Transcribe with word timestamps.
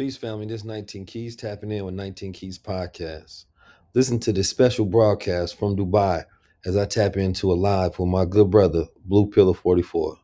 Peace, 0.00 0.16
family. 0.16 0.46
This 0.46 0.64
19 0.64 1.04
Keys 1.04 1.36
tapping 1.36 1.70
in 1.70 1.84
with 1.84 1.92
19 1.92 2.32
Keys 2.32 2.58
podcast. 2.58 3.44
Listen 3.92 4.18
to 4.20 4.32
this 4.32 4.48
special 4.48 4.86
broadcast 4.86 5.58
from 5.58 5.76
Dubai 5.76 6.24
as 6.64 6.74
I 6.74 6.86
tap 6.86 7.18
into 7.18 7.52
a 7.52 7.54
live 7.54 7.98
with 7.98 8.08
my 8.08 8.24
good 8.24 8.50
brother, 8.50 8.86
Blue 9.04 9.26
Pillar 9.26 9.52
44. 9.52 10.16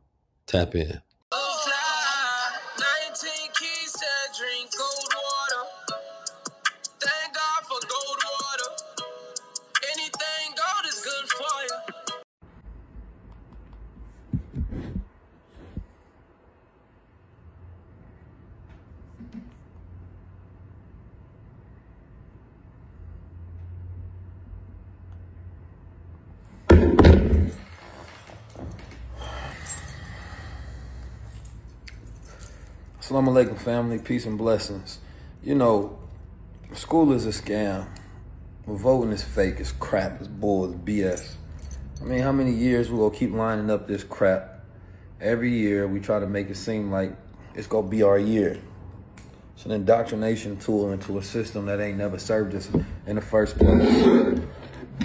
Tap 0.47 0.75
in. 0.77 1.03
Assalamu 33.17 33.29
alaikum, 33.29 33.57
family. 33.57 33.99
Peace 33.99 34.27
and 34.27 34.37
blessings. 34.37 34.99
You 35.43 35.55
know, 35.55 35.99
school 36.75 37.15
is 37.15 37.25
a 37.25 37.31
scam. 37.31 37.87
Voting 38.67 39.11
is 39.11 39.23
fake. 39.23 39.55
It's 39.59 39.73
crap. 39.73 40.21
It's 40.21 40.29
bull. 40.29 40.67
It's 40.67 40.75
BS. 40.75 41.35
I 42.03 42.05
mean, 42.05 42.21
how 42.21 42.33
many 42.33 42.53
years 42.53 42.91
we 42.91 42.99
gonna 42.99 43.17
keep 43.17 43.33
lining 43.33 43.71
up 43.71 43.89
this 43.89 44.05
crap? 44.05 44.61
Every 45.19 45.51
year 45.51 45.89
we 45.89 45.99
try 45.99 46.21
to 46.21 46.27
make 46.27 46.51
it 46.51 46.59
seem 46.59 46.93
like 46.93 47.17
it's 47.55 47.67
gonna 47.67 47.89
be 47.89 48.03
our 48.03 48.19
year. 48.19 48.61
It's 49.55 49.65
an 49.65 49.71
indoctrination 49.71 50.59
tool 50.59 50.93
into 50.93 51.17
a 51.17 51.23
system 51.23 51.65
that 51.67 51.81
ain't 51.81 51.97
never 51.97 52.19
served 52.19 52.55
us 52.55 52.69
in 53.07 53.17
the 53.17 53.23
first 53.23 53.57
place. 53.57 53.81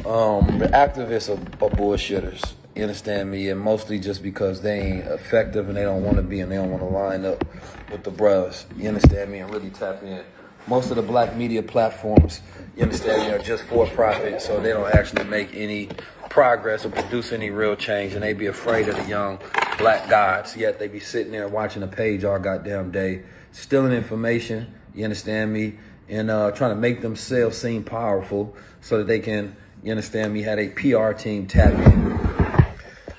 Um, 0.05 0.59
the 0.59 0.69
activists 0.73 1.29
are, 1.29 1.39
are 1.63 1.69
bullshitters. 1.69 2.55
You 2.81 2.87
understand 2.87 3.29
me? 3.29 3.47
And 3.49 3.61
mostly 3.61 3.99
just 3.99 4.23
because 4.23 4.61
they 4.61 4.79
ain't 4.79 5.05
effective 5.05 5.67
and 5.67 5.77
they 5.77 5.83
don't 5.83 6.03
want 6.03 6.17
to 6.17 6.23
be 6.23 6.39
and 6.39 6.51
they 6.51 6.55
don't 6.55 6.71
want 6.71 6.81
to 6.81 6.89
line 6.89 7.25
up 7.25 7.45
with 7.91 8.03
the 8.03 8.09
brothers. 8.09 8.65
You 8.75 8.87
understand 8.87 9.31
me? 9.31 9.37
And 9.37 9.53
really 9.53 9.69
tap 9.69 10.01
in. 10.01 10.23
Most 10.65 10.89
of 10.89 10.95
the 10.95 11.03
black 11.03 11.35
media 11.35 11.61
platforms, 11.61 12.41
you 12.75 12.81
understand 12.81 13.21
me, 13.21 13.35
are 13.35 13.37
just 13.37 13.65
for 13.65 13.85
profit, 13.85 14.41
so 14.41 14.59
they 14.59 14.69
don't 14.69 14.91
actually 14.95 15.25
make 15.25 15.53
any 15.53 15.89
progress 16.31 16.83
or 16.83 16.89
produce 16.89 17.31
any 17.31 17.51
real 17.51 17.75
change, 17.75 18.13
and 18.13 18.23
they 18.23 18.33
be 18.33 18.47
afraid 18.47 18.89
of 18.89 18.95
the 18.95 19.07
young 19.07 19.37
black 19.77 20.09
gods. 20.09 20.57
Yet 20.57 20.79
they 20.79 20.87
be 20.87 20.99
sitting 20.99 21.31
there 21.31 21.47
watching 21.47 21.83
a 21.83 21.87
page 21.87 22.23
all 22.23 22.39
goddamn 22.39 22.89
day, 22.89 23.21
stealing 23.51 23.93
information. 23.93 24.73
You 24.95 25.03
understand 25.03 25.53
me? 25.53 25.75
And 26.09 26.31
uh, 26.31 26.49
trying 26.49 26.71
to 26.71 26.81
make 26.81 27.03
themselves 27.03 27.59
seem 27.59 27.83
powerful 27.83 28.55
so 28.79 28.97
that 28.97 29.05
they 29.05 29.19
can, 29.19 29.55
you 29.83 29.91
understand 29.91 30.33
me, 30.33 30.41
had 30.41 30.57
a 30.57 30.69
PR 30.69 31.11
team 31.11 31.45
tap 31.45 31.73
in. 31.73 32.20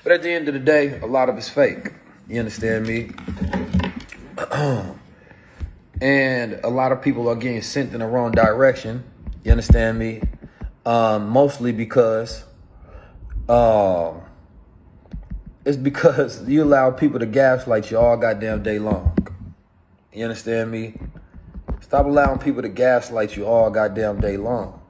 But 0.03 0.11
at 0.11 0.21
the 0.21 0.31
end 0.31 0.49
of 0.49 0.53
the 0.53 0.59
day, 0.59 0.99
a 0.99 1.05
lot 1.05 1.29
of 1.29 1.37
it's 1.37 1.47
fake. 1.47 1.93
You 2.27 2.39
understand 2.39 2.85
me? 2.85 3.11
and 6.01 6.59
a 6.61 6.69
lot 6.69 6.91
of 6.91 7.01
people 7.01 7.29
are 7.29 7.35
getting 7.35 7.61
sent 7.61 7.93
in 7.93 7.99
the 7.99 8.05
wrong 8.05 8.31
direction. 8.31 9.05
You 9.45 9.51
understand 9.51 9.97
me? 9.97 10.21
Um, 10.85 11.29
mostly 11.29 11.71
because 11.71 12.43
um, 13.47 14.21
it's 15.65 15.77
because 15.77 16.47
you 16.49 16.63
allow 16.63 16.91
people 16.91 17.19
to 17.19 17.25
gaslight 17.25 17.89
you 17.89 17.97
all 17.97 18.17
goddamn 18.17 18.61
day 18.61 18.79
long. 18.79 19.15
You 20.11 20.25
understand 20.25 20.69
me? 20.69 20.95
Stop 21.79 22.05
allowing 22.05 22.39
people 22.39 22.61
to 22.61 22.69
gaslight 22.69 23.37
you 23.37 23.45
all 23.45 23.69
goddamn 23.69 24.19
day 24.19 24.35
long. 24.35 24.81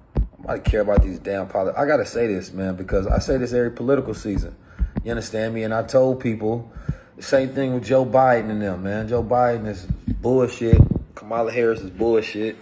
I 0.47 0.55
don't 0.55 0.65
care 0.65 0.81
about 0.81 1.03
these 1.03 1.19
damn 1.19 1.47
politics. 1.47 1.79
I 1.79 1.85
gotta 1.85 2.05
say 2.05 2.25
this, 2.25 2.51
man, 2.51 2.75
because 2.75 3.05
I 3.05 3.19
say 3.19 3.37
this 3.37 3.53
every 3.53 3.71
political 3.71 4.15
season. 4.15 4.55
You 5.03 5.11
understand 5.11 5.53
me? 5.53 5.63
And 5.63 5.73
I 5.73 5.83
told 5.83 6.21
people 6.21 6.71
the 7.17 7.23
same 7.23 7.49
thing 7.49 7.73
with 7.73 7.83
Joe 7.83 8.05
Biden 8.05 8.49
and 8.49 8.61
them, 8.61 8.83
man. 8.83 9.07
Joe 9.07 9.23
Biden 9.23 9.67
is 9.67 9.85
bullshit. 9.85 10.81
Kamala 11.15 11.51
Harris 11.51 11.81
is 11.81 11.89
bullshit. 11.89 12.57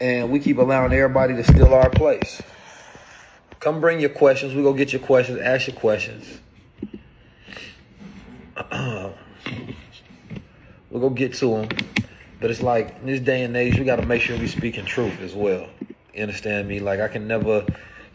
And 0.00 0.30
we 0.30 0.40
keep 0.40 0.58
allowing 0.58 0.92
everybody 0.92 1.34
to 1.34 1.44
steal 1.44 1.72
our 1.72 1.90
place. 1.90 2.42
Come 3.60 3.80
bring 3.80 4.00
your 4.00 4.10
questions. 4.10 4.54
We 4.54 4.62
go 4.62 4.72
get 4.72 4.92
your 4.92 5.02
questions. 5.02 5.38
Ask 5.38 5.68
your 5.68 5.76
questions. 5.76 6.40
we'll 8.72 9.14
go 10.92 11.10
get 11.10 11.34
to 11.34 11.46
them. 11.46 11.68
But 12.40 12.50
it's 12.50 12.62
like 12.62 12.96
in 13.00 13.06
this 13.06 13.20
day 13.20 13.42
and 13.42 13.56
age, 13.56 13.78
we 13.78 13.84
got 13.84 13.96
to 13.96 14.06
make 14.06 14.22
sure 14.22 14.38
we 14.38 14.48
speaking 14.48 14.86
truth 14.86 15.20
as 15.20 15.34
well. 15.34 15.68
You 16.14 16.22
understand 16.22 16.68
me? 16.68 16.80
Like 16.80 17.00
I 17.00 17.08
can 17.08 17.28
never 17.28 17.66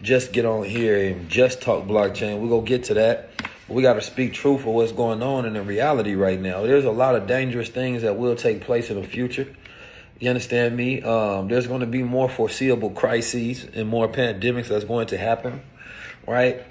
just 0.01 0.33
get 0.33 0.45
on 0.45 0.63
here 0.63 0.97
and 0.97 1.29
just 1.29 1.61
talk 1.61 1.85
blockchain. 1.85 2.39
We're 2.39 2.49
going 2.49 2.65
to 2.65 2.69
get 2.69 2.83
to 2.85 2.93
that. 2.95 3.29
We 3.67 3.81
got 3.81 3.93
to 3.93 4.01
speak 4.01 4.33
truth 4.33 4.61
for 4.61 4.75
what's 4.75 4.91
going 4.91 5.23
on 5.23 5.45
in 5.45 5.53
the 5.53 5.63
reality 5.63 6.13
right 6.13 6.39
now. 6.39 6.61
There's 6.61 6.85
a 6.85 6.91
lot 6.91 7.15
of 7.15 7.25
dangerous 7.25 7.69
things 7.69 8.03
that 8.03 8.15
will 8.17 8.35
take 8.35 8.61
place 8.61 8.91
in 8.91 9.01
the 9.01 9.07
future. 9.07 9.47
You 10.19 10.29
understand 10.29 10.77
me? 10.77 11.01
Um, 11.01 11.47
there's 11.47 11.65
going 11.65 11.79
to 11.79 11.87
be 11.87 12.03
more 12.03 12.29
foreseeable 12.29 12.91
crises 12.91 13.65
and 13.73 13.89
more 13.89 14.07
pandemics 14.07 14.67
that's 14.67 14.85
going 14.85 15.07
to 15.07 15.17
happen, 15.17 15.61
right? 16.27 16.61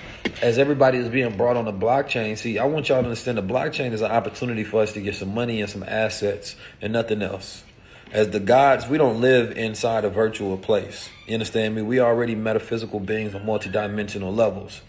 As 0.41 0.57
everybody 0.57 0.99
is 0.99 1.09
being 1.09 1.37
brought 1.37 1.57
on 1.57 1.65
the 1.65 1.73
blockchain, 1.73 2.39
see, 2.39 2.59
I 2.59 2.65
want 2.67 2.89
y'all 2.89 3.03
to 3.03 3.09
understand 3.09 3.39
the 3.39 3.43
blockchain 3.43 3.93
is 3.93 4.01
an 4.01 4.13
opportunity 4.13 4.63
for 4.63 4.83
us 4.83 4.93
to 4.93 5.01
get 5.01 5.17
some 5.17 5.35
money 5.35 5.61
and 5.61 5.69
some 5.69 5.83
assets 5.83 6.55
and 6.81 6.93
nothing 6.93 7.21
else. 7.21 7.64
As 8.15 8.31
the 8.31 8.39
gods, 8.39 8.87
we 8.87 8.97
don't 8.97 9.21
live 9.21 9.59
inside 9.59 10.05
a 10.05 10.09
virtual 10.09 10.57
place. 10.57 11.11
You 11.27 11.35
understand 11.35 11.75
me? 11.75 11.83
We 11.83 11.99
already 11.99 12.37
metaphysical 12.37 13.01
beings 13.01 13.35
on 13.35 13.45
multidimensional 13.45 14.33
levels. 14.33 14.83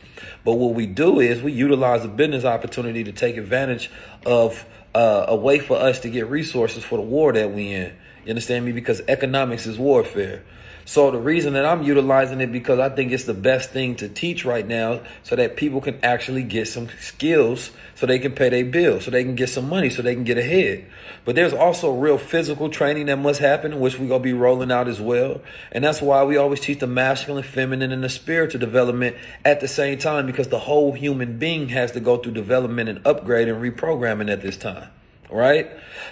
But 0.43 0.53
what 0.53 0.75
we 0.75 0.85
do 0.85 1.19
is 1.19 1.41
we 1.41 1.51
utilize 1.51 2.05
a 2.05 2.07
business 2.07 2.45
opportunity 2.45 3.03
to 3.03 3.11
take 3.11 3.37
advantage 3.37 3.89
of 4.27 4.63
uh, 4.93 5.25
a 5.29 5.35
way 5.35 5.57
for 5.57 5.75
us 5.75 6.01
to 6.01 6.09
get 6.09 6.29
resources 6.29 6.83
for 6.83 6.97
the 6.97 7.01
war 7.01 7.33
that 7.33 7.51
we 7.51 7.73
in. 7.73 7.95
You 8.25 8.31
understand 8.31 8.65
me? 8.65 8.71
Because 8.71 9.01
economics 9.07 9.67
is 9.67 9.77
warfare. 9.77 10.43
So 10.87 11.09
the 11.09 11.17
reason 11.17 11.53
that 11.53 11.65
I'm 11.65 11.81
utilizing 11.81 12.41
it 12.41 12.51
because 12.51 12.77
I 12.79 12.89
think 12.89 13.11
it's 13.11 13.23
the 13.23 13.33
best 13.33 13.71
thing 13.71 13.95
to 13.95 14.07
teach 14.07 14.45
right 14.45 14.67
now 14.67 15.01
so 15.23 15.35
that 15.35 15.57
people 15.57 15.81
can 15.81 15.99
actually 16.03 16.43
get 16.43 16.67
some 16.67 16.89
skills 16.99 17.71
so 17.95 18.05
they 18.05 18.19
can 18.19 18.33
pay 18.33 18.49
their 18.49 18.65
bills, 18.65 19.05
so 19.05 19.11
they 19.11 19.23
can 19.23 19.35
get 19.35 19.49
some 19.49 19.67
money, 19.67 19.89
so 19.89 20.03
they 20.03 20.13
can 20.13 20.23
get 20.23 20.37
ahead. 20.37 20.85
But 21.23 21.33
there's 21.35 21.53
also 21.53 21.91
real 21.91 22.19
physical 22.19 22.69
training 22.69 23.07
that 23.07 23.17
must 23.17 23.39
happen, 23.39 23.79
which 23.79 23.97
we're 23.97 24.07
going 24.07 24.21
to 24.21 24.23
be 24.23 24.33
rolling 24.33 24.71
out 24.71 24.87
as 24.87 25.01
well. 25.01 25.41
And 25.71 25.83
that's 25.83 26.03
why 26.03 26.23
we 26.23 26.37
always 26.37 26.59
teach 26.59 26.79
the 26.79 26.87
masculine, 26.87 27.43
feminine, 27.43 27.91
and 27.91 28.03
the 28.03 28.09
spiritual 28.09 28.59
development 28.59 29.15
at 29.43 29.61
the 29.61 29.67
same 29.67 29.97
time 29.97 30.27
because 30.27 30.49
the 30.49 30.59
whole 30.59 30.93
human 30.93 31.39
being 31.39 31.69
has 31.69 31.93
to 31.93 31.99
go 31.99 32.17
through 32.17 32.33
development 32.33 32.89
and 32.89 33.05
upgrade 33.07 33.47
and 33.47 33.61
reprogramming 33.61 34.31
at 34.31 34.41
this 34.41 34.57
time 34.57 34.89
right? 35.29 35.69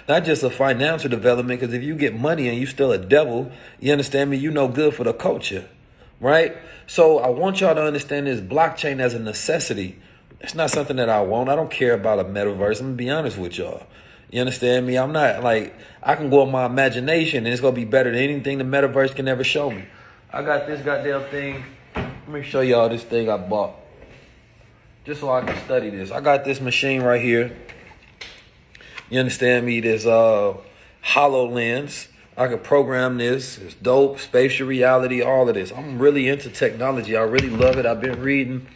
Not 0.08 0.24
just 0.24 0.42
a 0.42 0.50
financial 0.50 1.10
development, 1.10 1.60
because 1.60 1.74
if 1.74 1.82
you 1.82 1.94
get 1.94 2.18
money 2.18 2.48
and 2.48 2.58
you 2.58 2.66
still 2.66 2.92
a 2.92 2.98
devil, 2.98 3.50
you 3.80 3.92
understand 3.92 4.30
me, 4.30 4.36
you 4.36 4.50
no 4.50 4.68
good 4.68 4.94
for 4.94 5.04
the 5.04 5.12
culture, 5.12 5.68
right? 6.20 6.56
So 6.86 7.18
I 7.18 7.28
want 7.28 7.60
y'all 7.60 7.74
to 7.74 7.82
understand 7.82 8.26
this 8.26 8.40
blockchain 8.40 9.00
as 9.00 9.14
a 9.14 9.18
necessity. 9.18 9.98
It's 10.40 10.54
not 10.54 10.70
something 10.70 10.96
that 10.96 11.08
I 11.08 11.22
want. 11.22 11.48
I 11.48 11.56
don't 11.56 11.70
care 11.70 11.94
about 11.94 12.18
a 12.18 12.24
metaverse. 12.24 12.80
I'm 12.80 12.86
gonna 12.86 12.96
be 12.96 13.10
honest 13.10 13.38
with 13.38 13.56
y'all. 13.56 13.86
You 14.30 14.40
understand 14.40 14.86
me? 14.86 14.98
I'm 14.98 15.12
not 15.12 15.42
like 15.42 15.74
I 16.02 16.16
can 16.16 16.28
go 16.28 16.42
on 16.42 16.50
my 16.50 16.66
imagination 16.66 17.44
and 17.44 17.52
it's 17.52 17.60
gonna 17.60 17.76
be 17.76 17.84
better 17.84 18.10
than 18.10 18.20
anything 18.20 18.58
the 18.58 18.64
metaverse 18.64 19.14
can 19.14 19.28
ever 19.28 19.44
show 19.44 19.70
me. 19.70 19.84
I 20.32 20.42
got 20.42 20.66
this 20.66 20.84
goddamn 20.84 21.22
thing. 21.30 21.64
Let 21.94 22.28
me 22.28 22.42
show 22.42 22.60
y'all 22.60 22.88
this 22.88 23.04
thing 23.04 23.30
I 23.30 23.36
bought. 23.36 23.76
Just 25.04 25.20
so 25.20 25.30
I 25.30 25.42
can 25.42 25.56
study 25.64 25.90
this. 25.90 26.10
I 26.10 26.20
got 26.20 26.44
this 26.44 26.60
machine 26.60 27.02
right 27.02 27.22
here. 27.22 27.56
You 29.10 29.20
understand 29.20 29.66
me? 29.66 29.80
This 29.80 30.06
uh 30.06 30.54
HoloLens. 31.04 32.08
I 32.36 32.48
can 32.48 32.58
program 32.58 33.18
this. 33.18 33.58
It's 33.58 33.74
dope. 33.74 34.18
Spatial 34.18 34.66
reality, 34.66 35.22
all 35.22 35.48
of 35.48 35.54
this. 35.54 35.70
I'm 35.70 35.98
really 35.98 36.28
into 36.28 36.50
technology. 36.50 37.16
I 37.16 37.22
really 37.22 37.50
love 37.50 37.78
it. 37.78 37.86
I've 37.86 38.00
been 38.00 38.20
reading, 38.20 38.66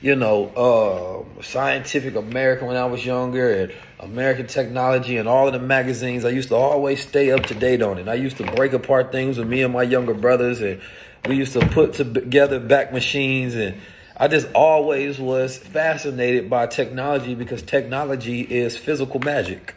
you 0.00 0.14
know, 0.14 1.26
uh, 1.38 1.42
Scientific 1.42 2.14
American 2.14 2.68
when 2.68 2.76
I 2.76 2.84
was 2.84 3.04
younger, 3.04 3.52
and 3.52 3.72
American 3.98 4.46
technology 4.46 5.16
and 5.16 5.28
all 5.28 5.48
of 5.48 5.54
the 5.54 5.58
magazines. 5.58 6.24
I 6.24 6.28
used 6.28 6.50
to 6.50 6.54
always 6.54 7.00
stay 7.00 7.32
up 7.32 7.46
to 7.46 7.54
date 7.54 7.82
on 7.82 7.98
it. 7.98 8.06
I 8.06 8.14
used 8.14 8.36
to 8.36 8.44
break 8.52 8.74
apart 8.74 9.10
things 9.10 9.38
with 9.38 9.48
me 9.48 9.62
and 9.62 9.72
my 9.72 9.82
younger 9.82 10.14
brothers, 10.14 10.60
and 10.60 10.80
we 11.26 11.34
used 11.34 11.54
to 11.54 11.66
put 11.66 11.94
together 11.94 12.60
back 12.60 12.92
machines. 12.92 13.56
And 13.56 13.80
I 14.16 14.28
just 14.28 14.46
always 14.52 15.18
was 15.18 15.58
fascinated 15.58 16.48
by 16.48 16.68
technology 16.68 17.34
because 17.34 17.62
technology 17.62 18.42
is 18.42 18.76
physical 18.76 19.18
magic. 19.18 19.74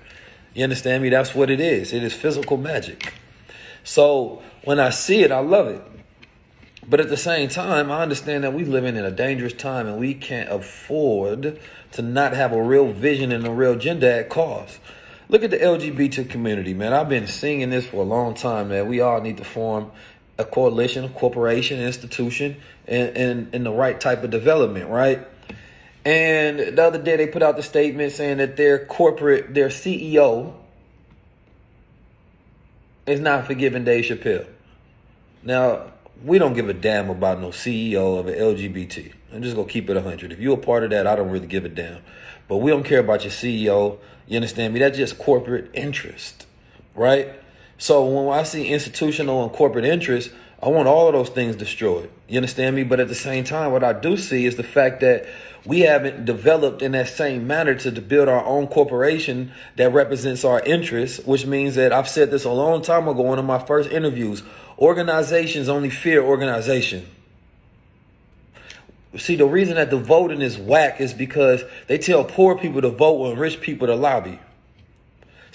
You 0.53 0.63
understand 0.63 1.01
me? 1.01 1.09
That's 1.09 1.33
what 1.33 1.49
it 1.49 1.59
is. 1.59 1.91
It 1.91 2.03
is 2.03 2.13
physical 2.13 2.57
magic. 2.57 3.13
So 3.83 4.43
when 4.63 4.79
I 4.79 4.91
see 4.91 5.23
it, 5.23 5.31
I 5.31 5.39
love 5.39 5.67
it. 5.67 5.81
But 6.89 6.99
at 6.99 7.09
the 7.09 7.17
same 7.17 7.49
time, 7.49 7.91
I 7.91 8.01
understand 8.01 8.43
that 8.43 8.53
we're 8.53 8.65
living 8.65 8.95
in 8.95 9.03
a 9.03 9.11
dangerous 9.11 9.53
time 9.53 9.87
and 9.87 9.97
we 9.97 10.13
can't 10.13 10.49
afford 10.49 11.59
to 11.93 12.01
not 12.01 12.33
have 12.33 12.53
a 12.53 12.61
real 12.61 12.91
vision 12.91 13.31
and 13.31 13.45
a 13.45 13.51
real 13.51 13.73
agenda 13.73 14.13
at 14.13 14.29
cost. 14.29 14.79
Look 15.29 15.43
at 15.43 15.51
the 15.51 15.57
LGBT 15.57 16.29
community, 16.29 16.73
man. 16.73 16.93
I've 16.93 17.09
been 17.09 17.27
singing 17.27 17.71
this 17.71 17.85
for 17.85 17.97
a 17.97 18.05
long 18.05 18.35
time, 18.35 18.69
man. 18.69 18.87
We 18.87 19.01
all 19.01 19.19
need 19.19 19.37
to 19.37 19.43
form 19.43 19.91
a 20.37 20.45
coalition, 20.45 21.09
corporation, 21.09 21.79
institution, 21.79 22.57
and, 22.87 23.17
and, 23.17 23.55
and 23.55 23.65
the 23.65 23.71
right 23.71 23.99
type 23.99 24.23
of 24.23 24.29
development, 24.29 24.89
right? 24.89 25.27
And 26.05 26.59
the 26.59 26.83
other 26.83 27.01
day 27.01 27.17
they 27.17 27.27
put 27.27 27.41
out 27.43 27.57
the 27.57 27.63
statement 27.63 28.13
saying 28.13 28.37
that 28.37 28.55
their 28.55 28.85
corporate, 28.85 29.53
their 29.53 29.69
CEO 29.69 30.53
is 33.05 33.19
not 33.19 33.45
forgiving 33.47 33.83
Dave 33.83 34.05
Chappelle. 34.05 34.47
Now, 35.43 35.91
we 36.23 36.39
don't 36.39 36.53
give 36.53 36.69
a 36.69 36.73
damn 36.73 37.09
about 37.09 37.39
no 37.39 37.49
CEO 37.49 38.19
of 38.19 38.27
an 38.27 38.35
LGBT. 38.35 39.13
I'm 39.33 39.43
just 39.43 39.55
gonna 39.55 39.67
keep 39.67 39.89
it 39.89 39.95
100. 39.95 40.31
If 40.31 40.39
you're 40.39 40.55
a 40.55 40.61
part 40.61 40.83
of 40.83 40.91
that, 40.91 41.07
I 41.07 41.15
don't 41.15 41.29
really 41.29 41.47
give 41.47 41.65
a 41.65 41.69
damn. 41.69 42.01
But 42.47 42.57
we 42.57 42.71
don't 42.71 42.83
care 42.83 42.99
about 42.99 43.23
your 43.23 43.31
CEO. 43.31 43.97
You 44.27 44.37
understand 44.37 44.73
me? 44.73 44.79
That's 44.79 44.97
just 44.97 45.17
corporate 45.17 45.69
interest, 45.73 46.45
right? 46.95 47.29
So 47.77 48.05
when 48.05 48.37
I 48.37 48.43
see 48.43 48.67
institutional 48.67 49.43
and 49.43 49.51
corporate 49.51 49.85
interests, 49.85 50.33
I 50.61 50.69
want 50.69 50.87
all 50.87 51.07
of 51.07 51.13
those 51.13 51.29
things 51.29 51.55
destroyed. 51.55 52.09
You 52.27 52.37
understand 52.37 52.75
me? 52.75 52.83
But 52.83 52.99
at 52.99 53.07
the 53.07 53.15
same 53.15 53.43
time, 53.43 53.71
what 53.71 53.83
I 53.83 53.93
do 53.93 54.17
see 54.17 54.45
is 54.45 54.55
the 54.55 54.63
fact 54.63 55.01
that 55.01 55.27
we 55.65 55.81
haven't 55.81 56.25
developed 56.25 56.81
in 56.81 56.93
that 56.93 57.09
same 57.09 57.45
manner 57.45 57.75
to, 57.75 57.91
to 57.91 58.01
build 58.01 58.27
our 58.27 58.43
own 58.43 58.67
corporation 58.67 59.51
that 59.75 59.93
represents 59.93 60.43
our 60.43 60.59
interests, 60.61 61.23
which 61.25 61.45
means 61.45 61.75
that 61.75 61.93
I've 61.93 62.09
said 62.09 62.31
this 62.31 62.45
a 62.45 62.51
long 62.51 62.81
time 62.81 63.07
ago 63.07 63.21
one 63.21 63.37
of 63.37 63.45
my 63.45 63.59
first 63.59 63.91
interviews. 63.91 64.41
Organizations 64.79 65.69
only 65.69 65.89
fear 65.89 66.23
organization. 66.23 67.05
See, 69.17 69.35
the 69.35 69.45
reason 69.45 69.75
that 69.75 69.89
the 69.89 69.97
voting 69.97 70.41
is 70.41 70.57
whack 70.57 70.99
is 70.99 71.13
because 71.13 71.63
they 71.87 71.97
tell 71.97 72.23
poor 72.23 72.57
people 72.57 72.81
to 72.81 72.89
vote 72.89 73.31
and 73.31 73.39
rich 73.39 73.61
people 73.61 73.87
to 73.87 73.95
lobby. 73.95 74.39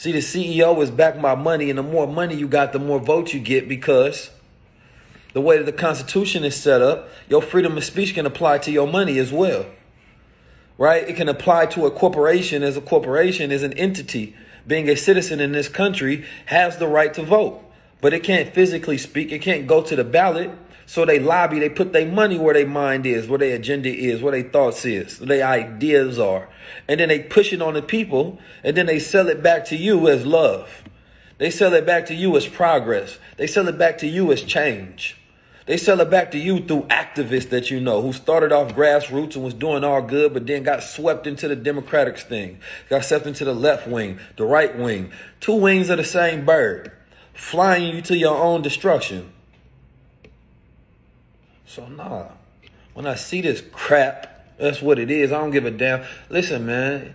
See, 0.02 0.10
the 0.10 0.18
CEO 0.18 0.82
is 0.82 0.90
back 0.90 1.16
my 1.16 1.36
money, 1.36 1.70
and 1.70 1.78
the 1.78 1.82
more 1.84 2.08
money 2.08 2.34
you 2.34 2.48
got, 2.48 2.72
the 2.72 2.80
more 2.80 2.98
votes 2.98 3.32
you 3.32 3.38
get 3.38 3.68
because 3.68 4.30
the 5.32 5.40
way 5.40 5.58
that 5.58 5.64
the 5.64 5.72
Constitution 5.72 6.42
is 6.42 6.56
set 6.56 6.82
up, 6.82 7.08
your 7.28 7.40
freedom 7.40 7.76
of 7.76 7.84
speech 7.84 8.12
can 8.12 8.26
apply 8.26 8.58
to 8.58 8.72
your 8.72 8.88
money 8.88 9.20
as 9.20 9.32
well. 9.32 9.64
Right? 10.76 11.08
It 11.08 11.14
can 11.14 11.28
apply 11.28 11.66
to 11.66 11.86
a 11.86 11.92
corporation 11.92 12.64
as 12.64 12.76
a 12.76 12.80
corporation, 12.80 13.52
as 13.52 13.62
an 13.62 13.74
entity. 13.74 14.34
Being 14.66 14.88
a 14.88 14.96
citizen 14.96 15.38
in 15.38 15.52
this 15.52 15.68
country 15.68 16.24
has 16.46 16.78
the 16.78 16.88
right 16.88 17.14
to 17.14 17.22
vote 17.22 17.62
but 18.02 18.12
it 18.12 18.24
can't 18.24 18.52
physically 18.52 18.98
speak. 18.98 19.32
It 19.32 19.38
can't 19.38 19.66
go 19.66 19.80
to 19.80 19.96
the 19.96 20.04
ballot. 20.04 20.50
So 20.92 21.06
they 21.06 21.18
lobby, 21.18 21.58
they 21.58 21.70
put 21.70 21.94
their 21.94 22.04
money 22.04 22.36
where 22.36 22.52
their 22.52 22.66
mind 22.66 23.06
is, 23.06 23.26
where 23.26 23.38
their 23.38 23.56
agenda 23.56 23.88
is, 23.88 24.20
where 24.20 24.32
their 24.32 24.50
thoughts 24.50 24.84
is, 24.84 25.20
their 25.20 25.42
ideas 25.42 26.18
are. 26.18 26.50
And 26.86 27.00
then 27.00 27.08
they 27.08 27.20
push 27.20 27.50
it 27.54 27.62
on 27.62 27.72
the 27.72 27.80
people, 27.80 28.38
and 28.62 28.76
then 28.76 28.84
they 28.84 28.98
sell 28.98 29.28
it 29.28 29.42
back 29.42 29.64
to 29.68 29.76
you 29.76 30.06
as 30.08 30.26
love. 30.26 30.84
They 31.38 31.50
sell 31.50 31.72
it 31.72 31.86
back 31.86 32.04
to 32.08 32.14
you 32.14 32.36
as 32.36 32.46
progress. 32.46 33.16
They 33.38 33.46
sell 33.46 33.68
it 33.68 33.78
back 33.78 33.96
to 33.98 34.06
you 34.06 34.32
as 34.32 34.42
change. 34.42 35.16
They 35.64 35.78
sell 35.78 35.98
it 36.02 36.10
back 36.10 36.30
to 36.32 36.38
you 36.38 36.60
through 36.60 36.82
activists 36.90 37.48
that 37.48 37.70
you 37.70 37.80
know 37.80 38.02
who 38.02 38.12
started 38.12 38.52
off 38.52 38.74
grassroots 38.74 39.34
and 39.34 39.42
was 39.42 39.54
doing 39.54 39.84
all 39.84 40.02
good, 40.02 40.34
but 40.34 40.46
then 40.46 40.62
got 40.62 40.82
swept 40.82 41.26
into 41.26 41.48
the 41.48 41.56
Democratic 41.56 42.18
thing, 42.18 42.58
got 42.90 43.06
swept 43.06 43.26
into 43.26 43.46
the 43.46 43.54
left 43.54 43.88
wing, 43.88 44.18
the 44.36 44.44
right 44.44 44.78
wing. 44.78 45.10
Two 45.40 45.54
wings 45.54 45.88
of 45.88 45.96
the 45.96 46.04
same 46.04 46.44
bird 46.44 46.92
flying 47.32 47.96
you 47.96 48.02
to 48.02 48.14
your 48.14 48.36
own 48.36 48.60
destruction. 48.60 49.31
So 51.72 51.86
nah. 51.86 52.26
When 52.92 53.06
I 53.06 53.14
see 53.14 53.40
this 53.40 53.62
crap, 53.72 54.58
that's 54.58 54.82
what 54.82 54.98
it 54.98 55.10
is. 55.10 55.32
I 55.32 55.38
don't 55.38 55.52
give 55.52 55.64
a 55.64 55.70
damn. 55.70 56.04
Listen, 56.28 56.66
man. 56.66 57.14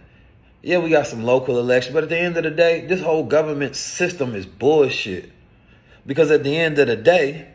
Yeah, 0.63 0.79
we 0.79 0.89
got 0.89 1.05
some 1.05 1.23
local 1.23 1.59
elections, 1.59 1.93
but 1.93 2.01
at 2.01 2.09
the 2.09 2.17
end 2.17 2.37
of 2.37 2.43
the 2.43 2.49
day, 2.49 2.87
this 2.87 2.99
whole 2.99 3.23
government 3.23 3.75
system 3.75 4.33
is 4.33 4.47
bullshit. 4.47 5.31
Because 6.07 6.31
at 6.31 6.43
the 6.43 6.57
end 6.57 6.79
of 6.79 6.87
the 6.87 6.95
day, 6.95 7.49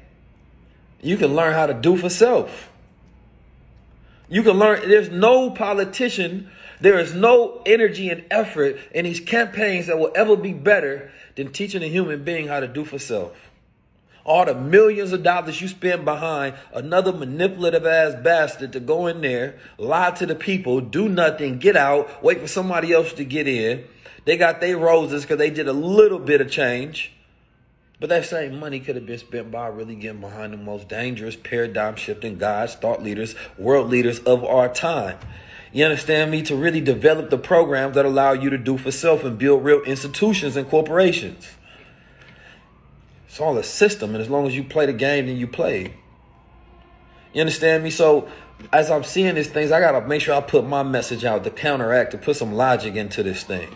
you 1.02 1.16
can 1.16 1.34
learn 1.34 1.54
how 1.54 1.66
to 1.66 1.74
do 1.74 1.96
for 1.96 2.08
self. 2.08 2.70
You 4.28 4.44
can 4.44 4.60
learn, 4.60 4.88
there's 4.88 5.10
no 5.10 5.50
politician, 5.50 6.50
there 6.80 7.00
is 7.00 7.12
no 7.12 7.62
energy 7.66 8.10
and 8.10 8.24
effort 8.30 8.78
in 8.94 9.06
these 9.06 9.18
campaigns 9.18 9.88
that 9.88 9.98
will 9.98 10.12
ever 10.14 10.36
be 10.36 10.52
better 10.52 11.10
than 11.34 11.50
teaching 11.50 11.82
a 11.82 11.88
human 11.88 12.22
being 12.22 12.46
how 12.46 12.60
to 12.60 12.68
do 12.68 12.84
for 12.84 13.00
self. 13.00 13.32
All 14.24 14.44
the 14.44 14.54
millions 14.54 15.12
of 15.12 15.22
dollars 15.22 15.60
you 15.60 15.68
spend 15.68 16.04
behind 16.04 16.54
another 16.72 17.12
manipulative 17.12 17.84
ass 17.84 18.14
bastard 18.22 18.72
to 18.72 18.80
go 18.80 19.06
in 19.06 19.20
there, 19.20 19.58
lie 19.78 20.12
to 20.12 20.26
the 20.26 20.36
people, 20.36 20.80
do 20.80 21.08
nothing, 21.08 21.58
get 21.58 21.76
out, 21.76 22.22
wait 22.22 22.40
for 22.40 22.46
somebody 22.46 22.92
else 22.92 23.12
to 23.14 23.24
get 23.24 23.48
in. 23.48 23.84
They 24.24 24.36
got 24.36 24.60
their 24.60 24.78
roses 24.78 25.22
because 25.22 25.38
they 25.38 25.50
did 25.50 25.66
a 25.66 25.72
little 25.72 26.20
bit 26.20 26.40
of 26.40 26.50
change. 26.50 27.12
But 27.98 28.08
that 28.08 28.24
same 28.24 28.58
money 28.58 28.80
could 28.80 28.96
have 28.96 29.06
been 29.06 29.18
spent 29.18 29.50
by 29.50 29.68
really 29.68 29.94
getting 29.94 30.20
behind 30.20 30.52
the 30.52 30.56
most 30.56 30.88
dangerous 30.88 31.36
paradigm 31.36 31.96
shifting 31.96 32.36
guys, 32.36 32.74
thought 32.74 33.02
leaders, 33.02 33.34
world 33.56 33.90
leaders 33.90 34.18
of 34.20 34.44
our 34.44 34.68
time. 34.68 35.18
You 35.72 35.84
understand 35.84 36.30
me? 36.30 36.42
To 36.42 36.56
really 36.56 36.80
develop 36.80 37.30
the 37.30 37.38
programs 37.38 37.94
that 37.94 38.04
allow 38.04 38.32
you 38.32 38.50
to 38.50 38.58
do 38.58 38.76
for 38.76 38.90
self 38.90 39.24
and 39.24 39.38
build 39.38 39.64
real 39.64 39.82
institutions 39.82 40.56
and 40.56 40.68
corporations. 40.68 41.48
It's 43.32 43.40
all 43.40 43.56
a 43.56 43.62
system, 43.62 44.14
and 44.14 44.20
as 44.20 44.28
long 44.28 44.46
as 44.46 44.54
you 44.54 44.62
play 44.62 44.84
the 44.84 44.92
game, 44.92 45.26
then 45.26 45.38
you 45.38 45.46
play. 45.46 45.94
You 47.32 47.40
understand 47.40 47.82
me? 47.82 47.88
So 47.88 48.28
as 48.70 48.90
I'm 48.90 49.04
seeing 49.04 49.36
these 49.36 49.48
things, 49.48 49.72
I 49.72 49.80
gotta 49.80 50.06
make 50.06 50.20
sure 50.20 50.34
I 50.34 50.42
put 50.42 50.66
my 50.66 50.82
message 50.82 51.24
out 51.24 51.42
to 51.44 51.50
counteract, 51.50 52.10
to 52.10 52.18
put 52.18 52.36
some 52.36 52.52
logic 52.52 52.94
into 52.94 53.22
this 53.22 53.42
thing. 53.42 53.74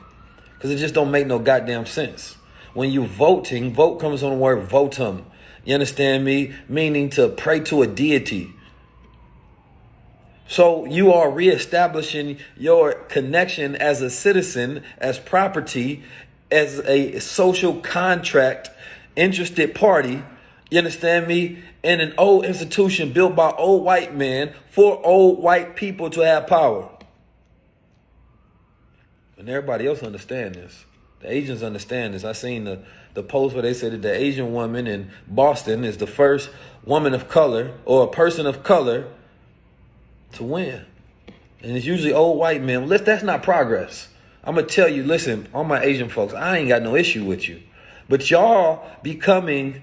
Cause 0.60 0.70
it 0.70 0.76
just 0.76 0.92
don't 0.92 1.10
make 1.10 1.26
no 1.26 1.38
goddamn 1.38 1.86
sense. 1.86 2.36
When 2.74 2.90
you 2.90 3.06
voting, 3.06 3.72
vote 3.72 3.98
comes 3.98 4.22
on 4.22 4.32
the 4.32 4.36
word 4.36 4.68
votum. 4.68 5.24
You 5.64 5.72
understand 5.72 6.26
me? 6.26 6.52
Meaning 6.68 7.08
to 7.10 7.30
pray 7.30 7.60
to 7.60 7.80
a 7.80 7.86
deity. 7.86 8.52
So 10.48 10.84
you 10.84 11.14
are 11.14 11.30
reestablishing 11.30 12.40
your 12.58 12.92
connection 12.92 13.74
as 13.74 14.02
a 14.02 14.10
citizen, 14.10 14.82
as 14.98 15.18
property, 15.18 16.02
as 16.50 16.78
a 16.80 17.18
social 17.20 17.80
contract, 17.80 18.68
interested 19.16 19.74
party. 19.74 20.22
You 20.70 20.78
understand 20.78 21.26
me? 21.26 21.62
In 21.82 22.00
an 22.00 22.14
old 22.18 22.44
institution 22.44 23.12
built 23.12 23.36
by 23.36 23.50
old 23.50 23.84
white 23.84 24.14
men 24.14 24.52
for 24.70 25.04
old 25.04 25.42
white 25.42 25.76
people 25.76 26.10
to 26.10 26.20
have 26.20 26.46
power. 26.46 26.90
And 29.38 29.48
everybody 29.48 29.86
else 29.86 30.02
understand 30.02 30.54
this. 30.54 30.84
The 31.20 31.32
Asians 31.32 31.62
understand 31.62 32.14
this. 32.14 32.24
I 32.24 32.32
seen 32.32 32.64
the, 32.64 32.82
the 33.14 33.22
post 33.22 33.54
where 33.54 33.62
they 33.62 33.74
said 33.74 33.92
that 33.92 34.02
the 34.02 34.14
Asian 34.14 34.52
woman 34.52 34.86
in 34.86 35.10
Boston 35.26 35.84
is 35.84 35.98
the 35.98 36.06
first 36.06 36.50
woman 36.84 37.14
of 37.14 37.28
color 37.28 37.74
or 37.84 38.04
a 38.04 38.08
person 38.08 38.46
of 38.46 38.62
color 38.62 39.06
to 40.32 40.44
win. 40.44 40.84
And 41.62 41.76
it's 41.76 41.86
usually 41.86 42.12
old 42.12 42.38
white 42.38 42.62
men. 42.62 42.88
Listen, 42.88 43.06
that's 43.06 43.22
not 43.22 43.42
progress. 43.42 44.08
I'm 44.44 44.54
gonna 44.54 44.66
tell 44.66 44.88
you, 44.88 45.02
listen, 45.02 45.48
all 45.52 45.64
my 45.64 45.82
Asian 45.82 46.08
folks, 46.08 46.32
I 46.32 46.58
ain't 46.58 46.68
got 46.68 46.82
no 46.82 46.94
issue 46.94 47.24
with 47.24 47.48
you. 47.48 47.60
But 48.08 48.30
y'all 48.30 48.88
becoming 49.02 49.82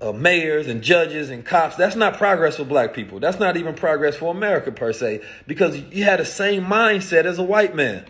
uh, 0.00 0.12
mayors 0.12 0.66
and 0.66 0.82
judges 0.82 1.30
and 1.30 1.44
cops, 1.44 1.76
that's 1.76 1.96
not 1.96 2.18
progress 2.18 2.56
for 2.56 2.64
black 2.64 2.92
people. 2.92 3.18
That's 3.18 3.38
not 3.38 3.56
even 3.56 3.74
progress 3.74 4.16
for 4.16 4.30
America 4.30 4.70
per 4.70 4.92
se, 4.92 5.22
because 5.46 5.78
you 5.78 6.04
had 6.04 6.20
the 6.20 6.24
same 6.26 6.64
mindset 6.64 7.24
as 7.24 7.38
a 7.38 7.42
white 7.42 7.74
man. 7.74 8.04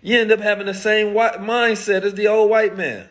You 0.00 0.20
end 0.20 0.32
up 0.32 0.40
having 0.40 0.66
the 0.66 0.74
same 0.74 1.14
white 1.14 1.34
mindset 1.34 2.02
as 2.02 2.14
the 2.14 2.28
old 2.28 2.50
white 2.50 2.76
man. 2.76 3.08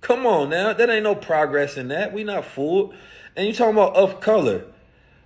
Come 0.00 0.24
on 0.24 0.50
now, 0.50 0.72
that 0.72 0.88
ain't 0.88 1.02
no 1.02 1.14
progress 1.14 1.76
in 1.76 1.88
that. 1.88 2.12
We 2.12 2.22
not 2.24 2.44
fooled. 2.44 2.94
And 3.34 3.46
you 3.46 3.52
talking 3.52 3.74
about 3.74 3.96
of 3.96 4.20
color. 4.20 4.64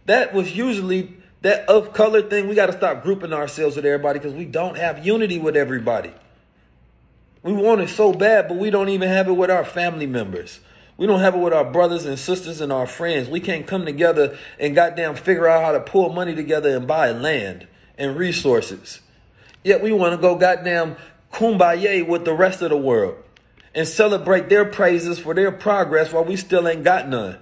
That 0.06 0.32
was 0.32 0.56
usually 0.56 1.19
that 1.42 1.68
of 1.68 1.92
color 1.92 2.22
thing. 2.22 2.48
We 2.48 2.54
got 2.54 2.66
to 2.66 2.72
stop 2.72 3.02
grouping 3.02 3.32
ourselves 3.32 3.76
with 3.76 3.84
everybody 3.84 4.18
because 4.18 4.34
we 4.34 4.44
don't 4.44 4.76
have 4.76 5.04
unity 5.04 5.38
with 5.38 5.56
everybody. 5.56 6.12
We 7.42 7.52
want 7.52 7.80
it 7.80 7.88
so 7.88 8.12
bad, 8.12 8.48
but 8.48 8.58
we 8.58 8.70
don't 8.70 8.90
even 8.90 9.08
have 9.08 9.28
it 9.28 9.32
with 9.32 9.50
our 9.50 9.64
family 9.64 10.06
members. 10.06 10.60
We 10.98 11.06
don't 11.06 11.20
have 11.20 11.34
it 11.34 11.38
with 11.38 11.54
our 11.54 11.64
brothers 11.64 12.04
and 12.04 12.18
sisters 12.18 12.60
and 12.60 12.70
our 12.70 12.86
friends. 12.86 13.28
We 13.28 13.40
can't 13.40 13.66
come 13.66 13.86
together 13.86 14.36
and 14.58 14.74
goddamn 14.74 15.14
figure 15.14 15.48
out 15.48 15.64
how 15.64 15.72
to 15.72 15.80
pull 15.80 16.10
money 16.10 16.34
together 16.34 16.76
and 16.76 16.86
buy 16.86 17.12
land 17.12 17.66
and 17.96 18.16
resources. 18.16 19.00
Yet 19.64 19.82
we 19.82 19.92
want 19.92 20.14
to 20.14 20.20
go 20.20 20.36
goddamn 20.36 20.96
kumbaya 21.32 22.06
with 22.06 22.26
the 22.26 22.34
rest 22.34 22.60
of 22.60 22.68
the 22.68 22.76
world 22.76 23.16
and 23.74 23.88
celebrate 23.88 24.50
their 24.50 24.66
praises 24.66 25.18
for 25.18 25.32
their 25.32 25.50
progress 25.50 26.12
while 26.12 26.24
we 26.24 26.36
still 26.36 26.68
ain't 26.68 26.84
got 26.84 27.08
none. 27.08 27.38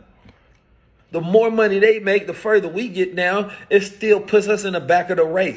The 1.11 1.21
more 1.21 1.51
money 1.51 1.79
they 1.79 1.99
make, 2.01 2.27
the 2.27 2.35
further 2.35 2.69
we 2.69 2.89
get 2.89 3.17
down, 3.17 3.53
it 3.71 3.81
still 3.81 4.21
puts 4.21 4.49
us 4.49 4.65
in 4.65 4.75
the 4.75 4.81
back 4.81 5.11
of 5.11 5.17
the 5.17 5.25
race. 5.25 5.57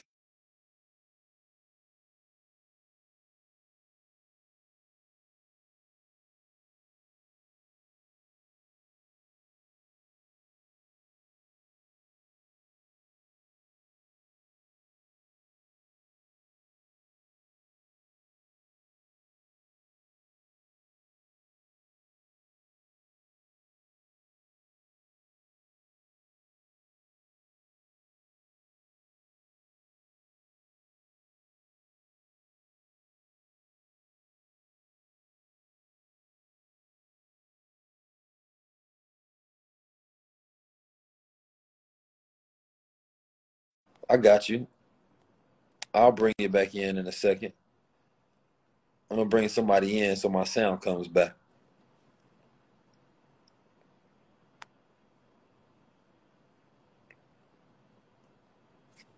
I 44.12 44.18
got 44.18 44.50
you. 44.50 44.68
I'll 45.94 46.12
bring 46.12 46.34
you 46.38 46.50
back 46.50 46.76
in 46.76 46.98
in 46.98 47.08
a 47.08 47.14
second. 47.14 47.54
I'm 49.10 49.16
gonna 49.16 49.30
bring 49.30 49.48
somebody 49.48 50.02
in 50.02 50.18
so 50.18 50.28
my 50.28 50.44
sound 50.44 50.82
comes 50.82 51.08
back. 51.08 51.34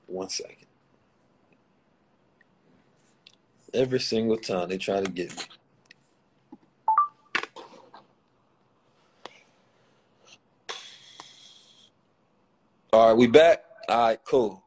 One 0.05 0.29
second. 0.29 0.67
Every 3.73 3.99
single 3.99 4.37
time 4.37 4.69
they 4.69 4.77
try 4.77 5.01
to 5.01 5.09
get 5.09 5.35
me. 5.35 5.43
All 12.93 13.07
right, 13.07 13.17
we 13.17 13.25
back. 13.25 13.63
All 13.89 14.07
right, 14.09 14.19
cool. 14.23 14.62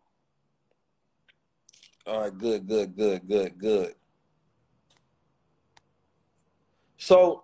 All 2.07 2.21
right, 2.21 2.39
good, 2.39 2.69
good, 2.69 2.95
good, 2.95 3.27
good, 3.27 3.59
good. 3.59 3.95
So, 6.99 7.43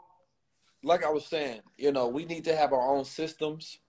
like 0.85 1.04
I 1.04 1.11
was 1.11 1.26
saying, 1.26 1.62
you 1.76 1.90
know, 1.90 2.07
we 2.07 2.25
need 2.25 2.45
to 2.45 2.54
have 2.54 2.73
our 2.73 2.95
own 2.95 3.04
systems, 3.04 3.81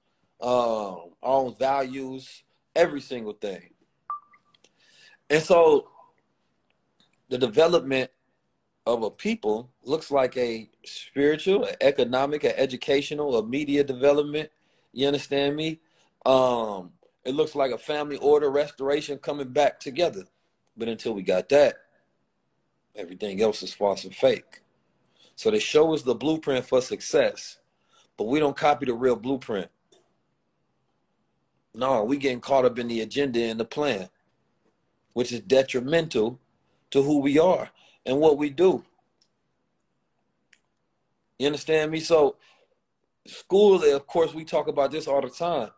um, 0.41 1.11
our 1.21 1.41
own 1.41 1.55
values, 1.59 2.43
every 2.75 3.01
single 3.01 3.33
thing. 3.33 3.69
And 5.29 5.43
so, 5.43 5.89
the 7.29 7.37
development 7.37 8.09
of 8.87 9.03
a 9.03 9.11
people 9.11 9.69
looks 9.83 10.09
like 10.09 10.35
a 10.37 10.71
spiritual, 10.83 11.65
a 11.65 11.83
economic, 11.83 12.43
a 12.43 12.59
educational, 12.59 13.37
a 13.37 13.45
media 13.45 13.83
development. 13.83 14.49
You 14.91 15.05
understand 15.05 15.55
me? 15.55 15.81
Um, 16.25 16.93
it 17.23 17.35
looks 17.35 17.53
like 17.53 17.71
a 17.71 17.77
family 17.77 18.17
order 18.17 18.49
restoration 18.49 19.19
coming 19.19 19.49
back 19.49 19.79
together. 19.79 20.23
But 20.75 20.87
until 20.87 21.13
we 21.13 21.21
got 21.21 21.49
that, 21.49 21.75
everything 22.95 23.41
else 23.41 23.61
is 23.63 23.73
false 23.73 24.03
and 24.03 24.15
fake. 24.15 24.61
So 25.35 25.51
they 25.51 25.59
show 25.59 25.93
us 25.93 26.03
the 26.03 26.15
blueprint 26.15 26.65
for 26.65 26.81
success, 26.81 27.57
but 28.17 28.25
we 28.25 28.39
don't 28.39 28.57
copy 28.57 28.85
the 28.85 28.93
real 28.93 29.15
blueprint. 29.15 29.69
No, 31.75 32.03
we 32.03 32.17
getting 32.17 32.39
caught 32.39 32.65
up 32.65 32.77
in 32.77 32.87
the 32.87 33.01
agenda 33.01 33.41
and 33.41 33.59
the 33.59 33.65
plan, 33.65 34.09
which 35.13 35.31
is 35.31 35.41
detrimental 35.41 36.39
to 36.91 37.01
who 37.01 37.19
we 37.19 37.39
are 37.39 37.71
and 38.05 38.19
what 38.19 38.37
we 38.37 38.49
do. 38.49 38.85
You 41.39 41.47
understand 41.47 41.91
me? 41.91 41.99
So 41.99 42.35
school, 43.25 43.83
of 43.83 44.05
course, 44.05 44.33
we 44.33 44.45
talk 44.45 44.67
about 44.67 44.91
this 44.91 45.07
all 45.07 45.21
the 45.21 45.29
time. 45.29 45.71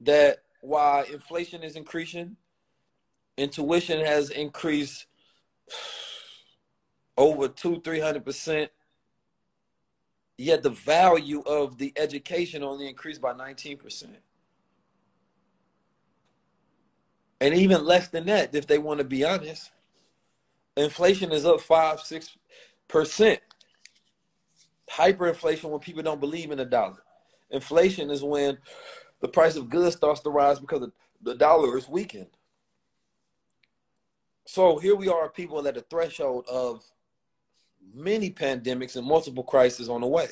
That 0.00 0.38
while 0.62 1.04
inflation 1.04 1.62
is 1.62 1.76
increasing, 1.76 2.36
intuition 3.36 4.04
has 4.04 4.30
increased 4.30 5.06
over 7.16 7.48
two, 7.48 7.80
three 7.80 8.00
hundred 8.00 8.24
percent. 8.24 8.70
Yet 10.38 10.62
the 10.62 10.70
value 10.70 11.42
of 11.42 11.78
the 11.78 11.92
education 11.96 12.64
only 12.64 12.88
increased 12.88 13.20
by 13.20 13.32
19%. 13.32 14.06
And 17.40 17.54
even 17.54 17.84
less 17.84 18.08
than 18.08 18.26
that, 18.26 18.54
if 18.54 18.66
they 18.66 18.78
want 18.78 18.98
to 18.98 19.04
be 19.04 19.24
honest. 19.24 19.70
Inflation 20.76 21.32
is 21.32 21.44
up 21.44 21.60
five, 21.60 22.00
six 22.00 22.36
percent. 22.88 23.40
Hyperinflation 24.90 25.64
when 25.64 25.80
people 25.80 26.02
don't 26.02 26.20
believe 26.20 26.50
in 26.50 26.58
the 26.58 26.64
dollar. 26.64 27.02
Inflation 27.50 28.10
is 28.10 28.22
when 28.22 28.58
the 29.20 29.28
price 29.28 29.56
of 29.56 29.68
goods 29.68 29.96
starts 29.96 30.20
to 30.20 30.30
rise 30.30 30.58
because 30.58 30.88
the 31.20 31.34
dollar 31.34 31.76
is 31.76 31.88
weakened. 31.88 32.30
So 34.44 34.78
here 34.78 34.96
we 34.96 35.08
are, 35.08 35.28
people 35.28 35.66
at 35.66 35.74
the 35.74 35.82
threshold 35.82 36.46
of 36.48 36.82
many 37.94 38.30
pandemics 38.30 38.96
and 38.96 39.06
multiple 39.06 39.44
crises 39.44 39.88
on 39.88 40.00
the 40.00 40.06
way. 40.06 40.28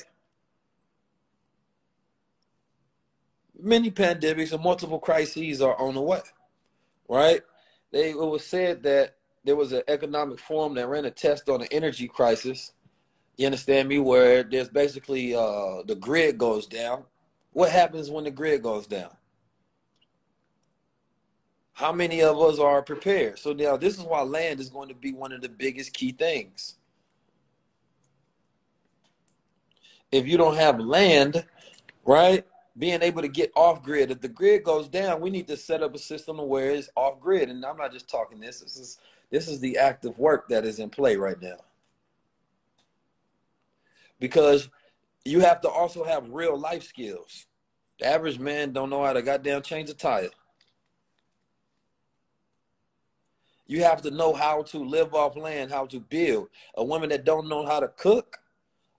Many 3.59 3.91
pandemics 3.91 4.53
and 4.53 4.63
multiple 4.63 4.99
crises 4.99 5.61
are 5.61 5.79
on 5.79 5.95
the 5.95 6.01
way, 6.01 6.21
right? 7.07 7.41
They 7.91 8.11
it 8.11 8.15
was 8.15 8.45
said 8.45 8.83
that 8.83 9.15
there 9.43 9.55
was 9.55 9.71
an 9.71 9.83
economic 9.87 10.39
forum 10.39 10.75
that 10.75 10.87
ran 10.87 11.05
a 11.05 11.11
test 11.11 11.49
on 11.49 11.61
the 11.61 11.71
energy 11.71 12.07
crisis. 12.07 12.73
You 13.37 13.45
understand 13.45 13.87
me? 13.87 13.99
Where 13.99 14.43
there's 14.43 14.69
basically 14.69 15.35
uh, 15.35 15.83
the 15.85 15.95
grid 15.99 16.37
goes 16.37 16.65
down. 16.65 17.03
What 17.51 17.71
happens 17.71 18.09
when 18.09 18.23
the 18.23 18.31
grid 18.31 18.63
goes 18.63 18.87
down? 18.87 19.11
How 21.73 21.91
many 21.91 22.21
of 22.21 22.39
us 22.39 22.59
are 22.59 22.81
prepared? 22.81 23.39
So 23.39 23.53
now 23.53 23.77
this 23.77 23.97
is 23.97 24.03
why 24.03 24.21
land 24.21 24.59
is 24.59 24.69
going 24.69 24.89
to 24.89 24.95
be 24.95 25.13
one 25.13 25.31
of 25.31 25.41
the 25.41 25.49
biggest 25.49 25.93
key 25.93 26.11
things. 26.11 26.75
If 30.11 30.27
you 30.27 30.37
don't 30.37 30.57
have 30.57 30.79
land, 30.79 31.45
right? 32.05 32.45
Being 32.77 33.01
able 33.01 33.21
to 33.21 33.27
get 33.27 33.51
off 33.55 33.81
grid. 33.81 34.11
If 34.11 34.21
the 34.21 34.27
grid 34.27 34.63
goes 34.63 34.87
down, 34.89 35.21
we 35.21 35.29
need 35.29 35.47
to 35.47 35.57
set 35.57 35.81
up 35.81 35.95
a 35.95 35.99
system 35.99 36.37
where 36.37 36.71
it's 36.71 36.89
off 36.95 37.19
grid. 37.19 37.49
And 37.49 37.65
I'm 37.65 37.77
not 37.77 37.93
just 37.93 38.09
talking 38.09 38.39
this. 38.39 38.59
This 38.59 38.77
is 38.77 38.97
this 39.29 39.47
is 39.47 39.59
the 39.61 39.77
active 39.77 40.19
work 40.19 40.49
that 40.49 40.65
is 40.65 40.79
in 40.79 40.89
play 40.89 41.15
right 41.15 41.41
now. 41.41 41.57
Because 44.19 44.69
you 45.23 45.39
have 45.39 45.61
to 45.61 45.69
also 45.69 46.03
have 46.03 46.29
real 46.29 46.57
life 46.57 46.83
skills. 46.83 47.45
The 47.99 48.07
average 48.07 48.39
man 48.39 48.73
don't 48.73 48.89
know 48.89 49.05
how 49.05 49.13
to 49.13 49.21
goddamn 49.21 49.61
change 49.61 49.89
a 49.89 49.93
tire. 49.93 50.29
You 53.71 53.85
have 53.85 54.01
to 54.01 54.11
know 54.11 54.33
how 54.33 54.63
to 54.63 54.79
live 54.79 55.13
off 55.13 55.37
land, 55.37 55.71
how 55.71 55.85
to 55.85 55.99
build. 56.01 56.49
A 56.75 56.83
woman 56.83 57.07
that 57.07 57.23
don't 57.23 57.47
know 57.47 57.65
how 57.65 57.79
to 57.79 57.87
cook 57.87 58.39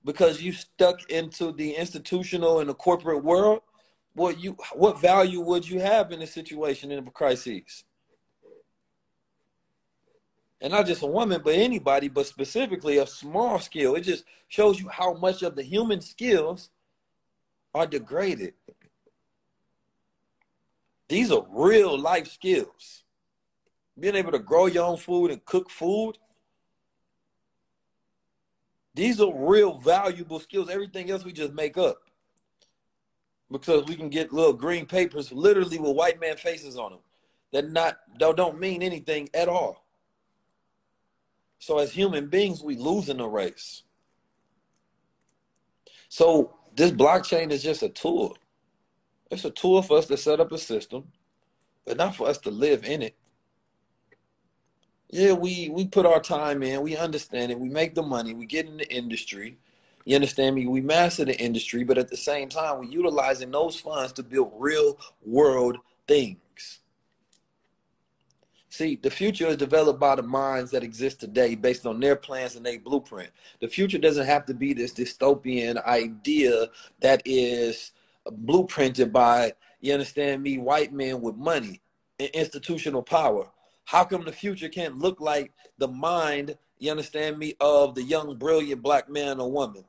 because 0.02 0.40
you 0.40 0.54
stuck 0.54 1.10
into 1.10 1.52
the 1.52 1.72
institutional 1.72 2.58
and 2.58 2.70
the 2.70 2.74
corporate 2.74 3.22
world, 3.22 3.60
what 4.14 4.40
you 4.42 4.56
what 4.72 4.98
value 4.98 5.42
would 5.42 5.68
you 5.68 5.78
have 5.80 6.10
in 6.10 6.22
a 6.22 6.26
situation 6.26 6.90
in 6.90 7.06
a 7.06 7.10
crisis? 7.10 7.84
And 10.62 10.72
not 10.72 10.86
just 10.86 11.02
a 11.02 11.06
woman, 11.06 11.42
but 11.44 11.52
anybody, 11.52 12.08
but 12.08 12.24
specifically 12.24 12.96
a 12.96 13.06
small 13.06 13.58
skill. 13.58 13.94
It 13.94 14.04
just 14.04 14.24
shows 14.48 14.80
you 14.80 14.88
how 14.88 15.12
much 15.12 15.42
of 15.42 15.54
the 15.54 15.62
human 15.62 16.00
skills 16.00 16.70
are 17.74 17.86
degraded. 17.86 18.54
These 21.10 21.30
are 21.30 21.44
real 21.50 21.98
life 21.98 22.32
skills 22.32 23.02
being 23.98 24.16
able 24.16 24.32
to 24.32 24.38
grow 24.38 24.66
your 24.66 24.84
own 24.84 24.96
food 24.96 25.30
and 25.30 25.44
cook 25.44 25.70
food. 25.70 26.18
These 28.94 29.20
are 29.20 29.32
real 29.32 29.74
valuable 29.74 30.40
skills. 30.40 30.68
Everything 30.68 31.10
else 31.10 31.24
we 31.24 31.32
just 31.32 31.52
make 31.52 31.78
up. 31.78 31.98
Because 33.50 33.86
we 33.86 33.96
can 33.96 34.08
get 34.08 34.32
little 34.32 34.52
green 34.52 34.86
papers 34.86 35.30
literally 35.30 35.78
with 35.78 35.96
white 35.96 36.20
man 36.20 36.36
faces 36.36 36.76
on 36.76 36.92
them 36.92 37.00
that 37.52 37.70
not 37.70 37.98
don't 38.18 38.58
mean 38.58 38.82
anything 38.82 39.28
at 39.34 39.48
all. 39.48 39.84
So 41.58 41.78
as 41.78 41.92
human 41.92 42.28
beings, 42.28 42.62
we 42.62 42.76
lose 42.76 43.08
in 43.08 43.18
the 43.18 43.26
race. 43.26 43.82
So 46.08 46.54
this 46.74 46.90
blockchain 46.90 47.50
is 47.50 47.62
just 47.62 47.82
a 47.82 47.88
tool. 47.88 48.36
It's 49.30 49.44
a 49.44 49.50
tool 49.50 49.82
for 49.82 49.98
us 49.98 50.06
to 50.06 50.16
set 50.16 50.40
up 50.40 50.50
a 50.52 50.58
system, 50.58 51.12
but 51.86 51.96
not 51.96 52.16
for 52.16 52.26
us 52.26 52.38
to 52.38 52.50
live 52.50 52.84
in 52.84 53.02
it. 53.02 53.16
Yeah, 55.12 55.32
we 55.34 55.68
we 55.68 55.86
put 55.86 56.06
our 56.06 56.20
time 56.20 56.62
in, 56.62 56.80
we 56.80 56.96
understand 56.96 57.52
it, 57.52 57.60
we 57.60 57.68
make 57.68 57.94
the 57.94 58.02
money, 58.02 58.32
we 58.32 58.46
get 58.46 58.66
in 58.66 58.78
the 58.78 58.90
industry. 58.90 59.58
You 60.06 60.14
understand 60.16 60.56
me? 60.56 60.66
We 60.66 60.80
master 60.80 61.26
the 61.26 61.38
industry, 61.38 61.84
but 61.84 61.98
at 61.98 62.08
the 62.08 62.16
same 62.16 62.48
time, 62.48 62.78
we're 62.78 62.90
utilizing 62.90 63.50
those 63.50 63.78
funds 63.78 64.14
to 64.14 64.22
build 64.22 64.52
real 64.56 64.98
world 65.24 65.76
things. 66.08 66.80
See, 68.70 68.96
the 68.96 69.10
future 69.10 69.48
is 69.48 69.58
developed 69.58 70.00
by 70.00 70.16
the 70.16 70.22
minds 70.22 70.70
that 70.70 70.82
exist 70.82 71.20
today 71.20 71.56
based 71.56 71.84
on 71.84 72.00
their 72.00 72.16
plans 72.16 72.56
and 72.56 72.64
their 72.64 72.80
blueprint. 72.80 73.28
The 73.60 73.68
future 73.68 73.98
doesn't 73.98 74.26
have 74.26 74.46
to 74.46 74.54
be 74.54 74.72
this 74.72 74.94
dystopian 74.94 75.84
idea 75.84 76.68
that 77.00 77.20
is 77.26 77.92
blueprinted 78.26 79.12
by, 79.12 79.52
you 79.82 79.92
understand 79.92 80.42
me, 80.42 80.56
white 80.56 80.92
men 80.92 81.20
with 81.20 81.36
money 81.36 81.82
and 82.18 82.30
institutional 82.30 83.02
power. 83.02 83.51
How 83.84 84.04
come 84.04 84.24
the 84.24 84.32
future 84.32 84.68
can't 84.68 84.98
look 84.98 85.20
like 85.20 85.52
the 85.78 85.88
mind, 85.88 86.56
you 86.78 86.90
understand 86.90 87.38
me, 87.38 87.54
of 87.60 87.94
the 87.94 88.02
young, 88.02 88.36
brilliant 88.36 88.82
black 88.82 89.08
man 89.08 89.40
or 89.40 89.50
woman? 89.50 89.84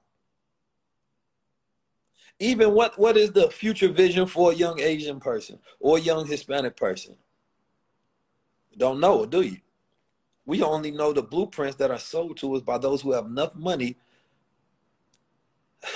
Even 2.39 2.73
what, 2.73 2.97
what 2.99 3.15
is 3.15 3.31
the 3.31 3.49
future 3.49 3.87
vision 3.87 4.25
for 4.25 4.51
a 4.51 4.55
young 4.55 4.79
Asian 4.79 5.19
person 5.19 5.59
or 5.79 5.97
a 5.97 6.01
young 6.01 6.27
Hispanic 6.27 6.75
person? 6.75 7.15
Don't 8.75 8.99
know, 8.99 9.25
do 9.25 9.41
you? 9.41 9.57
We 10.45 10.61
only 10.61 10.91
know 10.91 11.13
the 11.13 11.21
blueprints 11.21 11.77
that 11.77 11.91
are 11.91 11.99
sold 11.99 12.37
to 12.37 12.55
us 12.55 12.61
by 12.61 12.77
those 12.77 13.01
who 13.01 13.13
have 13.13 13.25
enough 13.25 13.55
money 13.55 13.97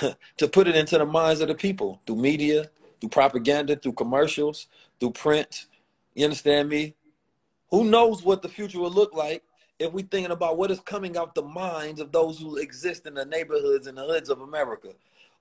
to 0.36 0.48
put 0.48 0.68
it 0.68 0.76
into 0.76 0.96
the 0.96 1.04
minds 1.04 1.40
of 1.40 1.48
the 1.48 1.54
people 1.54 2.00
through 2.06 2.16
media, 2.16 2.70
through 3.00 3.10
propaganda, 3.10 3.76
through 3.76 3.92
commercials, 3.92 4.66
through 5.00 5.12
print. 5.12 5.66
You 6.14 6.24
understand 6.24 6.68
me? 6.68 6.94
Who 7.70 7.84
knows 7.84 8.22
what 8.22 8.42
the 8.42 8.48
future 8.48 8.80
will 8.80 8.90
look 8.90 9.14
like 9.14 9.42
if 9.78 9.92
we're 9.92 10.06
thinking 10.06 10.32
about 10.32 10.58
what 10.58 10.70
is 10.70 10.80
coming 10.80 11.16
out 11.16 11.34
the 11.34 11.42
minds 11.42 12.00
of 12.00 12.12
those 12.12 12.38
who 12.38 12.56
exist 12.56 13.06
in 13.06 13.14
the 13.14 13.24
neighborhoods 13.24 13.86
and 13.86 13.96
the 13.96 14.04
hoods 14.04 14.28
of 14.28 14.40
America, 14.40 14.88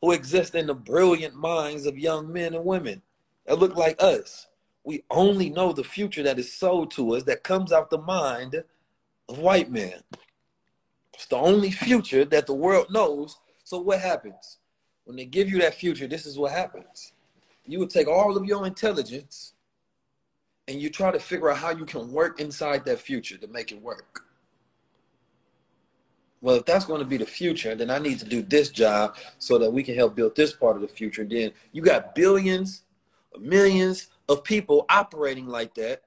who 0.02 0.12
exist 0.12 0.54
in 0.54 0.68
the 0.68 0.76
brilliant 0.76 1.36
minds 1.36 1.86
of 1.86 1.98
young 1.98 2.32
men 2.32 2.54
and 2.54 2.66
women 2.66 3.02
that 3.46 3.60
look 3.60 3.76
like 3.76 4.02
us 4.02 4.48
we 4.88 5.04
only 5.12 5.50
know 5.50 5.74
the 5.74 5.84
future 5.84 6.24
that 6.24 6.40
is 6.40 6.54
sold 6.54 6.92
to 6.92 7.14
us 7.14 7.24
that 7.24 7.44
comes 7.44 7.74
out 7.74 7.90
the 7.90 7.98
mind 7.98 8.64
of 9.28 9.38
white 9.38 9.70
men. 9.70 10.00
It's 11.14 11.26
the 11.26 11.36
only 11.36 11.72
future 11.72 12.24
that 12.24 12.48
the 12.48 12.54
world 12.54 12.88
knows. 12.90 13.38
So 13.66 13.82
what 13.82 14.00
happens? 14.00 14.60
When 15.04 15.18
they 15.18 15.26
give 15.26 15.50
you 15.50 15.60
that 15.60 15.76
future, 15.76 16.08
this 16.08 16.26
is 16.26 16.38
what 16.38 16.54
happens. 16.54 17.12
You 17.66 17.80
would 17.80 17.90
take 17.90 18.08
all 18.08 18.38
of 18.38 18.46
your 18.46 18.66
intelligence 18.66 19.52
and 20.68 20.82
you 20.82 20.90
try 20.90 21.12
to 21.12 21.20
figure 21.20 21.50
out 21.50 21.58
how 21.58 21.72
you 21.72 21.86
can 21.86 22.12
work 22.12 22.40
inside 22.40 22.86
that 22.86 23.00
future 23.00 23.38
to 23.38 23.48
make 23.48 23.72
it 23.72 23.82
work. 23.82 24.24
Well, 26.42 26.58
if 26.58 26.66
that's 26.66 26.86
going 26.86 27.00
to 27.00 27.06
be 27.06 27.18
the 27.18 27.26
future, 27.26 27.74
then 27.74 27.90
I 27.90 27.98
need 27.98 28.20
to 28.20 28.26
do 28.26 28.42
this 28.42 28.70
job 28.70 29.16
so 29.40 29.58
that 29.58 29.72
we 29.72 29.82
can 29.82 29.96
help 29.96 30.16
build 30.16 30.36
this 30.36 30.54
part 30.54 30.76
of 30.76 30.82
the 30.82 30.88
future. 30.88 31.24
And 31.24 31.32
then 31.32 31.52
you 31.72 31.82
got 31.82 32.14
billions, 32.14 32.84
millions, 33.40 34.08
of 34.30 34.44
people 34.44 34.86
operating 34.90 35.48
like 35.48 35.74
that, 35.76 36.02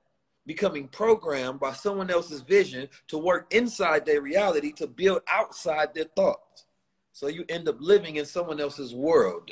becoming 0.46 0.88
programmed 0.88 1.60
by 1.60 1.72
someone 1.72 2.10
else's 2.10 2.42
vision 2.42 2.88
to 3.08 3.18
work 3.18 3.52
inside 3.52 4.04
their 4.04 4.20
reality 4.20 4.72
to 4.72 4.86
build 4.86 5.22
outside 5.28 5.94
their 5.94 6.04
thoughts. 6.04 6.66
So 7.12 7.28
you 7.28 7.44
end 7.48 7.68
up 7.68 7.76
living 7.80 8.16
in 8.16 8.26
someone 8.26 8.60
else's 8.60 8.94
world. 8.94 9.50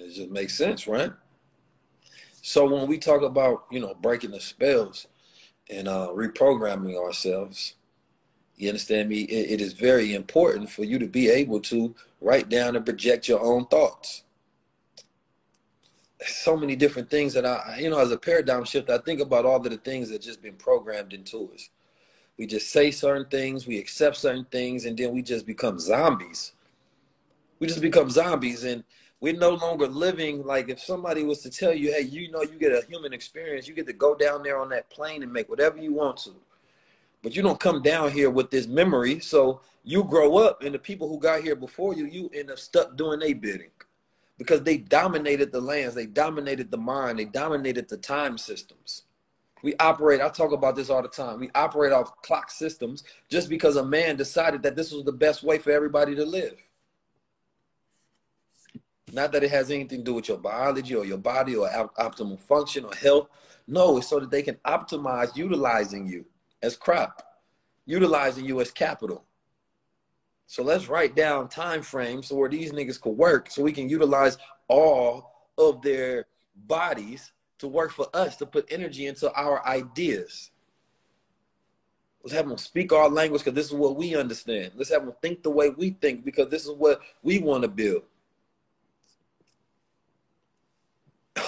Man, 0.00 0.08
it 0.08 0.14
just 0.14 0.30
makes 0.30 0.56
sense, 0.56 0.86
right? 0.86 1.12
So 2.42 2.66
when 2.66 2.88
we 2.88 2.98
talk 2.98 3.22
about, 3.22 3.64
you 3.70 3.80
know, 3.80 3.94
breaking 3.94 4.30
the 4.30 4.40
spells 4.40 5.06
and 5.68 5.88
uh, 5.88 6.08
reprogramming 6.12 6.96
ourselves, 6.96 7.74
you 8.56 8.68
understand 8.68 9.08
me? 9.08 9.20
It, 9.22 9.52
it 9.52 9.60
is 9.60 9.72
very 9.72 10.14
important 10.14 10.70
for 10.70 10.84
you 10.84 10.98
to 10.98 11.06
be 11.06 11.28
able 11.28 11.60
to 11.60 11.94
write 12.20 12.48
down 12.48 12.76
and 12.76 12.84
project 12.84 13.28
your 13.28 13.40
own 13.40 13.66
thoughts. 13.66 14.22
So 16.26 16.56
many 16.56 16.76
different 16.76 17.08
things 17.08 17.32
that 17.32 17.46
I, 17.46 17.78
you 17.80 17.88
know, 17.88 17.98
as 17.98 18.10
a 18.10 18.18
paradigm 18.18 18.64
shift, 18.64 18.90
I 18.90 18.98
think 18.98 19.20
about 19.20 19.46
all 19.46 19.56
of 19.56 19.64
the 19.64 19.78
things 19.78 20.10
that 20.10 20.20
just 20.20 20.42
been 20.42 20.56
programmed 20.56 21.14
into 21.14 21.50
us. 21.54 21.70
We 22.36 22.46
just 22.46 22.70
say 22.70 22.90
certain 22.90 23.26
things, 23.26 23.66
we 23.66 23.78
accept 23.78 24.16
certain 24.16 24.46
things, 24.46 24.84
and 24.84 24.96
then 24.96 25.12
we 25.12 25.22
just 25.22 25.46
become 25.46 25.78
zombies. 25.78 26.52
We 27.58 27.66
just 27.66 27.80
become 27.82 28.10
zombies, 28.10 28.64
and 28.64 28.84
we're 29.20 29.36
no 29.36 29.50
longer 29.50 29.86
living 29.86 30.44
like 30.44 30.68
if 30.68 30.80
somebody 30.80 31.24
was 31.24 31.40
to 31.42 31.50
tell 31.50 31.74
you, 31.74 31.92
hey, 31.92 32.02
you 32.02 32.30
know, 32.30 32.42
you 32.42 32.58
get 32.58 32.72
a 32.72 32.86
human 32.86 33.12
experience, 33.12 33.68
you 33.68 33.74
get 33.74 33.86
to 33.86 33.92
go 33.92 34.14
down 34.14 34.42
there 34.42 34.58
on 34.58 34.68
that 34.70 34.88
plane 34.90 35.22
and 35.22 35.32
make 35.32 35.48
whatever 35.48 35.78
you 35.78 35.92
want 35.92 36.16
to 36.18 36.32
but 37.22 37.36
you 37.36 37.42
don't 37.42 37.60
come 37.60 37.82
down 37.82 38.10
here 38.10 38.30
with 38.30 38.50
this 38.50 38.66
memory. 38.66 39.20
So 39.20 39.60
you 39.84 40.04
grow 40.04 40.38
up, 40.38 40.62
and 40.62 40.74
the 40.74 40.78
people 40.78 41.08
who 41.08 41.18
got 41.18 41.42
here 41.42 41.56
before 41.56 41.94
you, 41.94 42.06
you 42.06 42.30
end 42.34 42.50
up 42.50 42.58
stuck 42.58 42.96
doing 42.96 43.20
their 43.20 43.34
bidding 43.34 43.70
because 44.38 44.62
they 44.62 44.78
dominated 44.78 45.52
the 45.52 45.60
lands, 45.60 45.94
they 45.94 46.06
dominated 46.06 46.70
the 46.70 46.78
mind, 46.78 47.18
they 47.18 47.26
dominated 47.26 47.88
the 47.88 47.96
time 47.96 48.38
systems. 48.38 49.02
We 49.62 49.74
operate, 49.78 50.22
I 50.22 50.30
talk 50.30 50.52
about 50.52 50.74
this 50.74 50.88
all 50.88 51.02
the 51.02 51.08
time. 51.08 51.38
We 51.38 51.50
operate 51.54 51.92
off 51.92 52.22
clock 52.22 52.50
systems 52.50 53.04
just 53.28 53.50
because 53.50 53.76
a 53.76 53.84
man 53.84 54.16
decided 54.16 54.62
that 54.62 54.74
this 54.74 54.90
was 54.90 55.04
the 55.04 55.12
best 55.12 55.42
way 55.42 55.58
for 55.58 55.70
everybody 55.70 56.14
to 56.14 56.24
live. 56.24 56.56
Not 59.12 59.32
that 59.32 59.42
it 59.42 59.50
has 59.50 59.70
anything 59.70 59.98
to 59.98 60.04
do 60.04 60.14
with 60.14 60.28
your 60.28 60.38
biology 60.38 60.94
or 60.94 61.04
your 61.04 61.18
body 61.18 61.56
or 61.56 61.68
optimal 61.98 62.38
function 62.38 62.84
or 62.84 62.94
health. 62.94 63.28
No, 63.66 63.98
it's 63.98 64.08
so 64.08 64.20
that 64.20 64.30
they 64.30 64.42
can 64.42 64.56
optimize 64.66 65.36
utilizing 65.36 66.06
you 66.06 66.24
as 66.62 66.76
crop, 66.76 67.22
utilizing 67.86 68.44
you 68.44 68.60
as 68.60 68.70
capital. 68.70 69.24
So 70.46 70.62
let's 70.64 70.88
write 70.88 71.14
down 71.14 71.48
time 71.48 71.82
frames 71.82 72.26
so 72.26 72.34
where 72.34 72.48
these 72.48 72.72
niggas 72.72 73.00
could 73.00 73.16
work 73.16 73.50
so 73.50 73.62
we 73.62 73.72
can 73.72 73.88
utilize 73.88 74.36
all 74.68 75.48
of 75.56 75.80
their 75.82 76.26
bodies 76.66 77.32
to 77.58 77.68
work 77.68 77.92
for 77.92 78.08
us 78.14 78.36
to 78.36 78.46
put 78.46 78.66
energy 78.70 79.06
into 79.06 79.32
our 79.32 79.64
ideas. 79.66 80.50
Let's 82.22 82.34
have 82.34 82.48
them 82.48 82.58
speak 82.58 82.92
our 82.92 83.08
language 83.08 83.44
because 83.44 83.54
this 83.54 83.66
is 83.66 83.72
what 83.72 83.96
we 83.96 84.16
understand. 84.16 84.72
Let's 84.74 84.90
have 84.90 85.04
them 85.04 85.14
think 85.22 85.42
the 85.42 85.50
way 85.50 85.70
we 85.70 85.90
think 85.90 86.24
because 86.24 86.48
this 86.48 86.64
is 86.64 86.72
what 86.72 87.00
we 87.22 87.38
want 87.38 87.62
to 87.62 87.68
build. 87.68 88.02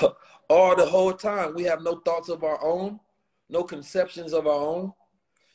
all 0.48 0.76
the 0.76 0.86
whole 0.86 1.12
time 1.12 1.54
we 1.54 1.64
have 1.64 1.82
no 1.82 1.96
thoughts 1.96 2.28
of 2.28 2.44
our 2.44 2.62
own, 2.62 3.00
no 3.48 3.62
conceptions 3.62 4.32
of 4.32 4.46
our 4.46 4.52
own, 4.52 4.92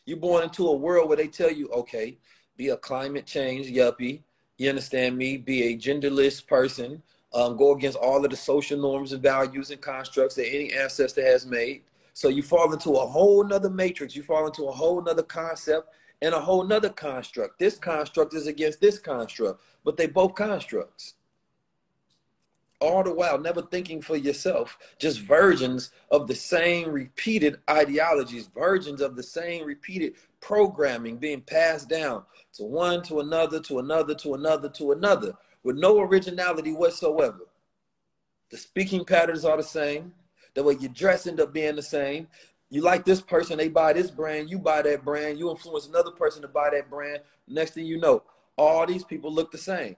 you're 0.05 0.17
born 0.17 0.43
into 0.43 0.67
a 0.67 0.75
world 0.75 1.07
where 1.07 1.17
they 1.17 1.27
tell 1.27 1.51
you, 1.51 1.67
okay, 1.69 2.17
be 2.55 2.69
a 2.69 2.77
climate 2.77 3.25
change 3.25 3.67
yuppie. 3.67 4.21
You 4.57 4.69
understand 4.69 5.17
me? 5.17 5.37
Be 5.37 5.63
a 5.63 5.77
genderless 5.77 6.45
person. 6.45 7.03
Um, 7.33 7.57
go 7.57 7.75
against 7.75 7.97
all 7.97 8.23
of 8.23 8.31
the 8.31 8.37
social 8.37 8.79
norms 8.79 9.11
and 9.11 9.21
values 9.21 9.69
and 9.69 9.81
constructs 9.81 10.35
that 10.35 10.47
any 10.47 10.73
ancestor 10.73 11.23
has 11.23 11.45
made. 11.45 11.83
So 12.13 12.29
you 12.29 12.41
fall 12.41 12.71
into 12.73 12.91
a 12.91 13.05
whole 13.05 13.43
nother 13.43 13.69
matrix. 13.69 14.15
You 14.15 14.23
fall 14.23 14.47
into 14.47 14.67
a 14.67 14.71
whole 14.71 15.01
nother 15.01 15.23
concept 15.23 15.89
and 16.21 16.33
a 16.33 16.39
whole 16.39 16.63
nother 16.63 16.89
construct. 16.89 17.59
This 17.59 17.77
construct 17.77 18.33
is 18.33 18.47
against 18.47 18.81
this 18.81 18.97
construct, 18.97 19.61
but 19.83 19.97
they 19.97 20.07
both 20.07 20.33
constructs 20.33 21.13
all 22.79 23.03
the 23.03 23.13
while 23.13 23.39
never 23.39 23.61
thinking 23.61 24.01
for 24.01 24.15
yourself, 24.15 24.77
just 24.99 25.21
virgins 25.21 25.91
of 26.11 26.27
the 26.27 26.35
same 26.35 26.89
repeated 26.89 27.59
ideologies, 27.69 28.47
virgins 28.47 29.01
of 29.01 29.15
the 29.15 29.23
same 29.23 29.65
repeated 29.65 30.13
programming 30.41 31.17
being 31.17 31.41
passed 31.41 31.89
down 31.89 32.23
to 32.53 32.63
one, 32.63 33.01
to 33.03 33.19
another, 33.19 33.59
to 33.61 33.79
another, 33.79 34.13
to 34.15 34.35
another, 34.35 34.69
to 34.69 34.91
another, 34.91 35.33
with 35.63 35.75
no 35.75 35.99
originality 35.99 36.71
whatsoever. 36.71 37.47
The 38.51 38.57
speaking 38.57 39.03
patterns 39.03 39.43
are 39.43 39.57
the 39.57 39.63
same. 39.63 40.13
The 40.53 40.63
way 40.63 40.77
you 40.79 40.89
dress 40.89 41.27
end 41.27 41.39
up 41.39 41.53
being 41.53 41.75
the 41.75 41.81
same. 41.81 42.27
You 42.69 42.81
like 42.81 43.05
this 43.05 43.21
person, 43.21 43.57
they 43.57 43.69
buy 43.69 43.93
this 43.93 44.11
brand, 44.11 44.49
you 44.49 44.59
buy 44.59 44.81
that 44.81 45.05
brand, 45.05 45.39
you 45.39 45.49
influence 45.49 45.87
another 45.87 46.11
person 46.11 46.41
to 46.41 46.47
buy 46.47 46.69
that 46.71 46.89
brand. 46.89 47.21
Next 47.47 47.71
thing 47.71 47.85
you 47.85 47.97
know, 47.97 48.23
all 48.57 48.85
these 48.85 49.03
people 49.03 49.33
look 49.33 49.51
the 49.51 49.57
same 49.57 49.95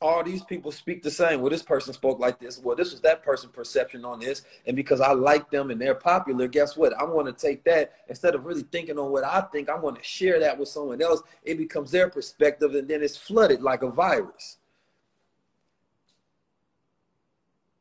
all 0.00 0.22
these 0.24 0.44
people 0.44 0.72
speak 0.72 1.02
the 1.02 1.10
same. 1.10 1.40
Well, 1.40 1.50
this 1.50 1.62
person 1.62 1.92
spoke 1.92 2.20
like 2.20 2.38
this. 2.40 2.58
Well, 2.58 2.76
this 2.76 2.92
was 2.92 3.00
that 3.02 3.24
person's 3.24 3.52
perception 3.52 4.04
on 4.04 4.20
this. 4.20 4.42
And 4.66 4.76
because 4.76 5.00
I 5.00 5.12
like 5.12 5.50
them 5.50 5.70
and 5.70 5.80
they're 5.80 5.94
popular, 5.94 6.48
guess 6.48 6.76
what? 6.76 6.94
I 6.94 7.04
want 7.04 7.26
to 7.26 7.32
take 7.32 7.64
that 7.64 7.92
instead 8.08 8.34
of 8.36 8.46
really 8.46 8.62
thinking 8.62 8.98
on 8.98 9.10
what 9.10 9.24
I 9.24 9.40
think, 9.52 9.68
I 9.68 9.76
want 9.76 9.98
to 9.98 10.04
share 10.04 10.40
that 10.40 10.58
with 10.58 10.68
someone 10.68 11.02
else. 11.02 11.22
It 11.44 11.58
becomes 11.58 11.90
their 11.90 12.10
perspective 12.10 12.74
and 12.74 12.88
then 12.88 13.02
it's 13.02 13.16
flooded 13.16 13.62
like 13.62 13.82
a 13.82 13.90
virus. 13.90 14.58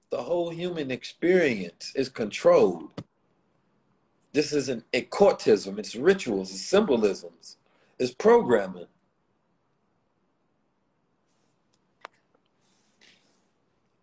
The 0.09 0.23
whole 0.23 0.49
human 0.49 0.91
experience 0.91 1.91
is 1.95 2.09
controlled 2.09 2.91
This 4.33 4.53
isn't 4.53 4.85
occultism, 4.93 5.79
it's 5.79 5.95
rituals, 5.95 6.51
it's 6.51 6.61
symbolisms, 6.61 7.57
it's 7.99 8.13
programming. 8.13 8.87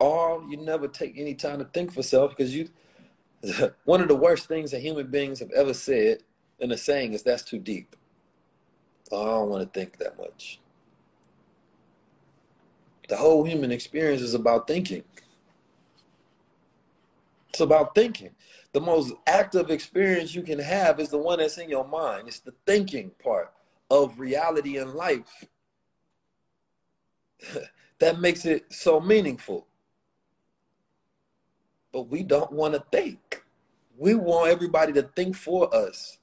Or 0.04 0.44
you 0.50 0.58
never 0.58 0.86
take 0.86 1.14
any 1.16 1.32
time 1.32 1.60
to 1.60 1.64
think 1.64 1.90
for 1.90 2.02
self 2.02 2.36
because 2.36 2.54
you 2.54 2.68
one 3.86 4.02
of 4.02 4.08
the 4.08 4.14
worst 4.14 4.46
things 4.46 4.70
that 4.70 4.82
human 4.82 5.06
beings 5.06 5.38
have 5.38 5.50
ever 5.52 5.72
said 5.72 6.18
in 6.58 6.70
a 6.70 6.76
saying 6.76 7.14
is 7.14 7.22
that's 7.22 7.42
too 7.42 7.58
deep. 7.58 7.96
I 9.10 9.16
don't 9.16 9.48
want 9.48 9.62
to 9.62 9.80
think 9.80 9.96
that 9.96 10.18
much. 10.18 10.60
The 13.08 13.16
whole 13.16 13.44
human 13.44 13.72
experience 13.72 14.20
is 14.20 14.34
about 14.34 14.66
thinking. 14.66 15.04
It's 17.48 17.60
about 17.60 17.94
thinking. 17.94 18.32
The 18.72 18.82
most 18.82 19.14
active 19.26 19.70
experience 19.70 20.34
you 20.34 20.42
can 20.42 20.58
have 20.58 21.00
is 21.00 21.08
the 21.08 21.16
one 21.16 21.38
that's 21.38 21.56
in 21.56 21.70
your 21.70 21.88
mind. 21.88 22.28
It's 22.28 22.40
the 22.40 22.52
thinking 22.66 23.12
part 23.22 23.54
of 23.90 24.20
reality 24.20 24.76
and 24.76 24.92
life. 24.92 25.46
that 28.00 28.20
makes 28.20 28.44
it 28.44 28.70
so 28.70 29.00
meaningful. 29.00 29.66
But 31.94 32.10
we 32.10 32.24
don't 32.24 32.50
want 32.50 32.74
to 32.74 32.84
think. 32.90 33.44
We 33.96 34.16
want 34.16 34.50
everybody 34.50 34.92
to 34.94 35.02
think 35.02 35.36
for 35.36 35.72
us. 35.72 36.18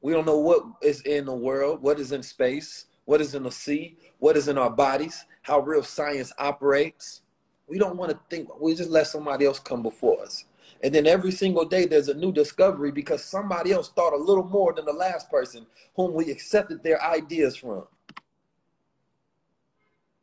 We 0.00 0.14
don't 0.14 0.24
know 0.24 0.38
what 0.38 0.64
is 0.82 1.02
in 1.02 1.26
the 1.26 1.34
world, 1.34 1.82
what 1.82 2.00
is 2.00 2.12
in 2.12 2.22
space, 2.22 2.86
what 3.04 3.20
is 3.20 3.34
in 3.34 3.42
the 3.42 3.52
sea, 3.52 3.98
what 4.18 4.38
is 4.38 4.48
in 4.48 4.56
our 4.56 4.70
bodies, 4.70 5.26
how 5.42 5.60
real 5.60 5.82
science 5.82 6.32
operates. 6.38 7.20
We 7.66 7.78
don't 7.78 7.98
want 7.98 8.12
to 8.12 8.20
think, 8.30 8.48
we 8.58 8.74
just 8.74 8.88
let 8.88 9.08
somebody 9.08 9.44
else 9.44 9.58
come 9.58 9.82
before 9.82 10.22
us. 10.22 10.46
And 10.82 10.94
then 10.94 11.06
every 11.06 11.32
single 11.32 11.66
day 11.66 11.84
there's 11.84 12.08
a 12.08 12.14
new 12.14 12.32
discovery 12.32 12.90
because 12.90 13.22
somebody 13.22 13.72
else 13.72 13.90
thought 13.90 14.14
a 14.14 14.16
little 14.16 14.44
more 14.44 14.72
than 14.72 14.86
the 14.86 14.92
last 14.94 15.30
person 15.30 15.66
whom 15.96 16.14
we 16.14 16.30
accepted 16.30 16.82
their 16.82 17.02
ideas 17.02 17.56
from. 17.56 17.84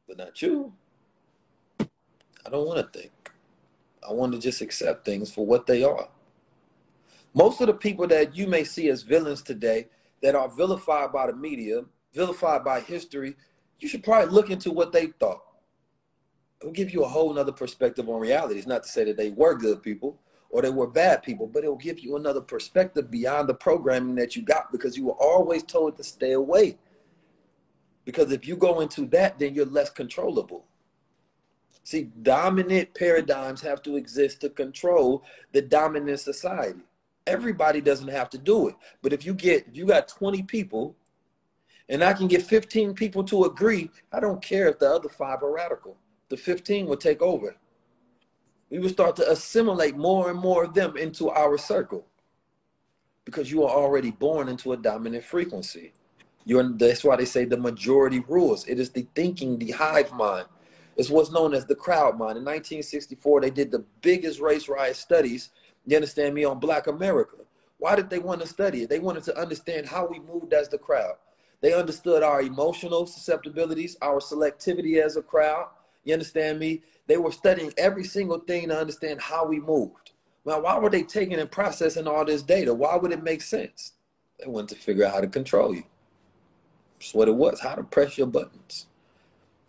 But 0.08 0.18
not 0.18 0.42
you. 0.42 0.74
I 1.80 2.50
don't 2.50 2.66
want 2.66 2.92
to 2.92 3.00
think. 3.00 3.12
I 4.08 4.14
want 4.14 4.34
to 4.34 4.40
just 4.40 4.62
accept 4.62 5.06
things 5.06 5.32
for 5.32 5.46
what 5.46 5.66
they 5.66 5.84
are. 5.84 6.08
Most 7.34 7.60
of 7.62 7.68
the 7.68 7.74
people 7.74 8.08
that 8.08 8.36
you 8.36 8.48
may 8.48 8.64
see 8.64 8.90
as 8.90 9.04
villains 9.04 9.42
today 9.42 9.88
that 10.22 10.36
are 10.36 10.50
vilified 10.50 11.12
by 11.12 11.28
the 11.28 11.36
media, 11.36 11.82
vilified 12.14 12.64
by 12.64 12.80
history, 12.80 13.36
you 13.80 13.88
should 13.88 14.04
probably 14.04 14.34
look 14.34 14.50
into 14.50 14.72
what 14.72 14.92
they 14.92 15.08
thought. 15.08 15.42
It'll 16.62 16.72
give 16.72 16.94
you 16.94 17.04
a 17.04 17.08
whole 17.08 17.34
nother 17.34 17.52
perspective 17.52 18.08
on 18.08 18.22
reality. 18.22 18.58
It's 18.58 18.68
not 18.68 18.84
to 18.84 18.90
say 18.90 19.04
that 19.06 19.18
they 19.18 19.32
were 19.32 19.56
good 19.56 19.84
people 19.84 20.20
or 20.50 20.62
they 20.62 20.70
were 20.70 20.88
bad 20.88 21.24
people, 21.24 21.48
but 21.48 21.64
it'll 21.64 21.76
give 21.76 22.00
you 22.00 22.16
another 22.16 22.40
perspective 22.40 23.12
beyond 23.12 23.50
the 23.50 23.54
programming 23.54 24.16
that 24.16 24.36
you 24.36 24.42
got 24.42 24.72
because 24.72 24.96
you 24.96 25.06
were 25.06 25.22
always 25.22 25.64
told 25.64 25.98
to 25.98 26.04
stay 26.04 26.32
away. 26.32 26.78
Because 28.06 28.32
if 28.32 28.48
you 28.48 28.56
go 28.56 28.80
into 28.80 29.06
that, 29.08 29.38
then 29.38 29.54
you're 29.54 29.66
less 29.66 29.90
controllable. 29.90 30.66
See, 31.86 32.10
dominant 32.24 32.96
paradigms 32.96 33.62
have 33.62 33.84
to 33.84 33.96
exist 33.96 34.42
to 34.42 34.50
control 34.50 35.24
the 35.52 35.62
dominant 35.62 36.20
society. 36.20 36.80
Everybody 37.28 37.80
doesn't 37.80 38.08
have 38.08 38.28
to 38.32 38.40
do 38.40 38.70
it. 38.70 38.76
But 39.04 39.14
if 39.14 39.24
you 39.24 39.36
get, 39.36 39.68
if 39.68 39.78
you 39.78 39.86
got 39.86 40.08
20 40.08 40.42
people 40.44 40.96
and 41.88 42.04
I 42.04 42.14
can 42.14 42.28
get 42.28 42.42
15 42.42 42.96
people 42.96 43.24
to 43.26 43.44
agree, 43.44 43.92
I 44.12 44.20
don't 44.20 44.42
care 44.42 44.68
if 44.68 44.80
the 44.80 44.92
other 44.92 45.10
five 45.10 45.44
are 45.44 45.54
radical. 45.54 45.96
The 46.30 46.38
15 46.38 46.88
will 46.88 46.98
take 46.98 47.22
over. 47.22 47.56
We 48.72 48.80
will 48.80 48.90
start 48.90 49.16
to 49.18 49.30
assimilate 49.30 49.96
more 49.96 50.32
and 50.32 50.40
more 50.40 50.64
of 50.64 50.74
them 50.74 50.98
into 50.98 51.30
our 51.30 51.56
circle 51.56 52.08
because 53.26 53.52
you 53.52 53.64
are 53.64 53.70
already 53.70 54.10
born 54.10 54.50
into 54.50 54.74
a 54.74 54.78
dominant 54.78 55.24
frequency. 55.24 55.94
You're, 56.46 56.68
that's 56.74 57.04
why 57.04 57.16
they 57.16 57.26
say 57.26 57.46
the 57.46 57.58
majority 57.58 58.24
rules. 58.28 58.66
It 58.66 58.80
is 58.80 58.90
the 58.90 59.06
thinking, 59.14 59.60
the 59.60 59.70
hive 59.72 60.12
mind. 60.14 60.48
It's 60.96 61.10
what's 61.10 61.32
known 61.32 61.54
as 61.54 61.66
the 61.66 61.76
crowd 61.76 62.18
mind. 62.18 62.38
In 62.38 62.46
1964, 62.46 63.42
they 63.42 63.50
did 63.50 63.72
the 63.72 63.84
biggest 64.02 64.40
race 64.40 64.70
riot 64.70 64.96
studies, 64.96 65.50
you 65.86 65.96
understand 65.96 66.34
me, 66.34 66.46
on 66.46 66.60
black 66.60 66.88
America. 66.88 67.38
Why 67.78 67.96
did 67.96 68.10
they 68.10 68.20
want 68.20 68.42
to 68.42 68.48
study 68.48 68.84
it? 68.84 68.90
They 68.90 69.00
wanted 69.00 69.24
to 69.26 69.38
understand 69.38 69.88
how 69.88 70.08
we 70.08 70.20
moved 70.20 70.54
as 70.54 70.70
the 70.70 70.78
crowd. 70.78 71.16
They 71.62 71.74
understood 71.74 72.24
our 72.24 72.42
emotional 72.42 73.06
susceptibilities, 73.06 73.98
our 74.02 74.20
selectivity 74.20 75.04
as 75.04 75.18
a 75.18 75.22
crowd. 75.22 75.68
You 76.04 76.14
understand 76.14 76.60
me? 76.60 76.84
They 77.08 77.18
were 77.18 77.32
studying 77.32 77.74
every 77.78 78.04
single 78.04 78.40
thing 78.40 78.70
to 78.70 78.80
understand 78.80 79.22
how 79.22 79.46
we 79.46 79.60
moved. 79.60 80.12
Well, 80.44 80.62
why 80.62 80.78
were 80.78 80.90
they 80.90 81.04
taking 81.04 81.40
and 81.40 81.50
processing 81.50 82.08
all 82.08 82.24
this 82.24 82.44
data? 82.44 82.74
Why 82.74 82.96
would 82.96 83.12
it 83.12 83.24
make 83.24 83.42
sense? 83.42 83.94
They 84.40 84.48
wanted 84.48 84.76
to 84.76 84.82
figure 84.82 85.06
out 85.06 85.14
how 85.16 85.22
to 85.22 85.28
control 85.28 85.74
you. 85.76 85.84
That's 87.00 87.14
what 87.14 87.28
it 87.28 87.36
was, 87.36 87.60
how 87.60 87.76
to 87.76 87.84
press 87.84 88.18
your 88.18 88.28
buttons. 88.28 88.88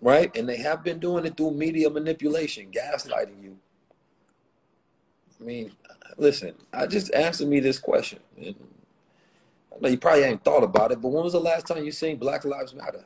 Right? 0.01 0.35
And 0.37 0.49
they 0.49 0.59
have 0.59 0.85
been 0.85 0.99
doing 0.99 1.25
it 1.25 1.37
through 1.37 1.53
media 1.53 1.89
manipulation, 1.91 2.71
gaslighting 2.71 3.43
you. 3.43 3.57
I 5.41 5.45
mean, 5.45 5.73
listen, 6.17 6.55
I 6.73 6.87
just 6.87 7.13
answered 7.15 7.49
me 7.49 7.61
this 7.61 7.79
question. 7.79 8.21
And 8.37 8.55
I 9.75 9.81
know 9.81 9.89
you 9.89 9.99
probably 9.99 10.25
ain't 10.25 10.45
thought 10.45 10.65
about 10.65 10.93
it, 10.93 11.01
but 11.01 11.09
when 11.09 11.25
was 11.25 11.33
the 11.33 11.41
last 11.41 11.67
time 11.67 11.85
you 11.85 11.93
seen 11.93 12.17
Black 12.17 12.45
Lives 12.45 12.75
Matter? 12.75 13.05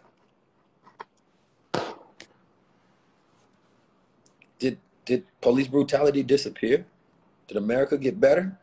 Did 4.58 4.78
did 5.04 5.24
police 5.40 5.68
brutality 5.68 6.22
disappear? 6.22 6.86
Did 7.48 7.56
America 7.56 7.98
get 7.98 8.20
better? 8.20 8.58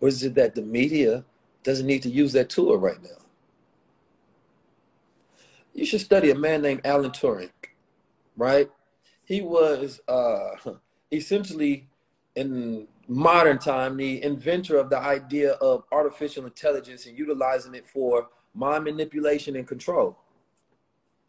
Or 0.00 0.08
is 0.08 0.22
it 0.22 0.34
that 0.34 0.54
the 0.54 0.62
media 0.62 1.24
doesn't 1.64 1.86
need 1.86 2.02
to 2.02 2.10
use 2.10 2.32
that 2.32 2.50
tool 2.50 2.76
right 2.76 3.02
now? 3.02 3.21
You 5.74 5.86
should 5.86 6.00
study 6.00 6.30
a 6.30 6.34
man 6.34 6.62
named 6.62 6.82
Alan 6.84 7.10
Turing, 7.10 7.50
right? 8.36 8.70
He 9.24 9.40
was 9.40 10.00
uh, 10.08 10.50
essentially 11.12 11.88
in 12.34 12.86
modern 13.08 13.58
time 13.58 13.96
the 13.96 14.22
inventor 14.22 14.78
of 14.78 14.90
the 14.90 14.98
idea 14.98 15.52
of 15.52 15.84
artificial 15.92 16.44
intelligence 16.44 17.06
and 17.06 17.16
utilizing 17.16 17.74
it 17.74 17.86
for 17.86 18.28
mind 18.54 18.84
manipulation 18.84 19.56
and 19.56 19.66
control. 19.66 20.18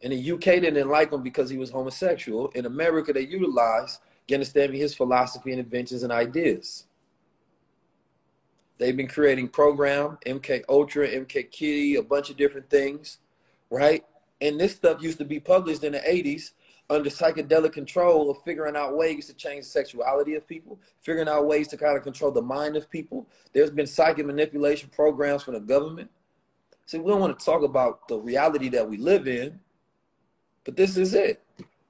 In 0.00 0.10
the 0.10 0.32
UK, 0.32 0.44
they 0.44 0.60
didn't 0.60 0.88
like 0.88 1.12
him 1.12 1.22
because 1.22 1.48
he 1.48 1.56
was 1.56 1.70
homosexual. 1.70 2.48
In 2.48 2.66
America, 2.66 3.12
they 3.12 3.22
utilized, 3.22 4.00
me, 4.28 4.78
his 4.78 4.94
philosophy 4.94 5.50
and 5.52 5.60
inventions 5.60 6.02
and 6.02 6.12
ideas. 6.12 6.84
They've 8.76 8.96
been 8.96 9.08
creating 9.08 9.48
program, 9.48 10.18
MK 10.26 10.64
Ultra, 10.68 11.08
MK 11.08 11.50
Kitty, 11.50 11.94
a 11.94 12.02
bunch 12.02 12.28
of 12.28 12.36
different 12.36 12.68
things, 12.68 13.18
right? 13.70 14.04
And 14.40 14.60
this 14.60 14.74
stuff 14.74 15.02
used 15.02 15.18
to 15.18 15.24
be 15.24 15.40
published 15.40 15.84
in 15.84 15.92
the 15.92 16.00
80s 16.00 16.52
under 16.90 17.08
psychedelic 17.08 17.72
control 17.72 18.30
of 18.30 18.42
figuring 18.42 18.76
out 18.76 18.96
ways 18.96 19.26
to 19.26 19.34
change 19.34 19.64
the 19.64 19.70
sexuality 19.70 20.34
of 20.34 20.46
people, 20.46 20.78
figuring 21.00 21.28
out 21.28 21.46
ways 21.46 21.68
to 21.68 21.76
kind 21.76 21.96
of 21.96 22.02
control 22.02 22.30
the 22.30 22.42
mind 22.42 22.76
of 22.76 22.90
people. 22.90 23.26
There's 23.52 23.70
been 23.70 23.86
psychic 23.86 24.26
manipulation 24.26 24.90
programs 24.94 25.42
from 25.42 25.54
the 25.54 25.60
government. 25.60 26.10
See, 26.86 26.98
we 26.98 27.10
don't 27.10 27.20
want 27.20 27.38
to 27.38 27.44
talk 27.44 27.62
about 27.62 28.06
the 28.08 28.18
reality 28.18 28.68
that 28.70 28.88
we 28.88 28.98
live 28.98 29.26
in, 29.26 29.60
but 30.64 30.76
this 30.76 30.96
is 30.98 31.14
it. 31.14 31.42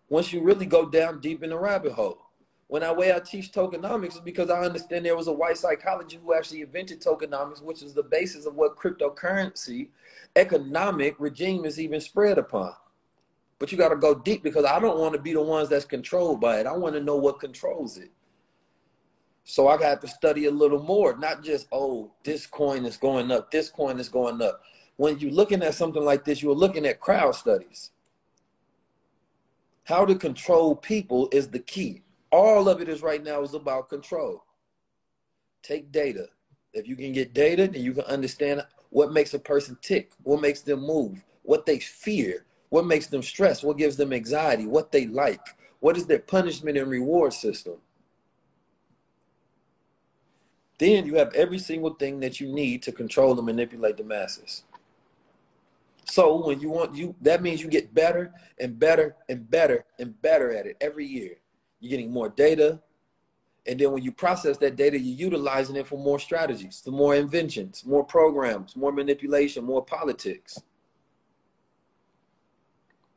Once 0.09 0.33
you 0.33 0.41
really 0.41 0.67
go 0.67 0.87
down 0.89 1.21
deep 1.21 1.43
in 1.43 1.51
the 1.51 1.59
rabbit 1.59 1.93
hole. 1.93 2.24
When 2.67 2.83
I 2.83 2.93
way 2.93 3.13
I 3.15 3.21
teach 3.21 3.53
tokenomics 3.53 4.15
is 4.15 4.21
because 4.21 4.51
I 4.51 4.61
understand 4.61 5.05
there 5.05 5.17
was 5.17 5.29
a 5.29 5.33
white 5.33 5.59
psychologist 5.59 6.23
who 6.25 6.35
actually 6.35 6.63
invented 6.63 7.01
tokenomics, 7.03 7.63
which 7.63 7.83
is 7.83 7.95
the 7.95 8.03
basis 8.03 8.47
of 8.47 8.55
what 8.55 8.77
cryptocurrency 8.77 9.89
economic 10.35 11.17
regime 11.19 11.65
is 11.65 11.79
even 11.79 12.01
spread 12.01 12.39
upon. 12.39 12.73
But 13.59 13.71
you 13.71 13.79
got 13.79 13.91
to 13.91 13.97
go 13.97 14.15
deep 14.15 14.43
because 14.43 14.65
I 14.65 14.81
don't 14.81 14.99
want 14.99 15.15
to 15.15 15.21
be 15.21 15.33
the 15.33 15.43
ones 15.43 15.69
that's 15.69 15.85
controlled 15.85 16.41
by 16.41 16.59
it. 16.61 16.67
I 16.67 16.73
want 16.73 16.95
to 16.95 17.01
know 17.01 17.17
what 17.17 17.39
controls 17.39 17.99
it. 17.99 18.11
So 19.45 19.69
I 19.69 19.77
got 19.77 20.01
to 20.01 20.09
study 20.09 20.47
a 20.47 20.51
little 20.51 20.83
more, 20.83 21.17
not 21.17 21.45
just, 21.45 21.69
oh, 21.71 22.13
this 22.25 22.47
coin 22.47 22.87
is 22.87 22.97
going 22.97 23.31
up, 23.31 23.51
this 23.51 23.69
coin 23.69 24.01
is 24.01 24.09
going 24.09 24.41
up. 24.41 24.63
When 24.97 25.19
you're 25.19 25.31
looking 25.31 25.63
at 25.63 25.75
something 25.75 26.03
like 26.03 26.25
this, 26.25 26.43
you're 26.43 26.55
looking 26.55 26.87
at 26.87 26.99
crowd 26.99 27.35
studies. 27.35 27.91
How 29.85 30.07
to 30.07 30.15
control 30.15 30.75
people 30.75 31.29
is 31.31 31.49
the 31.49 31.59
key. 31.59 32.04
All 32.35 32.69
of 32.69 32.81
it 32.81 32.89
is 32.89 33.01
right 33.01 33.23
now 33.23 33.43
is 33.43 33.55
about 33.55 33.89
control. 33.89 34.43
Take 35.63 35.93
data. 35.93 36.27
If 36.73 36.89
you 36.89 36.97
can 36.97 37.13
get 37.13 37.33
data, 37.33 37.69
then 37.69 37.81
you 37.81 37.93
can 37.93 38.03
understand 38.07 38.67
what 38.91 39.13
makes 39.13 39.35
a 39.35 39.39
person 39.39 39.79
tick, 39.81 40.11
what 40.25 40.41
makes 40.41 40.61
them 40.61 40.81
move, 40.81 41.25
what 41.45 41.65
they 41.65 41.79
fear, 41.79 42.45
what 42.71 42.87
makes 42.87 43.07
them 43.07 43.23
stress? 43.23 43.63
What 43.63 43.79
gives 43.79 43.97
them 43.97 44.13
anxiety? 44.13 44.67
What 44.67 44.91
they 44.91 45.07
like? 45.07 45.47
What 45.79 45.97
is 45.97 46.07
their 46.07 46.19
punishment 46.19 46.77
and 46.77 46.91
reward 46.91 47.35
system? 47.35 47.75
Then 50.79 51.07
you 51.07 51.15
have 51.15 51.33
every 51.35 51.61
single 51.61 51.95
thing 51.95 52.19
that 52.19 52.41
you 52.41 52.53
need 52.53 52.83
to 52.83 52.91
control 52.91 53.37
and 53.37 53.47
manipulate 53.47 53.97
the 53.97 54.03
masses. 54.03 54.65
So 56.05 56.45
when 56.45 56.59
you 56.59 56.71
want 56.71 56.97
you 56.97 57.15
that 57.23 57.43
means 57.43 57.63
you 57.63 57.69
get 57.69 57.95
better 57.95 58.33
and 58.59 58.77
better 58.77 59.15
and 59.29 59.49
better 59.49 59.85
and 60.01 60.21
better 60.21 60.51
at 60.51 60.67
it 60.67 60.77
every 60.81 61.07
year. 61.07 61.37
You're 61.85 61.91
getting 61.91 62.13
more 62.13 62.31
data, 62.31 62.81
And 63.67 63.81
then 63.81 63.93
when 63.93 64.03
you 64.03 64.13
process 64.13 64.59
that 64.59 64.77
data, 64.77 64.99
you're 64.99 65.31
utilizing 65.33 65.77
it 65.77 65.87
for 65.87 65.99
more 65.99 66.19
strategies, 66.19 66.83
for 66.85 66.91
more 66.91 67.15
inventions, 67.15 67.85
more 67.87 68.05
programs, 68.05 68.77
more 68.77 68.93
manipulation, 68.93 69.65
more 69.65 69.85
politics. 69.85 70.61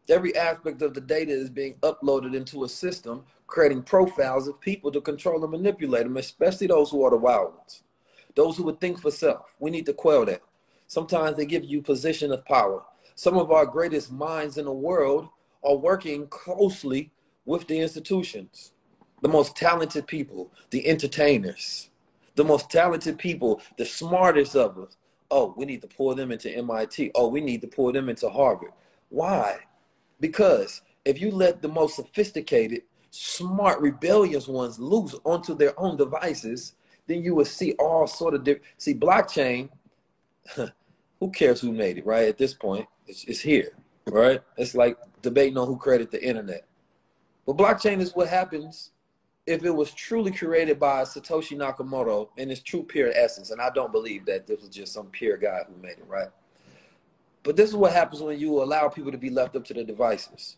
Every 0.10 0.36
aspect 0.38 0.82
of 0.82 0.94
the 0.94 1.02
data 1.02 1.32
is 1.32 1.50
being 1.50 1.74
uploaded 1.76 2.34
into 2.34 2.64
a 2.64 2.70
system, 2.70 3.26
creating 3.46 3.84
profiles 3.84 4.48
of 4.48 4.62
people 4.62 4.90
to 4.92 5.02
control 5.02 5.44
and 5.44 5.52
manipulate 5.52 6.04
them, 6.04 6.16
especially 6.16 6.68
those 6.68 6.92
who 6.92 7.04
are 7.04 7.12
the 7.12 7.18
wild 7.18 7.56
ones, 7.56 7.84
those 8.36 8.56
who 8.56 8.64
would 8.64 8.80
think 8.80 9.02
for 9.02 9.12
self. 9.12 9.54
We 9.60 9.70
need 9.70 9.86
to 9.88 9.94
quell 9.94 10.26
that. 10.26 10.42
Sometimes 10.88 11.36
they 11.36 11.46
give 11.46 11.66
you 11.66 11.82
position 11.82 12.32
of 12.32 12.46
power. 12.46 12.84
Some 13.16 13.38
of 13.38 13.52
our 13.52 13.66
greatest 13.66 14.12
minds 14.12 14.58
in 14.58 14.66
the 14.66 14.72
world 14.72 15.28
are 15.62 15.76
working 15.76 16.28
closely 16.28 17.12
with 17.48 17.66
the 17.66 17.80
institutions. 17.80 18.74
The 19.22 19.30
most 19.30 19.56
talented 19.56 20.06
people, 20.06 20.52
the 20.70 20.88
entertainers, 20.88 21.90
the 22.36 22.44
most 22.44 22.70
talented 22.70 23.18
people, 23.18 23.62
the 23.78 23.86
smartest 23.86 24.56
of 24.56 24.78
us. 24.78 24.96
Oh, 25.32 25.56
we 25.58 25.66
need 25.66 25.82
to 25.82 25.88
pour 25.88 26.14
them 26.14 26.32
into 26.32 26.56
MIT. 26.56 27.12
Oh, 27.16 27.28
we 27.30 27.42
need 27.42 27.62
to 27.62 27.68
pour 27.68 27.92
them 27.92 28.10
into 28.10 28.30
Harvard. 28.30 28.72
Why? 29.10 29.58
Because 30.20 30.82
if 31.04 31.20
you 31.20 31.32
let 31.32 31.62
the 31.62 31.68
most 31.68 31.96
sophisticated, 31.96 32.84
smart, 33.10 33.82
rebellious 33.82 34.48
ones 34.48 34.78
loose 34.78 35.16
onto 35.24 35.56
their 35.56 35.78
own 35.80 35.98
devices, 35.98 36.74
then 37.08 37.24
you 37.24 37.34
will 37.34 37.46
see 37.46 37.74
all 37.74 38.06
sort 38.06 38.36
of 38.36 38.44
different. 38.44 38.68
See, 38.78 38.94
blockchain, 38.94 39.70
who 41.20 41.32
cares 41.32 41.62
who 41.62 41.72
made 41.72 41.98
it, 41.98 42.06
right? 42.06 42.28
At 42.28 42.38
this 42.38 42.54
point, 42.54 42.88
it's, 43.08 43.24
it's 43.24 43.40
here, 43.40 43.72
right? 44.06 44.42
It's 44.58 44.76
like 44.76 44.98
debating 45.22 45.58
on 45.58 45.68
who 45.68 45.78
created 45.78 46.12
the 46.12 46.24
internet. 46.24 46.68
But 47.48 47.56
blockchain 47.56 48.02
is 48.02 48.14
what 48.14 48.28
happens 48.28 48.92
if 49.46 49.64
it 49.64 49.72
was 49.72 49.94
truly 49.94 50.32
created 50.32 50.78
by 50.78 51.04
Satoshi 51.04 51.58
Nakamoto 51.58 52.28
in 52.36 52.52
its 52.52 52.60
true 52.62 52.84
pure 52.84 53.12
essence. 53.16 53.52
And 53.52 53.62
I 53.62 53.70
don't 53.70 53.94
believe 53.94 54.26
that 54.26 54.46
this 54.46 54.60
was 54.60 54.70
just 54.70 54.94
some 54.94 55.08
pure 55.08 55.38
guy 55.38 55.62
who 55.66 55.82
made 55.82 55.92
it, 55.92 56.06
right? 56.10 56.28
But 57.44 57.56
this 57.56 57.70
is 57.70 57.76
what 57.78 57.94
happens 57.94 58.22
when 58.22 58.38
you 58.38 58.62
allow 58.62 58.90
people 58.90 59.14
to 59.14 59.18
be 59.18 59.30
left 59.30 59.56
up 59.56 59.64
to 59.66 59.74
their 59.74 59.86
devices. 59.86 60.58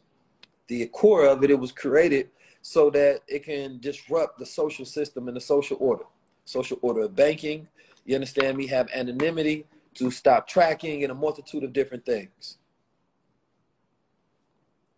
The 0.65 0.88
core 0.88 1.28
of 1.28 1.43
it, 1.43 1.52
it 1.52 1.60
was 1.60 1.71
created 1.71 2.30
so 2.63 2.89
that 2.89 3.21
it 3.28 3.43
can 3.43 3.80
disrupt 3.80 4.39
the 4.39 4.45
social 4.45 4.86
system 4.86 5.28
and 5.28 5.38
the 5.38 5.41
social 5.41 5.78
order. 5.80 6.06
Social 6.45 6.80
order 6.82 7.02
of 7.02 7.15
banking, 7.15 7.67
you 8.04 8.15
understand 8.15 8.58
me, 8.58 8.65
have 8.65 8.89
anonymity 8.91 9.67
to 9.93 10.10
stop 10.10 10.47
tracking 10.47 11.04
and 11.04 11.12
a 11.12 11.15
multitude 11.15 11.63
of 11.63 11.71
different 11.71 12.04
things. 12.04 12.58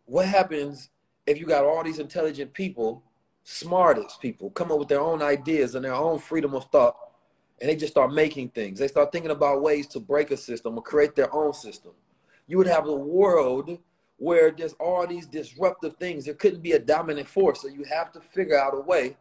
What 0.06 0.28
happens 0.28 0.91
if 1.26 1.40
you 1.40 1.46
got 1.46 1.66
all 1.66 1.84
these 1.84 2.00
intelligent 2.00 2.54
people, 2.54 3.04
smartest 3.44 4.22
people, 4.22 4.50
come 4.52 4.72
up 4.72 4.80
with 4.80 4.88
their 4.88 5.02
own 5.02 5.22
ideas 5.22 5.76
and 5.76 5.86
their 5.86 5.94
own 5.94 6.20
freedom 6.20 6.54
of 6.54 6.66
thought, 6.66 6.96
and 7.60 7.70
they 7.70 7.76
just 7.76 7.94
start 7.94 8.14
making 8.14 8.50
things. 8.50 8.80
They 8.80 8.88
start 8.88 9.12
thinking 9.12 9.32
about 9.32 9.62
ways 9.62 9.88
to 9.88 10.00
break 10.00 10.32
a 10.32 10.38
system 10.38 10.78
or 10.78 10.82
create 10.82 11.16
their 11.16 11.34
own 11.34 11.54
system. 11.54 11.92
You 12.48 12.58
would 12.58 12.68
have 12.68 12.88
a 12.88 12.96
world 12.96 13.78
where 14.18 14.52
there's 14.52 14.74
all 14.74 15.06
these 15.08 15.26
disruptive 15.28 15.96
things. 15.96 16.26
There 16.26 16.34
couldn't 16.34 16.62
be 16.62 16.74
a 16.74 16.80
dominant 16.80 17.28
force. 17.28 17.62
So 17.62 17.68
you 17.68 17.84
have 17.86 18.12
to 18.14 18.20
figure 18.20 18.60
out 18.60 18.76
a 18.76 18.80
way 18.80 19.18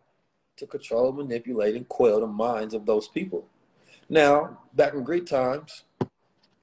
to 0.56 0.66
control, 0.66 1.12
manipulate, 1.12 1.74
and 1.74 1.88
quell 1.88 2.20
the 2.20 2.26
minds 2.26 2.74
of 2.74 2.86
those 2.86 3.08
people. 3.08 3.46
Now, 4.08 4.58
back 4.74 4.92
in 4.92 5.02
Greek 5.02 5.26
times, 5.26 5.84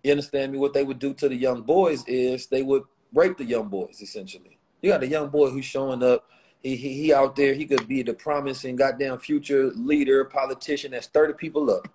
you 0.03 0.11
understand 0.11 0.51
me? 0.51 0.57
What 0.57 0.73
they 0.73 0.83
would 0.83 0.99
do 0.99 1.13
to 1.15 1.29
the 1.29 1.35
young 1.35 1.63
boys 1.63 2.03
is 2.07 2.47
they 2.47 2.63
would 2.63 2.83
rape 3.13 3.37
the 3.37 3.45
young 3.45 3.69
boys, 3.69 4.01
essentially. 4.01 4.56
You 4.81 4.91
got 4.91 5.03
a 5.03 5.07
young 5.07 5.29
boy 5.29 5.49
who's 5.49 5.65
showing 5.65 6.03
up 6.03 6.25
he, 6.61 6.75
he, 6.75 6.93
he 6.93 7.13
out 7.13 7.35
there, 7.35 7.53
he 7.53 7.65
could 7.65 7.87
be 7.87 8.03
the 8.03 8.13
promising 8.13 8.75
goddamn 8.75 9.19
future 9.19 9.71
leader, 9.75 10.25
politician 10.25 10.91
that's 10.91 11.07
30 11.07 11.33
people 11.33 11.69
up. 11.71 11.87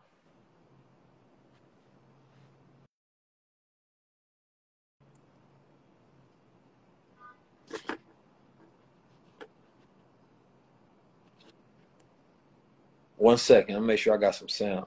One 13.16 13.38
second, 13.38 13.76
I'll 13.76 13.80
make 13.82 13.98
sure 14.00 14.14
I 14.14 14.16
got 14.16 14.34
some 14.34 14.48
sound. 14.48 14.86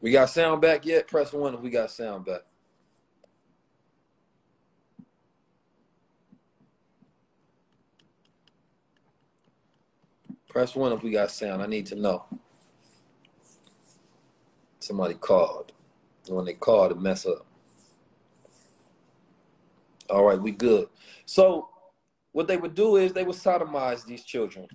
We 0.00 0.10
got 0.10 0.30
sound 0.30 0.60
back 0.62 0.84
yet? 0.86 1.06
Press 1.06 1.32
one 1.32 1.54
if 1.54 1.60
we 1.60 1.70
got 1.70 1.90
sound 1.90 2.24
back. 2.24 2.42
Press 10.58 10.74
one 10.74 10.90
if 10.90 11.04
we 11.04 11.12
got 11.12 11.30
sound. 11.30 11.62
I 11.62 11.66
need 11.66 11.86
to 11.86 11.94
know. 11.94 12.24
Somebody 14.80 15.14
called. 15.14 15.70
When 16.26 16.46
they 16.46 16.54
called, 16.54 16.90
it 16.90 17.00
mess 17.00 17.24
up. 17.26 17.46
All 20.10 20.24
right, 20.24 20.42
we 20.42 20.50
good. 20.50 20.88
So 21.26 21.68
what 22.32 22.48
they 22.48 22.56
would 22.56 22.74
do 22.74 22.96
is 22.96 23.12
they 23.12 23.22
would 23.22 23.36
sodomize 23.36 24.04
these 24.04 24.24
children. 24.24 24.66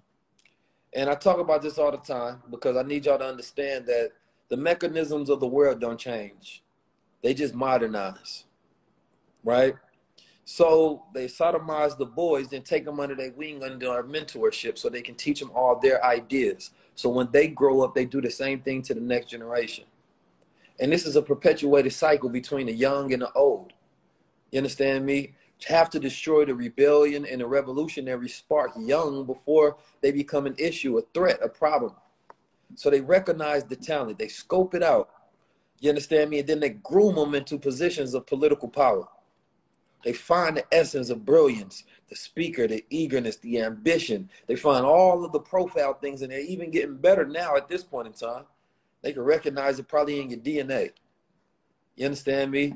And 0.93 1.09
I 1.09 1.15
talk 1.15 1.39
about 1.39 1.61
this 1.61 1.77
all 1.77 1.91
the 1.91 1.97
time 1.97 2.41
because 2.49 2.77
I 2.77 2.83
need 2.83 3.05
y'all 3.05 3.19
to 3.19 3.25
understand 3.25 3.85
that 3.87 4.11
the 4.47 4.55
mechanisms 4.55 5.29
of 5.29 5.41
the 5.41 5.47
world 5.47 5.81
don't 5.81 5.99
change. 5.99 6.63
They 7.21 7.33
just 7.33 7.53
modernize. 7.53 8.45
Right? 9.43 9.75
So 10.45 11.03
they 11.13 11.27
sodomize 11.27 11.97
the 11.97 12.05
boys, 12.05 12.49
then 12.49 12.63
take 12.63 12.85
them 12.85 12.99
under 12.99 13.15
their 13.15 13.31
wing, 13.31 13.63
under 13.63 13.89
our 13.89 14.03
mentorship, 14.03 14.77
so 14.77 14.89
they 14.89 15.01
can 15.01 15.15
teach 15.15 15.39
them 15.39 15.51
all 15.55 15.79
their 15.79 16.03
ideas. 16.03 16.71
So 16.95 17.09
when 17.09 17.29
they 17.31 17.47
grow 17.47 17.81
up, 17.81 17.95
they 17.95 18.05
do 18.05 18.21
the 18.21 18.29
same 18.29 18.61
thing 18.61 18.81
to 18.83 18.93
the 18.93 19.01
next 19.01 19.27
generation. 19.27 19.85
And 20.79 20.91
this 20.91 21.05
is 21.05 21.15
a 21.15 21.21
perpetuated 21.21 21.93
cycle 21.93 22.29
between 22.29 22.65
the 22.65 22.73
young 22.73 23.13
and 23.13 23.21
the 23.21 23.31
old. 23.33 23.73
You 24.51 24.57
understand 24.57 25.05
me? 25.05 25.33
Have 25.67 25.89
to 25.91 25.99
destroy 25.99 26.43
the 26.43 26.53
rebellion 26.53 27.25
and 27.25 27.39
the 27.39 27.47
revolutionary 27.47 28.27
spark 28.27 28.71
young 28.77 29.25
before 29.25 29.77
they 30.01 30.11
become 30.11 30.45
an 30.45 30.55
issue, 30.57 30.97
a 30.97 31.03
threat, 31.13 31.39
a 31.41 31.47
problem. 31.47 31.93
So 32.75 32.89
they 32.89 32.99
recognize 32.99 33.63
the 33.63 33.77
talent, 33.77 34.19
they 34.19 34.27
scope 34.27 34.75
it 34.75 34.83
out. 34.83 35.09
You 35.79 35.87
understand 35.87 36.31
me? 36.31 36.39
And 36.39 36.49
then 36.49 36.59
they 36.59 36.69
groom 36.69 37.15
them 37.15 37.33
into 37.33 37.57
positions 37.57 38.13
of 38.13 38.27
political 38.27 38.67
power. 38.67 39.07
They 40.03 40.13
find 40.13 40.57
the 40.57 40.65
essence 40.73 41.09
of 41.09 41.25
brilliance, 41.25 41.83
the 42.09 42.15
speaker, 42.15 42.67
the 42.67 42.85
eagerness, 42.89 43.37
the 43.37 43.61
ambition. 43.61 44.29
They 44.47 44.55
find 44.55 44.85
all 44.85 45.23
of 45.23 45.31
the 45.31 45.39
profile 45.39 45.93
things, 45.93 46.21
and 46.21 46.31
they're 46.31 46.39
even 46.39 46.71
getting 46.71 46.97
better 46.97 47.25
now 47.25 47.55
at 47.55 47.69
this 47.69 47.83
point 47.83 48.07
in 48.07 48.13
time. 48.13 48.43
They 49.01 49.13
can 49.13 49.23
recognize 49.23 49.79
it 49.79 49.87
probably 49.87 50.19
in 50.21 50.29
your 50.29 50.39
DNA. 50.39 50.91
You 51.95 52.05
understand 52.05 52.51
me? 52.51 52.75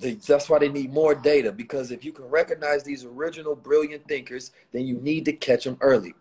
They, 0.00 0.14
that's 0.14 0.48
why 0.48 0.58
they 0.58 0.68
need 0.68 0.92
more 0.92 1.14
data 1.14 1.52
because 1.52 1.92
if 1.92 2.04
you 2.04 2.12
can 2.12 2.24
recognize 2.24 2.82
these 2.82 3.04
original 3.04 3.54
brilliant 3.54 4.08
thinkers, 4.08 4.50
then 4.72 4.86
you 4.86 4.96
need 4.96 5.24
to 5.26 5.32
catch 5.32 5.64
them 5.64 5.76
early. 5.80 6.14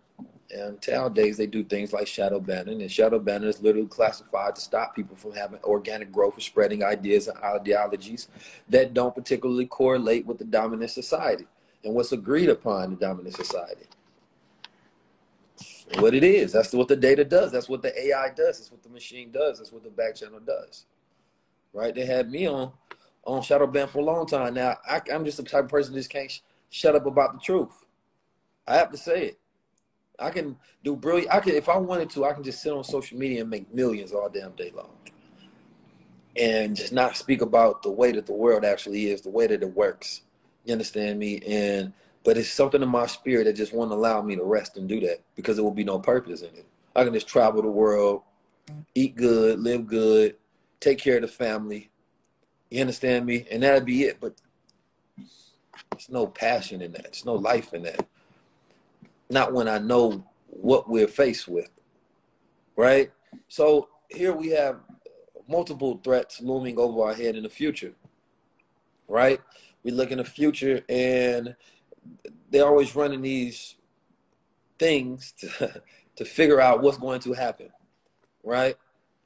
And 0.52 0.78
nowadays 0.88 1.38
they 1.38 1.48
do 1.48 1.64
things 1.64 1.94
like 1.94 2.08
shadow 2.08 2.40
banning, 2.40 2.82
and 2.82 2.92
shadow 2.92 3.20
banning 3.20 3.50
is 3.50 3.62
literally 3.62 3.88
classified 3.88 4.56
to 4.56 4.62
stop 4.62 4.96
people 4.96 5.16
from 5.16 5.34
having 5.34 5.60
organic 5.64 6.12
growth 6.12 6.38
or 6.38 6.42
spreading 6.42 6.84
ideas 6.84 7.28
and 7.28 7.38
ideologies 7.40 8.28
that 8.70 8.94
don't 8.94 9.16
particularly 9.16 9.66
correlate 9.66 10.26
with 10.26 10.38
the 10.38 10.44
dominant 10.44 10.92
society 10.92 11.46
and 11.84 11.94
what's 11.94 12.12
agreed 12.12 12.50
upon 12.50 12.86
in 12.86 12.90
the 12.92 12.96
dominant 12.98 13.36
society. 13.36 13.86
What 16.00 16.14
it 16.14 16.24
is, 16.24 16.52
that's 16.54 16.74
what 16.74 16.88
the 16.88 16.96
data 16.96 17.24
does. 17.24 17.52
That's 17.52 17.70
what 17.70 17.82
the 17.82 18.08
AI 18.08 18.30
does. 18.30 18.58
That's 18.58 18.72
what 18.72 18.84
the 18.84 18.90
machine 18.90 19.32
does. 19.32 19.60
That's 19.60 19.72
what 19.72 19.84
the 19.84 19.90
back 19.90 20.16
channel 20.16 20.40
does. 20.40 20.86
Right? 21.74 21.94
They 21.94 22.06
had 22.06 22.32
me 22.32 22.48
on 22.48 22.72
on 23.26 23.42
shadow 23.42 23.68
ban 23.68 23.88
for 23.88 24.00
a 24.00 24.04
long 24.04 24.26
time. 24.26 24.54
Now 24.54 24.78
I, 24.88 25.02
am 25.10 25.26
just 25.26 25.38
the 25.38 25.44
type 25.44 25.66
of 25.66 25.70
person 25.70 25.94
that 25.94 26.00
just 26.00 26.10
can't 26.10 26.30
sh- 26.30 26.40
shut 26.70 26.96
up 26.96 27.06
about 27.06 27.34
the 27.34 27.40
truth. 27.40 27.86
I 28.68 28.76
have 28.76 28.92
to 28.92 28.98
say 28.98 29.28
it. 29.28 29.40
I 30.20 30.30
can 30.30 30.56
do 30.84 30.96
brilliant. 30.96 31.34
I 31.34 31.40
can, 31.40 31.56
if 31.56 31.70
I 31.70 31.78
wanted 31.78 32.10
to, 32.12 32.26
I 32.26 32.34
can 32.34 32.44
just 32.44 32.62
sit 32.62 32.72
on 32.72 32.84
social 32.84 33.18
media 33.18 33.42
and 33.42 33.50
make 33.50 33.74
millions 33.74 34.12
all 34.12 34.30
damn 34.30 34.52
day 34.52 34.72
long, 34.76 34.92
and 36.36 36.76
just 36.76 36.94
not 36.94 37.18
speak 37.18 37.42
about 37.42 37.84
the 37.84 37.92
way 37.92 38.12
that 38.12 38.26
the 38.26 38.34
world 38.34 38.64
actually 38.64 39.10
is, 39.10 39.22
the 39.22 39.30
way 39.30 39.48
that 39.48 39.64
it 39.64 39.76
works. 39.76 40.22
You 40.66 40.74
understand 40.74 41.20
me? 41.20 41.40
And 41.40 41.94
but 42.24 42.38
it's 42.38 42.50
something 42.50 42.82
in 42.82 42.90
my 42.90 43.06
spirit 43.06 43.46
that 43.46 43.54
just 43.54 43.74
won't 43.74 43.92
allow 43.92 44.22
me 44.22 44.36
to 44.36 44.44
rest 44.44 44.78
and 44.78 44.88
do 44.88 45.00
that 45.02 45.22
because 45.36 45.58
there 45.58 45.64
will 45.64 45.72
be 45.72 45.84
no 45.84 46.00
purpose 46.00 46.42
in 46.42 46.50
it. 46.56 46.66
I 46.96 47.04
can 47.04 47.14
just 47.14 47.28
travel 47.28 47.62
the 47.62 47.68
world, 47.68 48.22
eat 48.96 49.16
good, 49.16 49.60
live 49.60 49.88
good, 49.88 50.38
take 50.80 51.00
care 51.00 51.18
of 51.18 51.24
the 51.24 51.28
family. 51.28 51.90
You 52.70 52.82
understand 52.82 53.26
me? 53.26 53.46
And 53.52 53.64
that'd 53.64 53.86
be 53.86 54.04
it. 54.04 54.20
But 54.22 54.36
there's 55.92 56.10
no 56.10 56.28
passion 56.28 56.82
in 56.82 56.94
that. 56.94 57.04
There's 57.04 57.26
no 57.26 57.36
life 57.36 57.74
in 57.74 57.84
that 57.84 58.06
not 59.34 59.54
when 59.54 59.68
I 59.68 59.80
know 59.80 60.26
what 60.48 60.90
we're 60.90 61.08
faced 61.08 61.48
with. 61.48 61.70
Right? 62.76 63.12
So 63.48 63.90
here 64.10 64.34
we 64.34 64.50
have 64.50 64.78
multiple 65.48 66.00
threats 66.04 66.42
looming 66.42 66.80
over 66.80 67.04
our 67.04 67.14
head 67.14 67.36
in 67.36 67.44
the 67.44 67.50
future. 67.50 67.94
Right? 69.08 69.42
We 69.84 69.92
look 69.92 70.12
in 70.12 70.20
the 70.20 70.26
future 70.26 70.82
and 70.88 71.56
they're 72.50 72.66
always 72.66 72.96
running 72.96 73.22
these 73.22 73.76
things 74.80 75.34
to, 75.40 75.82
to 76.16 76.26
figure 76.26 76.62
out 76.62 76.82
what's 76.82 76.98
going 76.98 77.20
to 77.22 77.34
happen, 77.34 77.70
right? 78.44 78.76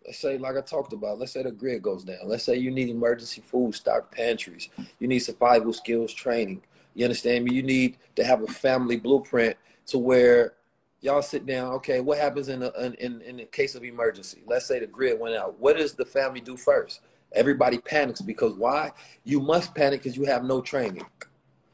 Let's 0.05 0.19
say, 0.19 0.37
like 0.37 0.55
I 0.55 0.61
talked 0.61 0.93
about, 0.93 1.19
let's 1.19 1.33
say 1.33 1.43
the 1.43 1.51
grid 1.51 1.81
goes 1.81 2.05
down. 2.05 2.19
Let's 2.25 2.45
say 2.45 2.55
you 2.55 2.71
need 2.71 2.89
emergency 2.89 3.41
food 3.41 3.75
stock 3.75 4.09
pantries. 4.11 4.69
You 4.99 5.07
need 5.07 5.19
survival 5.19 5.73
skills 5.73 6.13
training. 6.13 6.61
You 6.95 7.05
understand 7.05 7.43
me? 7.43 7.53
You 7.53 7.63
need 7.63 7.97
to 8.15 8.23
have 8.23 8.41
a 8.41 8.47
family 8.47 8.95
blueprint 8.97 9.57
to 9.87 9.97
where 9.97 10.53
y'all 11.01 11.21
sit 11.21 11.45
down. 11.45 11.73
Okay, 11.73 11.99
what 11.99 12.17
happens 12.17 12.49
in, 12.49 12.63
a, 12.63 12.71
in 12.99 13.21
in 13.21 13.37
the 13.37 13.45
case 13.45 13.75
of 13.75 13.83
emergency? 13.83 14.43
Let's 14.45 14.65
say 14.65 14.79
the 14.79 14.87
grid 14.87 15.19
went 15.19 15.35
out. 15.35 15.59
What 15.59 15.77
does 15.77 15.93
the 15.93 16.05
family 16.05 16.41
do 16.41 16.57
first? 16.57 17.01
Everybody 17.33 17.77
panics 17.79 18.21
because 18.21 18.53
why? 18.53 18.91
You 19.23 19.41
must 19.41 19.75
panic 19.75 20.03
because 20.03 20.17
you 20.17 20.25
have 20.25 20.43
no 20.43 20.61
training. 20.61 21.05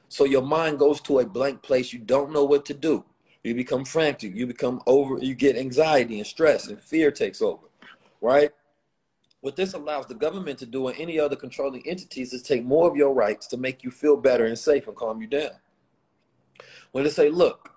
So 0.10 0.26
your 0.26 0.41
mind 0.41 0.80
goes 0.80 1.02
to 1.02 1.19
a 1.19 1.26
blank 1.26 1.62
place. 1.62 1.93
You 1.93 1.99
don't 1.99 2.32
know 2.32 2.43
what 2.43 2.65
to 2.65 2.73
do. 2.73 3.04
You 3.43 3.56
become 3.56 3.84
frantic. 3.84 4.36
You 4.36 4.47
become 4.47 4.82
over. 4.88 5.17
You 5.19 5.36
get 5.36 5.58
anxiety 5.58 6.17
and 6.19 6.28
stress, 6.28 6.67
and 6.67 6.80
fear 6.80 7.12
takes 7.12 7.41
over. 7.41 7.67
Right? 8.21 8.52
What 9.41 9.58
this 9.58 9.73
allows 9.73 10.06
the 10.06 10.15
government 10.15 10.58
to 10.60 10.65
do 10.65 10.88
and 10.88 10.97
any 10.97 11.19
other 11.19 11.36
controlling 11.36 11.86
entities 11.86 12.32
is 12.32 12.41
take 12.41 12.63
more 12.63 12.89
of 12.89 12.95
your 12.95 13.13
rights 13.13 13.45
to 13.47 13.58
make 13.58 13.84
you 13.84 13.91
feel 13.91 14.15
better 14.15 14.45
and 14.45 14.58
safe 14.58 14.88
and 14.88 14.95
calm 14.95 15.19
you 15.19 15.28
down. 15.28 15.52
When 16.93 17.04
they 17.04 17.10
say, 17.10 17.30
look, 17.30 17.72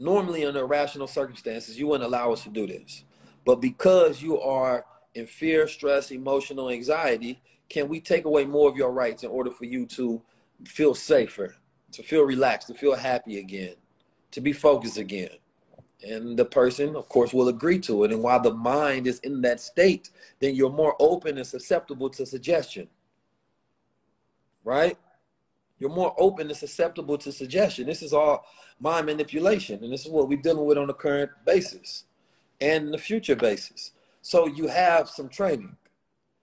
normally 0.00 0.44
under 0.46 0.66
rational 0.66 1.06
circumstances, 1.06 1.78
you 1.78 1.86
wouldn't 1.86 2.08
allow 2.08 2.32
us 2.32 2.42
to 2.42 2.48
do 2.48 2.66
this. 2.66 3.04
But 3.44 3.56
because 3.56 4.22
you 4.22 4.40
are 4.40 4.84
in 5.14 5.26
fear, 5.26 5.68
stress, 5.68 6.10
emotional 6.10 6.70
anxiety, 6.70 7.40
can 7.68 7.88
we 7.88 8.00
take 8.00 8.24
away 8.24 8.44
more 8.44 8.68
of 8.68 8.76
your 8.76 8.90
rights 8.90 9.22
in 9.22 9.30
order 9.30 9.50
for 9.50 9.66
you 9.66 9.86
to 9.86 10.20
feel 10.66 10.94
safer, 10.94 11.54
to 11.92 12.02
feel 12.02 12.22
relaxed, 12.22 12.68
to 12.68 12.74
feel 12.74 12.96
happy 12.96 13.38
again, 13.38 13.74
to 14.32 14.40
be 14.40 14.52
focused 14.52 14.96
again? 14.96 15.30
And 16.02 16.38
the 16.38 16.46
person, 16.46 16.96
of 16.96 17.08
course, 17.10 17.34
will 17.34 17.48
agree 17.48 17.78
to 17.80 18.04
it. 18.04 18.12
And 18.12 18.22
while 18.22 18.40
the 18.40 18.54
mind 18.54 19.06
is 19.06 19.18
in 19.20 19.42
that 19.42 19.60
state, 19.60 20.08
then 20.38 20.54
you're 20.54 20.70
more 20.70 20.96
open 20.98 21.36
and 21.36 21.46
susceptible 21.46 22.08
to 22.10 22.24
suggestion. 22.24 22.88
Right? 24.64 24.96
You're 25.80 25.90
more 25.90 26.14
open 26.18 26.48
and 26.48 26.56
susceptible 26.56 27.18
to 27.18 27.32
suggestion. 27.32 27.86
This 27.86 28.02
is 28.02 28.12
all 28.12 28.44
mind 28.78 29.06
manipulation. 29.06 29.82
And 29.82 29.92
this 29.92 30.04
is 30.04 30.12
what 30.12 30.28
we're 30.28 30.40
dealing 30.40 30.66
with 30.66 30.78
on 30.78 30.86
the 30.86 30.94
current 30.94 31.30
basis 31.44 32.04
and 32.60 32.92
the 32.92 32.98
future 32.98 33.34
basis. 33.34 33.92
So 34.20 34.46
you 34.46 34.68
have 34.68 35.08
some 35.08 35.30
training. 35.30 35.76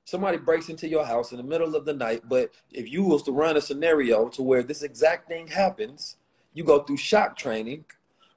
Somebody 0.06 0.38
breaks 0.38 0.70
into 0.70 0.88
your 0.88 1.06
house 1.06 1.32
in 1.32 1.38
the 1.38 1.44
middle 1.44 1.76
of 1.76 1.86
the 1.86 1.94
night, 1.94 2.24
but 2.28 2.52
if 2.72 2.90
you 2.90 3.04
was 3.04 3.24
to 3.24 3.32
run 3.32 3.58
a 3.58 3.62
scenario 3.62 4.30
to 4.30 4.42
where 4.42 4.64
this 4.64 4.82
exact 4.82 5.28
thing 5.28 5.48
happens, 5.48 6.16
you 6.54 6.64
go 6.64 6.80
through 6.80 6.98
shock 6.98 7.38
training, 7.38 7.84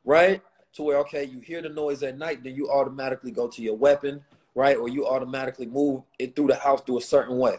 right? 0.04 0.42
To 0.74 0.82
where 0.82 0.98
okay, 0.98 1.24
you 1.24 1.40
hear 1.40 1.62
the 1.62 1.68
noise 1.68 2.02
at 2.02 2.18
night, 2.18 2.42
then 2.42 2.56
you 2.56 2.68
automatically 2.68 3.30
go 3.30 3.46
to 3.48 3.62
your 3.62 3.76
weapon, 3.76 4.22
right? 4.56 4.76
Or 4.76 4.88
you 4.88 5.06
automatically 5.06 5.66
move 5.66 6.02
it 6.18 6.34
through 6.34 6.48
the 6.48 6.56
house 6.56 6.82
through 6.82 6.98
a 6.98 7.02
certain 7.02 7.38
way. 7.38 7.58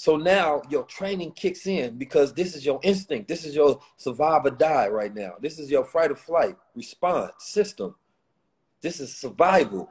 So 0.00 0.16
now 0.16 0.62
your 0.70 0.84
training 0.84 1.32
kicks 1.32 1.66
in 1.66 1.98
because 1.98 2.32
this 2.32 2.56
is 2.56 2.64
your 2.64 2.80
instinct. 2.82 3.28
This 3.28 3.44
is 3.44 3.54
your 3.54 3.80
survive 3.98 4.46
or 4.46 4.50
die 4.50 4.88
right 4.88 5.14
now. 5.14 5.34
This 5.42 5.58
is 5.58 5.70
your 5.70 5.84
fight 5.84 6.10
or 6.10 6.14
flight 6.14 6.56
response 6.74 7.32
system. 7.40 7.94
This 8.80 8.98
is 8.98 9.14
survival. 9.14 9.90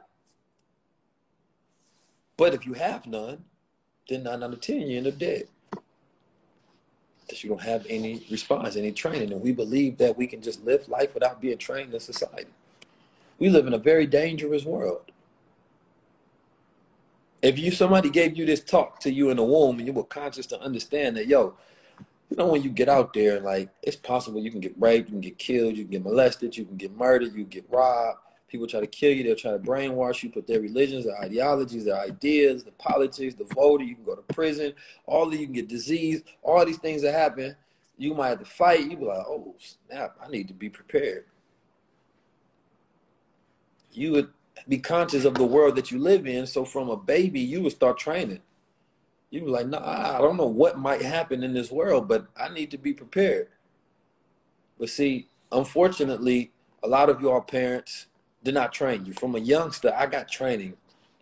But 2.36 2.54
if 2.54 2.66
you 2.66 2.72
have 2.72 3.06
none, 3.06 3.44
then 4.08 4.24
nine 4.24 4.42
out 4.42 4.52
of 4.52 4.60
10, 4.60 4.80
you 4.80 4.98
end 4.98 5.06
up 5.06 5.16
dead. 5.16 5.44
Because 7.20 7.44
you 7.44 7.50
don't 7.50 7.62
have 7.62 7.86
any 7.88 8.26
response, 8.32 8.74
any 8.74 8.90
training. 8.90 9.32
And 9.32 9.40
we 9.40 9.52
believe 9.52 9.96
that 9.98 10.18
we 10.18 10.26
can 10.26 10.42
just 10.42 10.64
live 10.64 10.88
life 10.88 11.14
without 11.14 11.40
being 11.40 11.56
trained 11.56 11.94
in 11.94 12.00
society. 12.00 12.50
We 13.38 13.48
live 13.48 13.68
in 13.68 13.74
a 13.74 13.78
very 13.78 14.08
dangerous 14.08 14.64
world. 14.64 15.09
If 17.42 17.58
you 17.58 17.70
somebody 17.70 18.10
gave 18.10 18.36
you 18.36 18.44
this 18.44 18.62
talk 18.62 19.00
to 19.00 19.12
you 19.12 19.30
in 19.30 19.38
the 19.38 19.44
womb 19.44 19.78
and 19.78 19.86
you 19.86 19.92
were 19.92 20.04
conscious 20.04 20.46
to 20.46 20.60
understand 20.60 21.16
that, 21.16 21.26
yo, 21.26 21.54
you 22.28 22.36
know, 22.36 22.46
when 22.46 22.62
you 22.62 22.70
get 22.70 22.88
out 22.88 23.12
there, 23.14 23.40
like 23.40 23.70
it's 23.82 23.96
possible 23.96 24.40
you 24.40 24.50
can 24.50 24.60
get 24.60 24.74
raped, 24.78 25.08
you 25.08 25.14
can 25.14 25.20
get 25.20 25.38
killed, 25.38 25.76
you 25.76 25.84
can 25.84 25.92
get 25.92 26.04
molested, 26.04 26.56
you 26.56 26.64
can 26.64 26.76
get 26.76 26.96
murdered, 26.96 27.32
you 27.34 27.44
get 27.44 27.64
robbed, 27.70 28.18
People 28.50 28.66
try 28.66 28.80
to 28.80 28.86
kill 28.88 29.12
you. 29.12 29.22
They'll 29.22 29.36
try 29.36 29.52
to 29.52 29.60
brainwash 29.60 30.24
you, 30.24 30.30
put 30.30 30.48
their 30.48 30.60
religions, 30.60 31.04
their 31.04 31.16
ideologies, 31.20 31.84
their 31.84 32.00
ideas, 32.00 32.64
the 32.64 32.72
politics, 32.72 33.36
the 33.36 33.44
voter. 33.44 33.84
You 33.84 33.94
can 33.94 34.04
go 34.04 34.16
to 34.16 34.34
prison. 34.34 34.72
All 35.06 35.28
of 35.28 35.34
you 35.34 35.46
can 35.46 35.54
get 35.54 35.68
disease. 35.68 36.22
All 36.42 36.66
these 36.66 36.78
things 36.78 37.02
that 37.02 37.12
happen, 37.12 37.54
you 37.96 38.12
might 38.12 38.30
have 38.30 38.40
to 38.40 38.44
fight. 38.44 38.90
You 38.90 38.96
be 38.96 39.04
like, 39.04 39.24
oh 39.24 39.54
snap! 39.58 40.16
I 40.20 40.28
need 40.28 40.48
to 40.48 40.54
be 40.54 40.68
prepared. 40.68 41.26
You 43.92 44.12
would 44.12 44.32
be 44.70 44.78
conscious 44.78 45.24
of 45.24 45.34
the 45.34 45.44
world 45.44 45.74
that 45.74 45.90
you 45.90 45.98
live 45.98 46.28
in. 46.28 46.46
So 46.46 46.64
from 46.64 46.88
a 46.88 46.96
baby, 46.96 47.40
you 47.40 47.60
would 47.62 47.72
start 47.72 47.98
training. 47.98 48.40
You 49.28 49.40
be 49.40 49.46
like, 49.48 49.66
nah, 49.66 50.16
I 50.16 50.18
don't 50.18 50.36
know 50.36 50.46
what 50.46 50.78
might 50.78 51.02
happen 51.02 51.42
in 51.42 51.52
this 51.52 51.72
world, 51.72 52.06
but 52.06 52.28
I 52.36 52.48
need 52.48 52.70
to 52.70 52.78
be 52.78 52.92
prepared. 52.92 53.48
But 54.78 54.88
see, 54.88 55.28
unfortunately, 55.50 56.52
a 56.84 56.88
lot 56.88 57.10
of 57.10 57.20
your 57.20 57.42
parents 57.42 58.06
did 58.44 58.54
not 58.54 58.72
train 58.72 59.04
you. 59.04 59.12
From 59.12 59.34
a 59.34 59.40
youngster, 59.40 59.92
I 59.94 60.06
got 60.06 60.28
training 60.28 60.76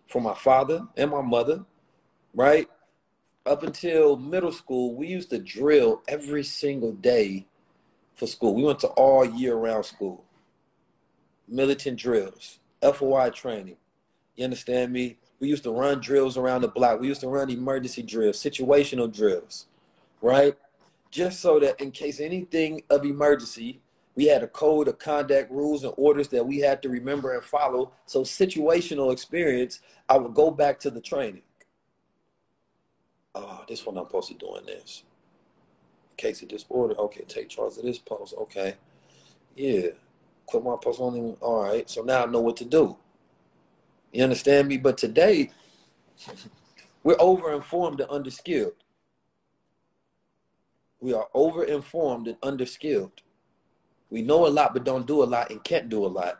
from 0.07 0.23
my 0.23 0.35
father 0.35 0.87
and 0.95 1.09
my 1.09 1.21
mother, 1.21 1.65
right? 2.35 2.69
Up 3.47 3.63
until 3.63 4.15
middle 4.15 4.51
school, 4.51 4.93
we 4.93 5.07
used 5.07 5.31
to 5.31 5.39
drill 5.39 6.03
every 6.07 6.43
single 6.43 6.93
day 6.93 7.47
for 8.13 8.27
school. 8.27 8.53
We 8.53 8.63
went 8.63 8.79
to 8.81 8.89
all 8.89 9.25
year 9.25 9.55
round 9.55 9.85
school, 9.85 10.23
militant 11.47 11.97
drills, 11.97 12.58
FOI 12.81 13.29
training. 13.29 13.77
You 14.35 14.45
understand 14.45 14.93
me? 14.93 15.17
We 15.39 15.47
used 15.47 15.63
to 15.63 15.71
run 15.71 15.99
drills 15.99 16.37
around 16.37 16.61
the 16.61 16.67
block. 16.67 16.99
We 16.99 17.07
used 17.07 17.21
to 17.21 17.27
run 17.27 17.49
emergency 17.49 18.03
drills, 18.03 18.37
situational 18.37 19.13
drills, 19.13 19.67
right? 20.21 20.55
Just 21.11 21.39
so 21.39 21.59
that 21.59 21.79
in 21.81 21.91
case 21.91 22.19
anything 22.19 22.83
of 22.89 23.05
emergency, 23.05 23.81
we 24.15 24.25
had 24.25 24.43
a 24.43 24.47
code 24.47 24.89
of 24.89 24.99
conduct, 24.99 25.49
rules, 25.49 25.83
and 25.83 25.93
orders 25.95 26.27
that 26.29 26.45
we 26.45 26.59
had 26.59 26.81
to 26.81 26.89
remember 26.89 27.33
and 27.33 27.43
follow. 27.43 27.91
So, 28.05 28.23
situational 28.23 29.13
experience, 29.13 29.79
I 30.09 30.17
would 30.17 30.33
go 30.33 30.51
back 30.51 30.79
to 30.81 30.89
the 30.89 30.99
training. 30.99 31.43
Oh, 33.33 33.63
this 33.67 33.85
one 33.85 33.97
I'm 33.97 34.05
supposed 34.05 34.27
to 34.29 34.33
doing 34.33 34.65
this. 34.65 35.03
In 36.09 36.17
case 36.17 36.41
of 36.41 36.49
disorder, 36.49 36.95
okay, 36.95 37.23
take 37.27 37.49
charge 37.49 37.77
of 37.77 37.83
this 37.83 37.97
post. 37.97 38.33
Okay. 38.37 38.75
Yeah. 39.55 39.89
Quit 40.49 40.63
my 40.63 40.75
post 40.81 40.99
only. 40.99 41.35
All 41.41 41.63
right. 41.63 41.89
So 41.89 42.01
now 42.01 42.23
I 42.23 42.25
know 42.25 42.41
what 42.41 42.57
to 42.57 42.65
do. 42.65 42.97
You 44.11 44.23
understand 44.23 44.67
me? 44.67 44.77
But 44.77 44.97
today, 44.97 45.51
we're 47.03 47.15
over 47.19 47.53
informed 47.53 48.01
and 48.01 48.09
underskilled. 48.09 48.73
We 50.99 51.13
are 51.13 51.27
over 51.33 51.63
informed 51.63 52.27
and 52.27 52.41
underskilled. 52.41 53.11
We 54.09 54.23
know 54.23 54.47
a 54.47 54.49
lot, 54.49 54.73
but 54.73 54.83
don't 54.83 55.05
do 55.05 55.23
a 55.23 55.25
lot 55.25 55.51
and 55.51 55.63
can't 55.63 55.87
do 55.87 56.03
a 56.05 56.07
lot. 56.07 56.39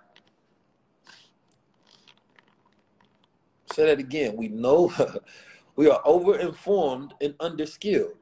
Say 3.72 3.86
that 3.86 4.00
again. 4.00 4.36
We 4.36 4.48
know 4.48 4.92
we 5.76 5.90
are 5.90 6.02
over-informed 6.04 7.14
and 7.22 7.38
underskilled. 7.38 8.16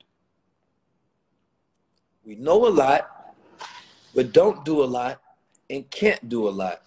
We 2.26 2.36
know 2.36 2.68
a 2.68 2.70
lot, 2.70 3.34
but 4.14 4.34
don't 4.34 4.66
do 4.66 4.84
a 4.84 4.86
lot 4.86 5.22
and 5.70 5.90
can't 5.90 6.30
do 6.30 6.48
a 6.48 6.52
lot. 6.52 6.82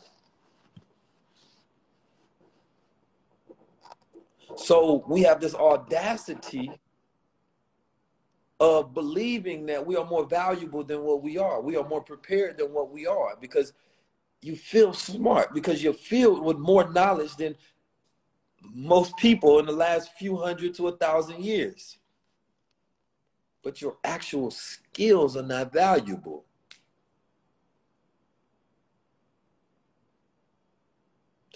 So 4.56 5.04
we 5.08 5.22
have 5.22 5.40
this 5.40 5.54
audacity 5.54 6.70
of 8.58 8.92
believing 8.92 9.64
that 9.66 9.86
we 9.86 9.96
are 9.96 10.04
more 10.04 10.26
valuable 10.26 10.84
than 10.84 11.02
what 11.02 11.22
we 11.22 11.38
are. 11.38 11.60
We 11.60 11.76
are 11.76 11.88
more 11.88 12.02
prepared 12.02 12.58
than 12.58 12.72
what 12.72 12.90
we 12.90 13.06
are 13.06 13.36
because 13.40 13.72
you 14.42 14.56
feel 14.56 14.92
smart, 14.92 15.54
because 15.54 15.82
you're 15.82 15.92
filled 15.92 16.44
with 16.44 16.58
more 16.58 16.90
knowledge 16.92 17.36
than 17.36 17.56
most 18.74 19.16
people 19.16 19.58
in 19.58 19.66
the 19.66 19.72
last 19.72 20.10
few 20.18 20.36
hundred 20.36 20.74
to 20.74 20.88
a 20.88 20.96
thousand 20.96 21.42
years. 21.42 21.98
But 23.62 23.81
your 23.81 23.96
actual 24.04 24.50
skills 24.50 25.37
are 25.37 25.42
not 25.42 25.72
valuable. 25.72 26.44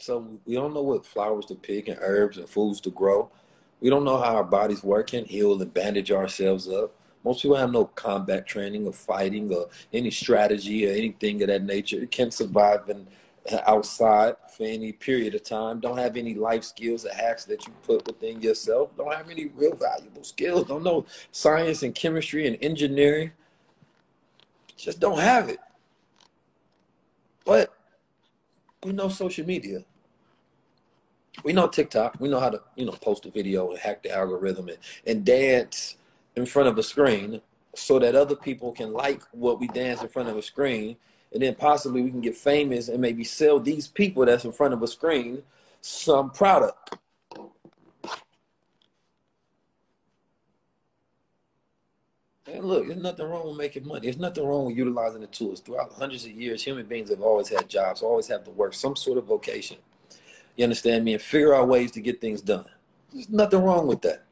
So 0.04 0.38
we 0.44 0.52
don't 0.52 0.74
know 0.74 0.82
what 0.82 1.06
flowers 1.06 1.46
to 1.46 1.54
pick 1.54 1.88
and 1.88 1.96
herbs 1.98 2.36
and 2.36 2.46
foods 2.46 2.78
to 2.82 2.90
grow. 2.90 3.30
We 3.80 3.88
don't 3.88 4.04
know 4.04 4.18
how 4.18 4.36
our 4.36 4.44
bodies 4.44 4.84
work 4.84 5.14
and 5.14 5.26
heal 5.26 5.58
and 5.62 5.72
bandage 5.72 6.12
ourselves 6.12 6.68
up. 6.68 6.94
Most 7.24 7.40
people 7.40 7.56
have 7.56 7.72
no 7.72 7.86
combat 7.86 8.46
training 8.46 8.86
or 8.86 8.92
fighting 8.92 9.50
or 9.50 9.70
any 9.94 10.10
strategy 10.10 10.86
or 10.86 10.92
anything 10.92 11.40
of 11.40 11.48
that 11.48 11.62
nature. 11.62 11.96
You 11.96 12.06
can't 12.06 12.34
survive 12.34 12.86
in, 12.90 13.06
outside 13.66 14.34
for 14.54 14.64
any 14.64 14.92
period 14.92 15.36
of 15.36 15.42
time. 15.42 15.80
Don't 15.80 15.96
have 15.96 16.18
any 16.18 16.34
life 16.34 16.64
skills 16.64 17.06
or 17.06 17.14
hacks 17.14 17.46
that 17.46 17.66
you 17.66 17.72
put 17.82 18.06
within 18.06 18.42
yourself. 18.42 18.94
Don't 18.98 19.14
have 19.14 19.30
any 19.30 19.46
real 19.46 19.74
valuable 19.74 20.22
skills. 20.22 20.68
Don't 20.68 20.84
know 20.84 21.06
science 21.32 21.82
and 21.82 21.94
chemistry 21.94 22.46
and 22.46 22.58
engineering. 22.60 23.32
Just 24.76 25.00
don't 25.00 25.18
have 25.18 25.48
it. 25.48 25.60
But 27.46 27.74
we 28.82 28.92
know 28.92 29.08
social 29.08 29.46
media. 29.46 29.82
We 31.42 31.52
know 31.52 31.66
TikTok. 31.66 32.16
We 32.20 32.28
know 32.28 32.40
how 32.40 32.50
to, 32.50 32.62
you 32.76 32.86
know, 32.86 32.92
post 32.92 33.26
a 33.26 33.30
video 33.30 33.70
and 33.70 33.78
hack 33.78 34.02
the 34.02 34.12
algorithm 34.12 34.68
and, 34.68 34.78
and 35.06 35.24
dance 35.24 35.96
in 36.36 36.46
front 36.46 36.68
of 36.68 36.78
a 36.78 36.82
screen 36.82 37.40
so 37.74 37.98
that 37.98 38.14
other 38.14 38.36
people 38.36 38.72
can 38.72 38.92
like 38.92 39.22
what 39.32 39.58
we 39.58 39.66
dance 39.68 40.00
in 40.00 40.08
front 40.08 40.28
of 40.28 40.36
a 40.36 40.42
screen. 40.42 40.96
And 41.32 41.42
then 41.42 41.56
possibly 41.56 42.02
we 42.02 42.10
can 42.10 42.20
get 42.20 42.36
famous 42.36 42.88
and 42.88 43.00
maybe 43.00 43.24
sell 43.24 43.58
these 43.58 43.88
people 43.88 44.24
that's 44.24 44.44
in 44.44 44.52
front 44.52 44.72
of 44.72 44.82
a 44.82 44.86
screen 44.86 45.42
some 45.80 46.30
product. 46.30 46.96
And 52.46 52.64
look, 52.64 52.86
there's 52.86 53.02
nothing 53.02 53.26
wrong 53.26 53.48
with 53.48 53.56
making 53.56 53.86
money. 53.86 54.00
There's 54.02 54.18
nothing 54.18 54.46
wrong 54.46 54.66
with 54.66 54.76
utilizing 54.76 55.22
the 55.22 55.26
tools. 55.26 55.60
Throughout 55.60 55.92
hundreds 55.92 56.24
of 56.24 56.32
years, 56.32 56.62
human 56.62 56.86
beings 56.86 57.10
have 57.10 57.20
always 57.20 57.48
had 57.48 57.68
jobs, 57.68 58.00
always 58.00 58.28
have 58.28 58.44
to 58.44 58.50
work 58.50 58.74
some 58.74 58.96
sort 58.96 59.18
of 59.18 59.24
vocation. 59.24 59.78
You 60.56 60.64
understand 60.64 61.04
me? 61.04 61.14
And 61.14 61.22
figure 61.22 61.54
out 61.54 61.68
ways 61.68 61.90
to 61.92 62.00
get 62.00 62.20
things 62.20 62.40
done. 62.40 62.66
There's 63.12 63.28
nothing 63.28 63.62
wrong 63.62 63.86
with 63.86 64.02
that. 64.02 64.24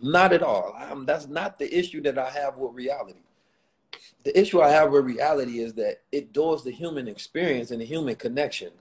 Not 0.00 0.32
at 0.32 0.42
all. 0.42 0.74
I'm, 0.76 1.06
that's 1.06 1.26
not 1.26 1.58
the 1.58 1.76
issue 1.76 2.02
that 2.02 2.18
I 2.18 2.30
have 2.30 2.58
with 2.58 2.74
reality. 2.74 3.20
The 4.24 4.38
issue 4.38 4.60
I 4.60 4.70
have 4.70 4.90
with 4.90 5.04
reality 5.04 5.60
is 5.60 5.74
that 5.74 6.02
it 6.12 6.32
doors 6.32 6.64
the 6.64 6.72
human 6.72 7.08
experience 7.08 7.70
and 7.70 7.80
the 7.80 7.86
human 7.86 8.16
connection. 8.16 8.72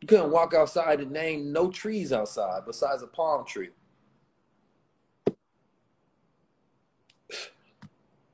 You 0.00 0.08
couldn't 0.08 0.30
walk 0.30 0.52
outside 0.52 1.00
and 1.00 1.10
name 1.10 1.52
no 1.52 1.70
trees 1.70 2.12
outside 2.12 2.62
besides 2.66 3.02
a 3.02 3.06
palm 3.06 3.44
tree. 3.46 3.70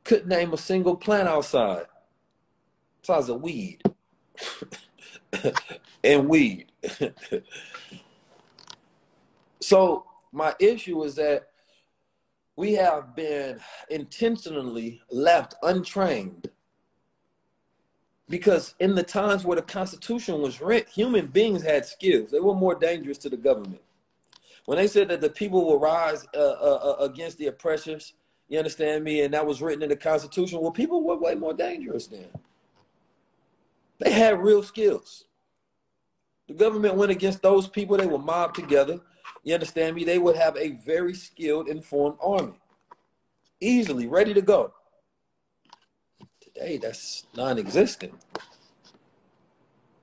Couldn't 0.04 0.28
name 0.28 0.52
a 0.52 0.58
single 0.58 0.96
plant 0.96 1.28
outside 1.28 1.86
besides 3.00 3.28
a 3.28 3.34
weed 3.34 3.82
and 6.04 6.28
weed. 6.28 6.72
so 9.60 10.04
my 10.32 10.54
issue 10.58 11.02
is 11.04 11.14
that 11.16 11.48
we 12.56 12.72
have 12.74 13.14
been 13.16 13.58
intentionally 13.90 15.00
left 15.10 15.54
untrained 15.62 16.50
because 18.28 18.74
in 18.80 18.94
the 18.94 19.02
times 19.02 19.44
where 19.44 19.56
the 19.56 19.62
Constitution 19.62 20.40
was 20.40 20.60
written, 20.60 20.90
human 20.92 21.26
beings 21.26 21.62
had 21.62 21.84
skills. 21.84 22.30
They 22.30 22.40
were 22.40 22.54
more 22.54 22.74
dangerous 22.74 23.18
to 23.18 23.28
the 23.28 23.36
government. 23.36 23.82
When 24.64 24.78
they 24.78 24.86
said 24.86 25.08
that 25.08 25.20
the 25.20 25.28
people 25.28 25.66
will 25.66 25.78
rise 25.78 26.26
uh, 26.34 26.38
uh, 26.38 26.96
uh, 27.00 27.04
against 27.04 27.38
the 27.38 27.48
oppressors, 27.48 28.14
you 28.48 28.58
understand 28.58 29.02
me, 29.02 29.22
and 29.22 29.34
that 29.34 29.46
was 29.46 29.60
written 29.60 29.82
in 29.82 29.88
the 29.88 29.96
Constitution, 29.96 30.60
well, 30.60 30.70
people 30.70 31.02
were 31.02 31.16
way 31.16 31.34
more 31.34 31.52
dangerous 31.52 32.06
then. 32.06 32.28
They 33.98 34.12
had 34.12 34.42
real 34.42 34.62
skills. 34.62 35.24
The 36.52 36.58
government 36.58 36.96
went 36.96 37.10
against 37.10 37.40
those 37.40 37.66
people, 37.66 37.96
they 37.96 38.06
were 38.06 38.18
mobbed 38.18 38.56
together. 38.56 39.00
You 39.42 39.54
understand 39.54 39.96
me? 39.96 40.04
They 40.04 40.18
would 40.18 40.36
have 40.36 40.54
a 40.58 40.72
very 40.84 41.14
skilled, 41.14 41.66
informed 41.66 42.18
army, 42.22 42.60
easily 43.58 44.06
ready 44.06 44.34
to 44.34 44.42
go. 44.42 44.74
Today, 46.42 46.76
that's 46.76 47.24
non-existent. 47.34 48.12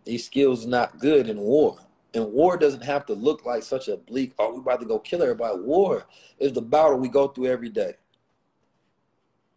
These 0.06 0.26
skills 0.26 0.66
not 0.66 0.98
good 0.98 1.30
in 1.30 1.38
war. 1.38 1.78
And 2.16 2.34
war 2.34 2.58
doesn't 2.58 2.84
have 2.84 3.06
to 3.06 3.14
look 3.14 3.46
like 3.46 3.62
such 3.62 3.88
a 3.88 3.98
bleak, 3.98 4.34
oh, 4.40 4.54
we 4.56 4.60
about 4.62 4.80
to 4.80 4.88
go 4.88 4.98
kill 4.98 5.22
everybody. 5.22 5.60
War 5.60 6.08
is 6.40 6.54
the 6.54 6.64
battle 6.64 6.98
we 6.98 7.10
go 7.10 7.28
through 7.28 7.46
every 7.46 7.70
day. 7.70 7.94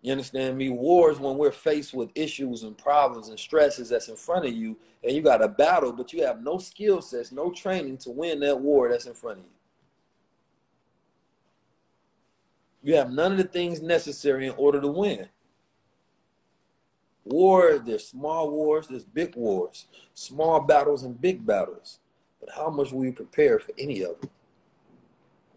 You 0.02 0.10
understand 0.10 0.58
me? 0.58 0.68
War 0.68 1.12
is 1.12 1.20
when 1.20 1.38
we're 1.38 1.52
faced 1.52 1.94
with 1.94 2.10
issues 2.16 2.64
and 2.64 2.76
problems 2.76 3.28
and 3.28 3.38
stresses 3.38 3.88
that's 3.88 4.08
in 4.08 4.16
front 4.16 4.44
of 4.44 4.52
you, 4.52 4.76
and 5.04 5.12
you 5.12 5.22
got 5.22 5.42
a 5.42 5.48
battle, 5.48 5.92
but 5.92 6.12
you 6.12 6.24
have 6.24 6.42
no 6.42 6.58
skill 6.58 7.00
sets, 7.00 7.30
no 7.30 7.52
training 7.52 7.98
to 7.98 8.10
win 8.10 8.40
that 8.40 8.60
war 8.60 8.90
that's 8.90 9.06
in 9.06 9.14
front 9.14 9.38
of 9.38 9.44
you. 9.44 9.50
You 12.82 12.96
have 12.96 13.12
none 13.12 13.32
of 13.32 13.38
the 13.38 13.44
things 13.44 13.80
necessary 13.80 14.48
in 14.48 14.54
order 14.56 14.80
to 14.80 14.88
win. 14.88 15.28
War, 17.24 17.78
there's 17.78 18.08
small 18.08 18.50
wars, 18.50 18.88
there's 18.88 19.04
big 19.04 19.36
wars, 19.36 19.86
small 20.14 20.60
battles 20.60 21.04
and 21.04 21.20
big 21.20 21.46
battles. 21.46 22.00
But 22.40 22.50
how 22.56 22.70
much 22.70 22.90
will 22.90 23.04
you 23.04 23.12
prepare 23.12 23.60
for 23.60 23.70
any 23.78 24.02
of 24.02 24.20
them? 24.20 24.30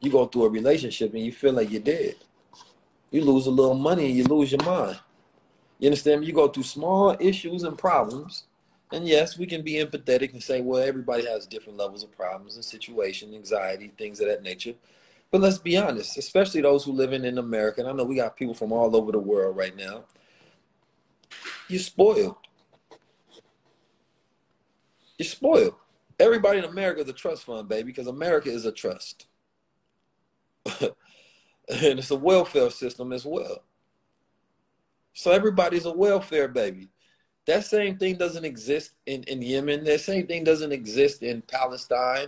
You 0.02 0.12
go 0.12 0.28
through 0.28 0.46
a 0.46 0.50
relationship 0.50 1.16
and 1.16 1.26
you 1.26 1.32
feel 1.32 1.54
like 1.54 1.72
you're 1.72 1.82
dead. 1.82 2.18
You 3.16 3.24
lose 3.24 3.48
a 3.48 3.50
little 3.50 3.76
money 3.76 4.08
and 4.08 4.18
you 4.18 4.26
lose 4.26 4.52
your 4.52 4.62
mind. 4.66 5.00
You 5.80 5.88
understand? 5.88 6.26
You 6.26 6.34
go 6.34 6.50
through 6.50 6.64
small 6.64 7.16
issues 7.18 7.64
and 7.64 7.78
problems. 7.78 8.44
And 8.92 9.08
yes, 9.08 9.38
we 9.38 9.46
can 9.46 9.62
be 9.62 9.76
empathetic 9.76 10.34
and 10.34 10.44
say, 10.44 10.60
well, 10.60 10.84
everybody 10.84 11.26
has 11.26 11.48
different 11.48 11.80
levels 11.80 12.04
of 12.04 12.12
problems 12.12 12.56
and 12.56 12.66
situation, 12.66 13.34
anxiety, 13.34 13.94
things 13.98 14.20
of 14.20 14.28
that 14.28 14.44
nature. 14.44 14.74
But 15.32 15.40
let's 15.40 15.58
be 15.58 15.78
honest, 15.78 16.18
especially 16.18 16.60
those 16.60 16.84
who 16.84 16.92
live 16.92 17.14
in, 17.14 17.24
in 17.24 17.38
America, 17.38 17.80
and 17.80 17.90
I 17.90 17.94
know 17.94 18.04
we 18.04 18.18
got 18.18 18.36
people 18.36 18.54
from 18.54 18.74
all 18.74 18.94
over 18.94 19.14
the 19.14 19.20
world 19.20 19.56
right 19.56 19.78
now. 19.78 20.04
You're 21.70 21.80
spoiled. 21.80 22.36
You're 25.18 25.26
spoiled. 25.26 25.76
Everybody 26.20 26.60
in 26.60 26.66
America 26.66 27.00
is 27.00 27.08
a 27.08 27.14
trust 27.14 27.46
fund, 27.46 27.70
baby, 27.70 27.94
because 27.94 28.08
America 28.08 28.50
is 28.50 28.66
a 28.66 28.74
trust. 28.74 29.28
and 31.70 32.00
it's 32.00 32.12
a 32.12 32.16
welfare 32.16 32.70
system 32.70 33.12
as 33.12 33.26
well. 33.26 33.64
So 35.14 35.32
everybody's 35.32 35.86
a 35.86 35.94
welfare 35.94 36.48
baby. 36.48 36.90
That 37.48 37.66
same 37.66 37.98
thing 37.98 38.18
doesn't 38.18 38.44
exist 38.44 38.92
in, 39.06 39.24
in 39.24 39.42
Yemen. 39.42 39.84
That 39.84 40.02
same 40.02 40.28
thing 40.28 40.44
doesn't 40.44 40.72
exist 40.72 41.24
in 41.24 41.42
Palestine. 41.44 42.28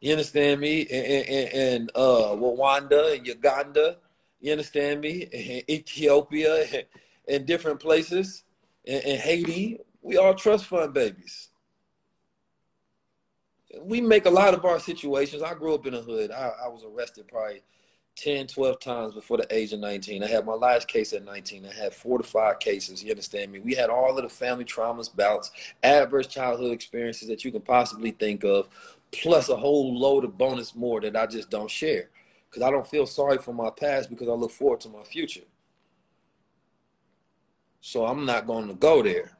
You 0.00 0.12
understand 0.12 0.60
me? 0.60 0.86
And, 0.86 1.90
uh, 1.94 2.34
Rwanda 2.34 3.16
and 3.16 3.26
Uganda. 3.26 3.96
You 4.40 4.52
understand 4.52 5.00
me? 5.00 5.28
And 5.32 5.70
Ethiopia 5.70 6.64
and, 6.64 6.84
and 7.28 7.46
different 7.46 7.80
places. 7.80 8.44
And, 8.86 9.04
and 9.04 9.20
Haiti. 9.20 9.78
We 10.02 10.16
all 10.16 10.34
trust 10.34 10.66
fund 10.66 10.92
babies. 10.92 11.48
We 13.82 14.00
make 14.00 14.26
a 14.26 14.30
lot 14.30 14.54
of 14.54 14.64
our 14.64 14.80
situations. 14.80 15.42
I 15.42 15.54
grew 15.54 15.74
up 15.74 15.86
in 15.86 15.94
a 15.94 16.00
hood. 16.00 16.32
I, 16.32 16.52
I 16.64 16.68
was 16.68 16.84
arrested 16.84 17.28
probably 17.28 17.62
10, 18.16 18.48
12 18.48 18.80
times 18.80 19.14
before 19.14 19.38
the 19.38 19.54
age 19.54 19.72
of 19.72 19.80
19. 19.80 20.22
I 20.22 20.26
had 20.26 20.44
my 20.44 20.52
last 20.52 20.88
case 20.88 21.12
at 21.12 21.24
19. 21.24 21.66
I 21.66 21.72
had 21.72 21.94
four 21.94 22.18
to 22.18 22.24
five 22.24 22.58
cases. 22.58 23.02
You 23.02 23.10
understand 23.10 23.52
me? 23.52 23.60
We 23.60 23.74
had 23.74 23.88
all 23.90 24.16
of 24.16 24.22
the 24.22 24.28
family 24.28 24.64
traumas, 24.64 25.14
bouts, 25.14 25.50
adverse 25.82 26.26
childhood 26.26 26.72
experiences 26.72 27.28
that 27.28 27.44
you 27.44 27.52
can 27.52 27.62
possibly 27.62 28.10
think 28.10 28.44
of 28.44 28.68
plus 29.12 29.48
a 29.48 29.56
whole 29.56 29.98
load 29.98 30.24
of 30.24 30.38
bonus 30.38 30.74
more 30.74 31.00
that 31.00 31.16
I 31.16 31.26
just 31.26 31.50
don't 31.50 31.70
share. 31.70 32.10
Because 32.48 32.62
I 32.62 32.70
don't 32.70 32.86
feel 32.86 33.06
sorry 33.06 33.38
for 33.38 33.54
my 33.54 33.70
past 33.70 34.10
because 34.10 34.28
I 34.28 34.32
look 34.32 34.50
forward 34.50 34.80
to 34.80 34.88
my 34.88 35.02
future. 35.02 35.44
So 37.80 38.04
I'm 38.06 38.26
not 38.26 38.46
going 38.46 38.68
to 38.68 38.74
go 38.74 39.02
there. 39.02 39.36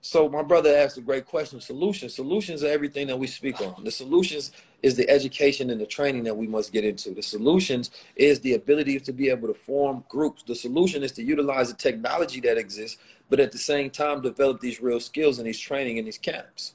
So 0.00 0.28
my 0.28 0.42
brother 0.42 0.76
asked 0.76 0.98
a 0.98 1.00
great 1.00 1.26
question. 1.26 1.60
Solutions. 1.60 2.14
Solutions 2.14 2.62
are 2.62 2.68
everything 2.68 3.06
that 3.08 3.18
we 3.18 3.26
speak 3.26 3.60
on. 3.60 3.82
The 3.84 3.90
solutions 3.90 4.52
is 4.82 4.94
the 4.94 5.08
education 5.10 5.70
and 5.70 5.80
the 5.80 5.86
training 5.86 6.24
that 6.24 6.36
we 6.36 6.46
must 6.46 6.72
get 6.72 6.84
into. 6.84 7.12
The 7.12 7.22
solutions 7.22 7.90
is 8.14 8.40
the 8.40 8.54
ability 8.54 9.00
to 9.00 9.12
be 9.12 9.28
able 9.28 9.48
to 9.48 9.54
form 9.54 10.04
groups. 10.08 10.42
The 10.44 10.54
solution 10.54 11.02
is 11.02 11.12
to 11.12 11.22
utilize 11.22 11.68
the 11.68 11.76
technology 11.76 12.40
that 12.42 12.58
exists, 12.58 12.98
but 13.28 13.40
at 13.40 13.52
the 13.52 13.58
same 13.58 13.90
time 13.90 14.22
develop 14.22 14.60
these 14.60 14.80
real 14.80 15.00
skills 15.00 15.38
and 15.38 15.46
these 15.46 15.58
training 15.58 15.96
in 15.96 16.04
these 16.04 16.18
camps. 16.18 16.74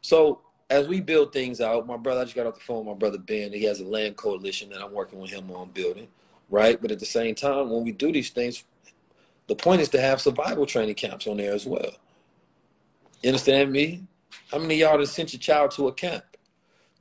So 0.00 0.40
as 0.70 0.88
we 0.88 1.00
build 1.00 1.32
things 1.32 1.60
out, 1.60 1.86
my 1.86 1.96
brother, 1.96 2.22
I 2.22 2.24
just 2.24 2.36
got 2.36 2.46
off 2.46 2.54
the 2.54 2.60
phone 2.60 2.78
with 2.78 2.94
my 2.94 2.98
brother 2.98 3.18
Ben. 3.18 3.52
He 3.52 3.64
has 3.64 3.80
a 3.80 3.84
land 3.84 4.16
coalition 4.16 4.70
that 4.70 4.82
I'm 4.82 4.92
working 4.92 5.20
with 5.20 5.30
him 5.30 5.50
on 5.50 5.70
building, 5.70 6.08
right? 6.48 6.80
But 6.80 6.90
at 6.90 7.00
the 7.00 7.06
same 7.06 7.34
time, 7.34 7.70
when 7.70 7.84
we 7.84 7.92
do 7.92 8.10
these 8.12 8.30
things, 8.30 8.64
the 9.46 9.54
point 9.54 9.82
is 9.82 9.90
to 9.90 10.00
have 10.00 10.22
survival 10.22 10.64
training 10.64 10.94
camps 10.94 11.26
on 11.26 11.36
there 11.36 11.52
as 11.52 11.66
well. 11.66 11.92
You 13.22 13.28
understand 13.28 13.72
me? 13.72 14.04
How 14.50 14.58
many 14.58 14.76
y'all 14.76 14.98
have 14.98 15.08
sent 15.08 15.32
your 15.32 15.40
child 15.40 15.70
to 15.72 15.88
a 15.88 15.92
camp? 15.92 16.24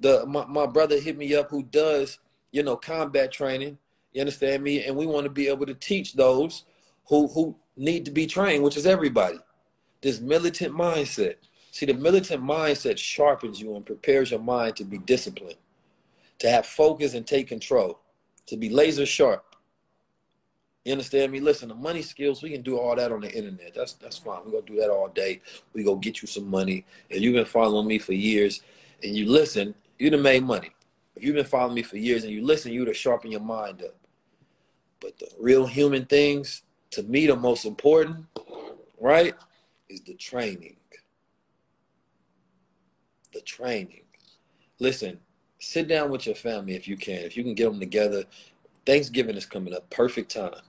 The 0.04 0.26
my, 0.28 0.46
my 0.46 0.68
brother 0.68 1.00
hit 1.00 1.18
me 1.18 1.34
up 1.36 1.50
who 1.50 1.64
does, 1.64 2.20
you 2.52 2.62
know, 2.62 2.76
combat 2.76 3.32
training. 3.32 3.80
You 4.14 4.22
understand 4.22 4.62
me? 4.62 4.84
And 4.86 4.96
we 4.96 5.08
want 5.08 5.24
to 5.24 5.32
be 5.32 5.48
able 5.48 5.66
to 5.66 5.74
teach 5.74 6.14
those 6.14 6.66
who 7.08 7.28
who 7.30 7.56
need 7.76 8.06
to 8.06 8.12
be 8.12 8.28
trained, 8.28 8.64
which 8.64 8.78
is 8.78 8.86
everybody. 8.86 9.40
This 10.02 10.20
militant 10.20 10.76
mindset 10.76 11.38
See, 11.74 11.88
the 11.88 11.96
militant 11.96 12.44
mindset 12.44 13.00
sharpens 13.00 13.60
you 13.60 13.76
and 13.76 13.84
prepares 13.84 14.30
your 14.30 14.40
mind 14.40 14.76
to 14.76 14.84
be 14.84 15.00
disciplined, 15.00 15.58
to 16.38 16.48
have 16.48 16.68
focus 16.68 17.16
and 17.16 17.26
take 17.26 17.48
control, 17.48 18.00
to 18.46 18.56
be 18.58 18.70
laser 18.70 19.08
sharp. 19.08 19.56
You 20.86 20.92
understand 20.92 21.32
me? 21.32 21.40
Listen, 21.40 21.70
the 21.70 21.76
money 21.76 22.04
skills, 22.04 22.44
we 22.44 22.52
can 22.52 22.62
do 22.62 22.78
all 22.78 22.96
that 22.96 23.12
on 23.12 23.22
the 23.22 23.36
internet. 23.36 23.74
That's 23.74 23.94
that's 23.94 24.20
fine. 24.20 24.42
We're 24.46 24.52
gonna 24.52 24.68
do 24.68 24.76
that 24.82 24.92
all 24.92 25.08
day. 25.08 25.42
We 25.74 25.84
go 25.84 25.96
get 25.96 26.22
you 26.22 26.28
some 26.28 26.48
money. 26.48 26.86
And 27.10 27.22
you've 27.22 27.34
been 27.34 27.44
following 27.44 27.88
me 27.88 27.98
for 27.98 28.14
years 28.14 28.62
and 29.02 29.16
you 29.16 29.26
listen, 29.26 29.74
you'd 30.00 30.14
have 30.14 30.22
made 30.22 30.44
money. 30.44 30.72
If 31.16 31.24
you've 31.24 31.36
been 31.36 31.46
following 31.46 31.76
me 31.76 31.84
for 31.84 31.98
years 31.98 32.24
and 32.24 32.34
you 32.34 32.46
listen, 32.46 32.72
you'd 32.72 32.88
have 32.88 32.98
sharpened 32.98 33.32
your 33.32 33.42
mind 33.42 33.84
up. 33.84 33.96
But 35.00 35.20
the 35.20 35.28
real 35.40 35.68
human 35.68 36.06
things, 36.06 36.64
to 36.92 37.04
me, 37.04 37.28
the 37.28 37.36
most 37.36 37.66
important, 37.66 38.26
right? 39.00 39.36
is 39.94 40.02
the 40.02 40.16
training. 40.16 40.76
The 43.34 43.42
training. 43.42 44.02
Listen, 44.80 45.20
sit 45.60 45.88
down 45.88 46.10
with 46.10 46.26
your 46.26 46.36
family 46.36 46.76
if 46.76 46.88
you 46.88 46.98
can. 46.98 47.20
If 47.20 47.38
you 47.38 47.44
can 47.44 47.54
get 47.54 47.66
them 47.66 47.80
together, 47.80 48.26
Thanksgiving 48.86 49.36
is 49.36 49.46
coming 49.46 49.74
up. 49.74 49.90
Perfect 49.90 50.32
time, 50.32 50.62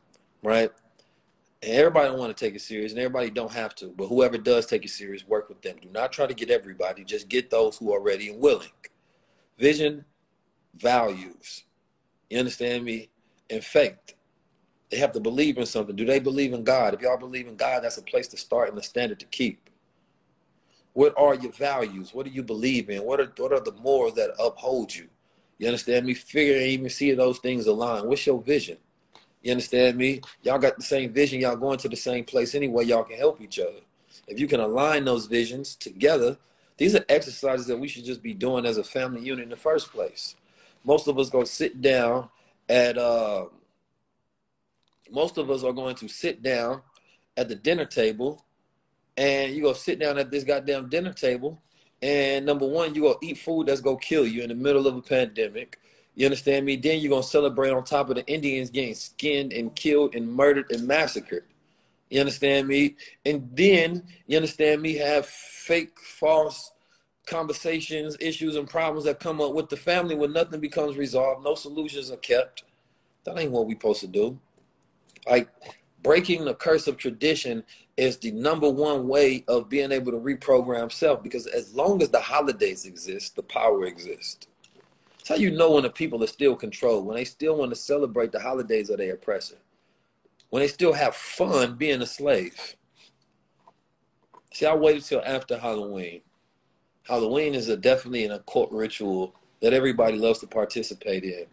right? 0.43 0.71
And 1.63 1.73
everybody 1.73 2.09
don't 2.09 2.19
want 2.19 2.37
to 2.37 2.45
take 2.45 2.55
it 2.55 2.61
serious, 2.61 2.93
and 2.93 3.01
everybody 3.01 3.31
don't 3.31 3.53
have 3.53 3.75
to. 3.77 3.87
But 3.87 4.09
whoever 4.09 4.37
does 4.39 4.67
take 4.67 4.85
it 4.85 4.91
serious, 4.91 5.27
work 5.27 5.49
with 5.49 5.63
them. 5.63 5.77
Do 5.81 5.89
not 5.91 6.13
try 6.13 6.27
to 6.27 6.35
get 6.35 6.51
everybody. 6.51 7.05
Just 7.05 7.29
get 7.29 7.51
those 7.51 7.79
who 7.79 7.93
are 7.93 8.01
ready 8.01 8.29
and 8.29 8.41
willing. 8.41 8.69
Vision, 9.59 10.05
values. 10.75 11.65
You 12.31 12.39
understand 12.39 12.85
me? 12.85 13.11
And 13.51 13.63
faith. 13.63 14.15
They 14.91 14.97
have 14.99 15.13
to 15.13 15.21
believe 15.21 15.59
in 15.59 15.67
something. 15.67 15.97
Do 15.97 16.05
they 16.05 16.19
believe 16.19 16.53
in 16.53 16.65
God? 16.65 16.95
If 16.95 17.01
y'all 17.01 17.19
believe 17.19 17.47
in 17.47 17.57
God, 17.57 17.83
that's 17.83 17.99
a 17.99 18.03
place 18.03 18.29
to 18.29 18.37
start 18.37 18.71
and 18.71 18.79
a 18.79 18.83
standard 18.83 19.21
to 19.21 19.27
keep. 19.27 19.69
What 20.93 21.15
are 21.19 21.35
your 21.35 21.53
values? 21.53 22.15
What 22.15 22.27
do 22.27 22.33
you 22.33 22.43
believe 22.43 22.89
in? 22.89 23.03
What 23.05 23.21
are 23.21 23.33
what 23.37 23.53
are 23.53 23.61
the 23.61 23.73
morals 23.73 24.15
that 24.15 24.35
uphold 24.39 24.95
you? 24.95 25.09
You 25.59 25.67
understand 25.67 26.07
me? 26.07 26.15
Figure 26.15 26.55
and 26.55 26.67
even 26.67 26.89
see 26.89 27.13
those 27.13 27.39
things 27.39 27.67
align. 27.67 28.07
What's 28.07 28.27
your 28.27 28.41
vision? 28.41 28.79
You 29.43 29.51
understand 29.53 29.97
me? 29.97 30.21
Y'all 30.43 30.59
got 30.59 30.77
the 30.77 30.83
same 30.83 31.13
vision. 31.13 31.41
Y'all 31.41 31.57
going 31.57 31.79
to 31.79 31.89
the 31.89 31.97
same 31.97 32.25
place 32.25 32.55
anyway. 32.55 32.85
Y'all 32.85 33.05
can 33.05 33.19
help 33.19 33.41
each 33.41 33.59
other. 33.59 33.81
If 34.27 34.39
you 34.39 34.47
can 34.47 34.61
align 34.61 35.05
those 35.05 35.27
visions 35.27 35.75
together, 35.75 36.39
these 36.77 36.95
are 36.95 37.05
exercises 37.09 37.67
that 37.67 37.79
we 37.79 37.89
should 37.89 38.05
just 38.05 38.23
be 38.23 38.35
doing 38.35 38.67
as 38.67 38.79
a 38.79 38.85
family 38.85 39.23
unit 39.23 39.45
in 39.45 39.51
the 39.51 39.57
first 39.57 39.93
place. 39.93 40.37
Most 40.85 41.09
of 41.09 41.19
us 41.19 41.31
go 41.31 41.45
sit 41.45 41.81
down 41.81 42.29
at. 42.69 42.99
Uh, 42.99 43.47
most 45.11 45.39
of 45.39 45.51
us 45.51 45.63
are 45.63 45.73
going 45.73 45.95
to 45.97 46.09
sit 46.09 46.43
down 46.43 46.83
at 47.37 47.49
the 47.49 47.55
dinner 47.55 47.85
table, 47.85 48.45
and 49.17 49.55
you 49.55 49.63
go 49.63 49.73
sit 49.73 49.99
down 49.99 50.19
at 50.19 50.31
this 50.31 50.45
goddamn 50.45 50.89
dinner 50.89 51.13
table, 51.13 51.61
and 52.03 52.45
number 52.45 52.67
one, 52.67 52.95
you 52.95 53.03
go 53.03 53.19
eat 53.23 53.39
food 53.39 53.67
that's 53.67 53.81
gonna 53.81 53.99
kill 53.99 54.27
you 54.27 54.43
in 54.43 54.49
the 54.49 54.55
middle 54.55 54.87
of 54.87 54.97
a 54.97 55.03
pandemic. 55.03 55.79
You 56.15 56.27
understand 56.27 56.67
me? 56.67 56.77
Then 56.77 57.01
you're 57.01 57.11
gonna 57.11 57.23
celebrate 57.23 57.71
on 57.71 57.85
top 57.85 58.11
of 58.11 58.17
the 58.17 58.27
Indians 58.27 58.71
getting 58.71 58.95
skinned 58.95 59.53
and 59.53 59.75
killed 59.75 60.15
and 60.15 60.33
murdered 60.33 60.71
and 60.71 60.87
massacred. 60.87 61.45
You 62.15 62.21
understand 62.21 62.69
me? 62.69 62.95
And 63.27 63.51
then 63.53 64.05
you 64.29 64.37
understand 64.37 64.81
me 64.81 64.95
have 64.99 65.27
fake, 65.27 65.99
false 65.99 66.71
conversations, 67.27 68.17
issues, 68.21 68.55
and 68.55 68.71
problems 68.71 69.07
that 69.07 69.19
come 69.19 69.41
up 69.41 69.53
with 69.53 69.69
the 69.69 69.77
family 69.77 70.15
when 70.15 70.33
nothing 70.33 70.61
becomes 70.61 70.97
resolved, 70.97 71.43
no 71.43 71.57
solutions 71.57 72.13
are 72.13 72.17
kept. 72.19 72.63
That 73.25 73.37
ain't 73.37 73.51
what 73.51 73.67
we 73.67 73.75
supposed 73.75 73.99
to 74.03 74.07
do. 74.07 74.39
Like 75.29 75.49
breaking 76.05 76.45
the 76.45 76.55
curse 76.55 76.87
of 76.87 76.99
tradition 76.99 77.65
is 77.97 78.19
the 78.19 78.31
number 78.31 78.71
one 78.71 79.09
way 79.09 79.43
of 79.49 79.69
being 79.69 79.91
able 79.91 80.13
to 80.13 80.19
reprogram 80.19 80.93
self 80.93 81.21
because 81.21 81.49
as 81.49 81.75
long 81.75 82.01
as 82.01 82.11
the 82.11 82.21
holidays 82.21 82.85
exist, 82.85 83.35
the 83.35 83.43
power 83.43 83.87
exists. 83.87 84.47
That's 85.19 85.31
how 85.31 85.35
you 85.35 85.51
know 85.51 85.73
when 85.73 85.83
the 85.83 85.91
people 85.91 86.23
are 86.23 86.29
still 86.29 86.55
controlled, 86.55 87.07
when 87.07 87.17
they 87.17 87.25
still 87.25 87.57
want 87.57 87.73
to 87.73 87.77
celebrate 87.77 88.31
the 88.31 88.39
holidays 88.39 88.89
of 88.89 88.99
their 88.99 89.15
oppressor, 89.15 89.57
when 90.55 90.61
they 90.61 90.69
still 90.69 90.93
have 90.93 91.17
fun 91.17 91.75
being 91.75 92.01
a 92.01 92.07
slave. 92.07 92.77
See, 94.53 94.65
I 94.65 94.73
waited 94.77 95.03
till 95.03 95.21
after 95.27 95.59
Halloween. 95.59 96.21
Halloween 97.09 97.57
is 97.57 97.69
a 97.69 97.77
definitely 97.77 98.25
an 98.25 98.31
occult 98.31 98.71
ritual 98.71 99.35
that 99.61 99.73
everybody 99.73 100.17
loves 100.17 100.39
to 100.39 100.47
participate 100.47 101.25
in. 101.25 101.47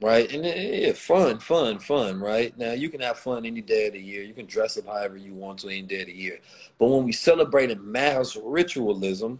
Right? 0.00 0.28
And 0.34 0.44
eh, 0.44 0.86
yeah, 0.86 0.92
fun, 0.94 1.38
fun, 1.38 1.78
fun, 1.78 2.18
right? 2.18 2.58
Now 2.58 2.72
you 2.72 2.88
can 2.88 3.02
have 3.02 3.20
fun 3.20 3.46
any 3.46 3.60
day 3.60 3.86
of 3.86 3.92
the 3.92 4.02
year. 4.02 4.24
You 4.24 4.34
can 4.34 4.46
dress 4.46 4.76
up 4.76 4.86
however 4.86 5.16
you 5.16 5.34
want 5.34 5.60
to 5.60 5.68
any 5.68 5.82
day 5.82 6.00
of 6.00 6.08
the 6.08 6.12
year. 6.12 6.40
But 6.80 6.88
when 6.88 7.04
we 7.04 7.12
celebrate 7.12 7.70
in 7.70 7.92
mass 7.92 8.36
ritualism, 8.36 9.38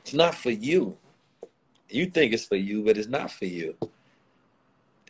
it's 0.00 0.12
not 0.12 0.34
for 0.34 0.50
you. 0.50 0.98
You 1.88 2.10
think 2.10 2.34
it's 2.34 2.44
for 2.44 2.56
you, 2.56 2.84
but 2.84 2.98
it's 2.98 3.08
not 3.08 3.30
for 3.30 3.46
you. 3.46 3.74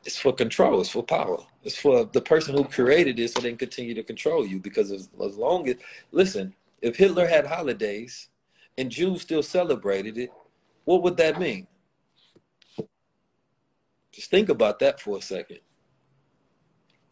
It's 0.05 0.19
for 0.19 0.33
control. 0.33 0.81
It's 0.81 0.91
for 0.91 1.03
power. 1.03 1.39
For 1.77 2.05
the 2.05 2.21
person 2.21 2.55
who 2.55 2.65
created 2.65 3.19
it 3.19 3.31
so 3.31 3.41
they 3.41 3.51
can 3.51 3.59
continue 3.59 3.95
to 3.95 4.03
control 4.03 4.47
you. 4.47 4.59
Because 4.61 4.91
as, 4.91 5.09
as 5.23 5.37
long 5.37 5.69
as, 5.69 5.77
listen, 6.13 6.55
if 6.81 6.97
Hitler 6.97 7.27
had 7.27 7.47
holidays 7.47 8.29
and 8.77 8.91
Jews 8.91 9.23
still 9.23 9.43
celebrated 9.43 10.17
it, 10.19 10.31
what 10.85 11.03
would 11.03 11.17
that 11.19 11.39
mean? 11.39 11.67
Just 14.13 14.31
think 14.31 14.49
about 14.49 14.79
that 14.81 15.01
for 15.01 15.19
a 15.19 15.23
second. 15.23 15.61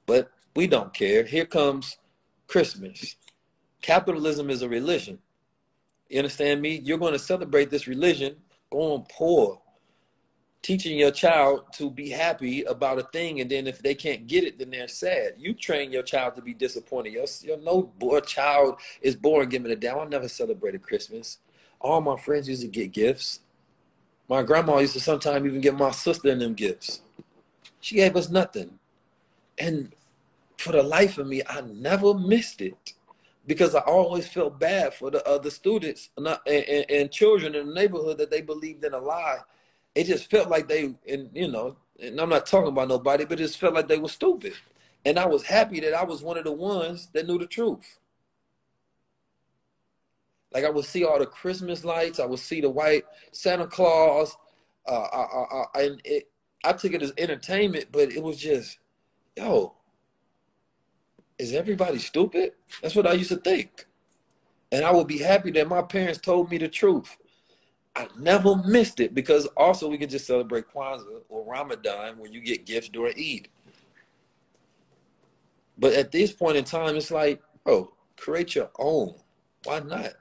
But 0.06 0.30
we 0.54 0.66
don't 0.66 0.94
care. 0.94 1.24
Here 1.24 1.44
comes 1.44 1.98
Christmas. 2.48 3.16
Capitalism 3.82 4.50
is 4.50 4.62
a 4.62 4.68
religion. 4.68 5.18
You 6.08 6.18
understand 6.18 6.62
me? 6.62 6.80
You're 6.82 6.98
going 6.98 7.12
to 7.12 7.18
celebrate 7.18 7.70
this 7.70 7.86
religion 7.86 8.36
going 8.70 9.06
poor, 9.10 9.60
teaching 10.66 10.98
your 10.98 11.12
child 11.12 11.64
to 11.74 11.88
be 11.88 12.10
happy 12.10 12.64
about 12.64 12.98
a 12.98 13.04
thing, 13.04 13.40
and 13.40 13.48
then 13.48 13.68
if 13.68 13.80
they 13.80 13.94
can't 13.94 14.26
get 14.26 14.42
it, 14.42 14.58
then 14.58 14.70
they're 14.70 14.88
sad. 14.88 15.34
You 15.38 15.54
train 15.54 15.92
your 15.92 16.02
child 16.02 16.34
to 16.34 16.42
be 16.42 16.54
disappointed. 16.54 17.12
Your, 17.12 17.26
your 17.42 17.58
no 17.58 17.82
boy 17.82 18.18
child 18.20 18.80
is 19.00 19.14
born 19.14 19.48
giving 19.48 19.70
a 19.70 19.76
damn. 19.76 20.00
I 20.00 20.04
never 20.06 20.28
celebrated 20.28 20.82
Christmas. 20.82 21.38
All 21.80 22.00
my 22.00 22.16
friends 22.16 22.48
used 22.48 22.62
to 22.62 22.68
get 22.68 22.90
gifts. 22.90 23.40
My 24.28 24.42
grandma 24.42 24.78
used 24.78 24.94
to 24.94 25.00
sometimes 25.00 25.46
even 25.46 25.60
give 25.60 25.78
my 25.78 25.92
sister 25.92 26.30
and 26.30 26.40
them 26.40 26.54
gifts. 26.54 27.00
She 27.80 27.94
gave 27.94 28.16
us 28.16 28.28
nothing. 28.28 28.80
And 29.58 29.94
for 30.58 30.72
the 30.72 30.82
life 30.82 31.16
of 31.16 31.28
me, 31.28 31.42
I 31.46 31.60
never 31.60 32.12
missed 32.12 32.60
it 32.60 32.94
because 33.46 33.76
I 33.76 33.80
always 33.82 34.26
felt 34.26 34.58
bad 34.58 34.94
for 34.94 35.12
the 35.12 35.24
other 35.28 35.50
students 35.50 36.10
and, 36.16 36.26
and, 36.44 36.90
and, 36.90 37.12
children 37.12 37.54
in 37.54 37.68
the 37.68 37.74
neighborhood 37.74 38.18
that 38.18 38.32
they 38.32 38.40
believed 38.40 38.82
in 38.82 38.92
a 38.92 38.98
lie. 38.98 39.38
It 39.96 40.04
just 40.04 40.30
felt 40.30 40.50
like 40.50 40.68
they, 40.68 40.94
and 41.08 41.30
you 41.32 41.48
know, 41.48 41.78
and 41.98 42.20
I'm 42.20 42.28
not 42.28 42.44
talking 42.44 42.68
about 42.68 42.88
nobody, 42.88 43.24
but 43.24 43.40
it 43.40 43.44
just 43.44 43.58
felt 43.58 43.72
like 43.72 43.88
they 43.88 43.98
were 43.98 44.10
stupid. 44.10 44.52
And 45.06 45.18
I 45.18 45.24
was 45.24 45.42
happy 45.42 45.80
that 45.80 45.94
I 45.94 46.04
was 46.04 46.22
one 46.22 46.36
of 46.36 46.44
the 46.44 46.52
ones 46.52 47.08
that 47.14 47.26
knew 47.26 47.38
the 47.38 47.46
truth. 47.46 47.98
Like 50.52 50.64
I 50.64 50.70
would 50.70 50.84
see 50.84 51.04
all 51.04 51.18
the 51.18 51.24
Christmas 51.24 51.82
lights, 51.82 52.20
I 52.20 52.26
would 52.26 52.40
see 52.40 52.60
the 52.60 52.68
white 52.68 53.04
Santa 53.32 53.66
Claus. 53.66 54.36
Uh, 54.86 54.92
I, 54.92 55.18
I, 55.18 55.64
I, 55.74 55.82
and 55.82 56.00
it, 56.04 56.28
I 56.62 56.74
took 56.74 56.92
it 56.92 57.02
as 57.02 57.14
entertainment, 57.16 57.86
but 57.90 58.12
it 58.12 58.22
was 58.22 58.36
just, 58.36 58.78
yo, 59.34 59.76
is 61.38 61.54
everybody 61.54 61.98
stupid? 62.00 62.52
That's 62.82 62.94
what 62.94 63.06
I 63.06 63.14
used 63.14 63.30
to 63.30 63.36
think. 63.36 63.86
And 64.70 64.84
I 64.84 64.92
would 64.92 65.06
be 65.06 65.18
happy 65.18 65.52
that 65.52 65.68
my 65.68 65.80
parents 65.80 66.20
told 66.20 66.50
me 66.50 66.58
the 66.58 66.68
truth. 66.68 67.16
I 67.96 68.08
never 68.18 68.56
missed 68.56 69.00
it 69.00 69.14
because 69.14 69.46
also 69.56 69.88
we 69.88 69.96
could 69.96 70.10
just 70.10 70.26
celebrate 70.26 70.66
Kwanzaa 70.70 71.22
or 71.30 71.50
Ramadan 71.50 72.18
when 72.18 72.30
you 72.30 72.42
get 72.42 72.66
gifts 72.66 72.90
during 72.90 73.14
Eid. 73.18 73.48
But 75.78 75.94
at 75.94 76.12
this 76.12 76.30
point 76.30 76.58
in 76.58 76.64
time, 76.64 76.94
it's 76.96 77.10
like, 77.10 77.42
oh, 77.64 77.94
create 78.18 78.54
your 78.54 78.70
own. 78.78 79.14
Why 79.64 79.80
not? 79.80 80.12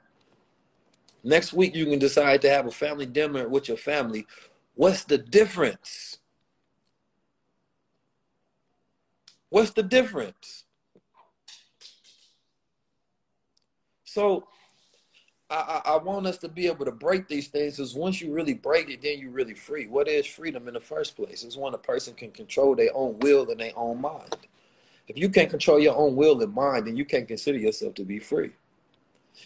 Next 1.22 1.52
week, 1.52 1.74
you 1.74 1.84
can 1.84 1.98
decide 1.98 2.40
to 2.42 2.48
have 2.50 2.66
a 2.66 2.70
family 2.70 3.04
dinner 3.04 3.46
with 3.46 3.68
your 3.68 3.76
family. 3.76 4.26
What's 4.74 5.04
the 5.04 5.18
difference? 5.18 6.18
What's 9.50 9.70
the 9.72 9.82
difference? 9.82 10.64
So 14.04 14.48
I, 15.48 15.80
I, 15.84 15.96
want 15.98 16.26
us 16.26 16.38
to 16.38 16.48
be 16.48 16.66
able 16.66 16.84
to 16.86 16.90
break 16.90 17.28
these 17.28 17.46
things 17.46 17.76
because 17.76 17.94
once 17.94 18.20
you 18.20 18.32
really 18.32 18.54
break 18.54 18.90
it, 18.90 19.00
then 19.00 19.20
you're 19.20 19.30
really 19.30 19.54
free. 19.54 19.86
What 19.86 20.08
is 20.08 20.26
freedom 20.26 20.66
in 20.66 20.74
the 20.74 20.80
first 20.80 21.14
place? 21.14 21.44
It's 21.44 21.56
when 21.56 21.72
a 21.72 21.78
person 21.78 22.14
can 22.14 22.32
control 22.32 22.74
their 22.74 22.90
own 22.94 23.18
will 23.20 23.48
and 23.50 23.60
their 23.60 23.72
own 23.76 24.00
mind. 24.00 24.36
If 25.06 25.16
you 25.16 25.28
can't 25.28 25.48
control 25.48 25.78
your 25.78 25.96
own 25.96 26.16
will 26.16 26.42
and 26.42 26.52
mind, 26.52 26.88
then 26.88 26.96
you 26.96 27.04
can't 27.04 27.28
consider 27.28 27.58
yourself 27.58 27.94
to 27.94 28.04
be 28.04 28.18
free. 28.18 28.50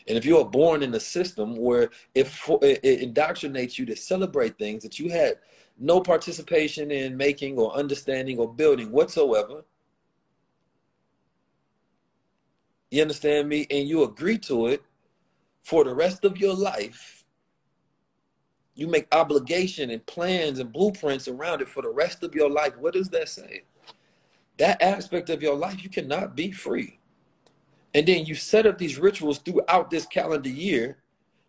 And 0.08 0.16
if 0.16 0.24
you 0.24 0.38
are 0.38 0.44
born 0.44 0.82
in 0.82 0.94
a 0.94 1.00
system 1.00 1.54
where 1.54 1.90
it, 2.14 2.28
it 2.62 3.14
indoctrinates 3.14 3.76
you 3.76 3.84
to 3.86 3.96
celebrate 3.96 4.56
things 4.56 4.82
that 4.82 4.98
you 4.98 5.10
had 5.10 5.38
no 5.78 6.00
participation 6.00 6.90
in 6.90 7.16
making 7.16 7.58
or 7.58 7.74
understanding 7.74 8.38
or 8.38 8.50
building 8.50 8.90
whatsoever, 8.90 9.64
You 12.90 13.02
understand 13.02 13.48
me? 13.48 13.66
And 13.70 13.88
you 13.88 14.02
agree 14.02 14.38
to 14.38 14.66
it 14.66 14.82
for 15.70 15.84
the 15.84 15.94
rest 15.94 16.24
of 16.24 16.36
your 16.36 16.52
life. 16.52 17.24
You 18.74 18.88
make 18.88 19.06
obligation 19.12 19.90
and 19.90 20.04
plans 20.04 20.58
and 20.58 20.72
blueprints 20.72 21.28
around 21.28 21.62
it 21.62 21.68
for 21.68 21.80
the 21.80 21.90
rest 21.90 22.24
of 22.24 22.34
your 22.34 22.50
life. 22.50 22.76
What 22.76 22.94
does 22.94 23.08
that 23.10 23.28
say? 23.28 23.62
That 24.58 24.82
aspect 24.82 25.30
of 25.30 25.40
your 25.40 25.54
life, 25.54 25.84
you 25.84 25.88
cannot 25.88 26.34
be 26.34 26.50
free. 26.50 26.98
And 27.94 28.04
then 28.04 28.26
you 28.26 28.34
set 28.34 28.66
up 28.66 28.78
these 28.78 28.98
rituals 28.98 29.38
throughout 29.38 29.90
this 29.90 30.06
calendar 30.06 30.48
year 30.48 30.96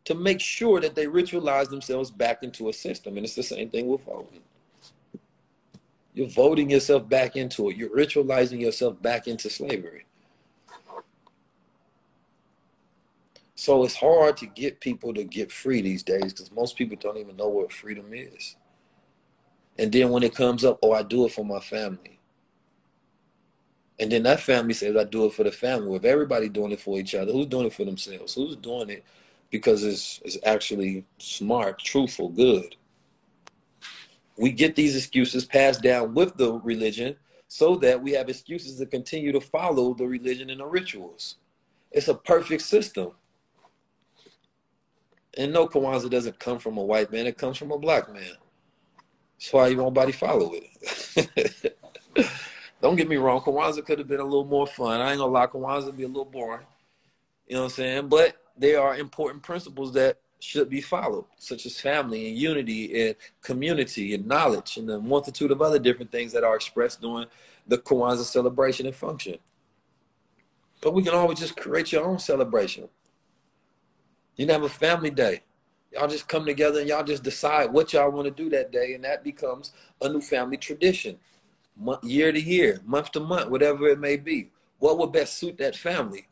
to 0.06 0.14
make 0.14 0.40
sure 0.40 0.80
that 0.82 0.94
they 0.94 1.06
ritualize 1.06 1.70
themselves 1.70 2.12
back 2.12 2.44
into 2.44 2.70
a 2.70 2.74
system. 2.74 3.18
And 3.18 3.26
it's 3.26 3.36
the 3.36 3.42
same 3.42 3.72
thing 3.72 3.88
with 3.88 4.06
voting. 4.06 4.42
You're 6.14 6.28
voting 6.28 6.70
yourself 6.70 7.10
back 7.10 7.36
into 7.36 7.72
it. 7.72 7.76
You're 7.76 7.96
ritualizing 7.96 8.62
yourself 8.62 9.02
back 9.02 9.28
into 9.28 9.50
slavery. 9.50 10.06
So 13.62 13.84
it's 13.84 13.94
hard 13.94 14.38
to 14.38 14.48
get 14.48 14.80
people 14.80 15.14
to 15.14 15.24
get 15.24 15.52
free 15.52 15.84
these 15.84 16.02
days 16.02 16.34
because 16.34 16.52
most 16.52 16.76
people 16.76 16.98
don't 17.00 17.20
even 17.20 17.38
know 17.38 17.48
what 17.48 17.72
freedom 17.72 18.08
is. 18.12 18.56
And 19.78 19.92
then 19.92 20.10
when 20.10 20.24
it 20.24 20.34
comes 20.34 20.66
up, 20.66 20.80
oh, 20.82 20.94
I 20.94 21.04
do 21.04 21.28
it 21.28 21.32
for 21.32 21.46
my 21.46 21.60
family. 21.60 22.20
And 24.00 24.12
then 24.12 24.24
that 24.24 24.40
family 24.40 24.74
says, 24.74 24.98
I 24.98 25.04
do 25.04 25.26
it 25.26 25.34
for 25.34 25.44
the 25.44 25.52
family. 25.52 25.90
With 25.90 26.06
everybody 26.06 26.50
doing 26.50 26.72
it 26.72 26.82
for 26.82 26.98
each 26.98 27.14
other, 27.14 27.32
who's 27.32 27.46
doing 27.46 27.68
it 27.68 27.74
for 27.76 27.86
themselves? 27.86 28.34
Who's 28.34 28.56
doing 28.56 28.90
it 28.90 29.04
because 29.52 29.84
it's, 29.84 30.20
it's 30.26 30.40
actually 30.44 31.06
smart, 31.20 31.78
truthful, 31.78 32.30
good? 32.30 32.76
We 34.40 34.54
get 34.54 34.76
these 34.76 34.96
excuses 34.96 35.46
passed 35.46 35.84
down 35.84 36.16
with 36.16 36.36
the 36.36 36.54
religion 36.54 37.16
so 37.48 37.76
that 37.76 38.02
we 38.02 38.14
have 38.14 38.28
excuses 38.28 38.80
to 38.80 38.88
continue 38.88 39.32
to 39.32 39.40
follow 39.40 39.94
the 39.94 40.08
religion 40.08 40.50
and 40.50 40.62
the 40.62 40.66
rituals. 40.66 41.36
It's 41.92 42.08
a 42.08 42.16
perfect 42.16 42.64
system. 42.64 43.12
And 45.38 45.54
no, 45.54 45.68
Kwanzaa 45.68 46.10
doesn't 46.10 46.40
come 46.40 46.60
from 46.60 46.78
a 46.78 46.84
white 46.84 47.12
man, 47.12 47.28
it 47.28 47.38
comes 47.38 47.58
from 47.58 47.72
a 47.72 47.78
black 47.78 48.12
man. 48.14 48.34
That's 49.40 49.54
why 49.54 49.74
nobody 49.74 50.12
follow 50.12 50.54
it. 50.54 51.78
Don't 52.82 52.96
get 52.96 53.08
me 53.08 53.18
wrong, 53.18 53.42
Kwanzaa 53.42 53.86
could 53.86 54.00
have 54.00 54.08
been 54.08 54.20
a 54.20 54.26
little 54.26 54.46
more 54.46 54.68
fun. 54.68 55.00
I 55.00 55.12
ain't 55.12 55.20
gonna 55.20 55.32
lie, 55.32 55.48
Kwanzaa 55.48 55.96
be 55.96 56.04
a 56.04 56.08
little 56.08 56.26
boring. 56.26 56.66
You 57.48 57.56
know 57.56 57.62
what 57.62 57.66
I'm 57.66 57.76
saying? 57.76 58.08
But 58.10 58.38
there 58.58 58.82
are 58.82 58.98
important 58.98 59.44
principles 59.44 59.94
that 59.94 60.20
should 60.40 60.70
be 60.70 60.82
followed, 60.82 61.26
such 61.38 61.66
as 61.66 61.80
family 61.80 62.30
and 62.30 62.38
unity 62.38 63.08
and 63.08 63.16
community 63.42 64.14
and 64.16 64.26
knowledge 64.26 64.78
and 64.78 64.90
a 64.90 65.00
multitude 65.00 65.52
of 65.52 65.62
other 65.62 65.80
different 65.80 66.12
things 66.12 66.34
that 66.34 66.44
are 66.44 66.56
expressed 66.56 67.02
during 67.02 67.28
the 67.68 67.78
Kwanzaa 67.78 68.24
celebration 68.24 68.88
and 68.88 68.96
function. 68.96 69.38
But 70.82 70.94
we 70.94 71.04
can 71.04 71.14
always 71.14 71.40
just 71.40 71.56
create 71.56 71.92
your 71.92 72.06
own 72.06 72.20
celebration. 72.20 72.90
You 74.42 74.48
have 74.48 74.64
a 74.64 74.70
family 74.70 75.12
day. 75.12 75.42
Y'all 75.94 76.08
just 76.08 76.28
come 76.28 76.48
together 76.48 76.80
and 76.80 76.90
y'all 76.90 77.04
just 77.04 77.22
decide 77.22 77.72
what 77.72 77.94
y'all 77.94 78.10
want 78.10 78.26
to 78.26 78.32
do 78.32 78.50
that 78.50 78.72
day, 78.72 78.96
and 78.96 79.04
that 79.04 79.24
becomes 79.24 79.72
a 80.02 80.10
new 80.10 80.20
family 80.20 80.58
tradition 80.58 81.20
year 82.02 82.32
to 82.32 82.42
year, 82.42 82.82
month 82.84 83.12
to 83.12 83.20
month, 83.20 83.52
whatever 83.52 83.88
it 83.88 84.00
may 84.00 84.18
be. 84.18 84.50
What 84.80 84.98
would 84.98 85.12
best 85.12 85.38
suit 85.38 85.60
that 85.60 85.76
family? 85.76 86.28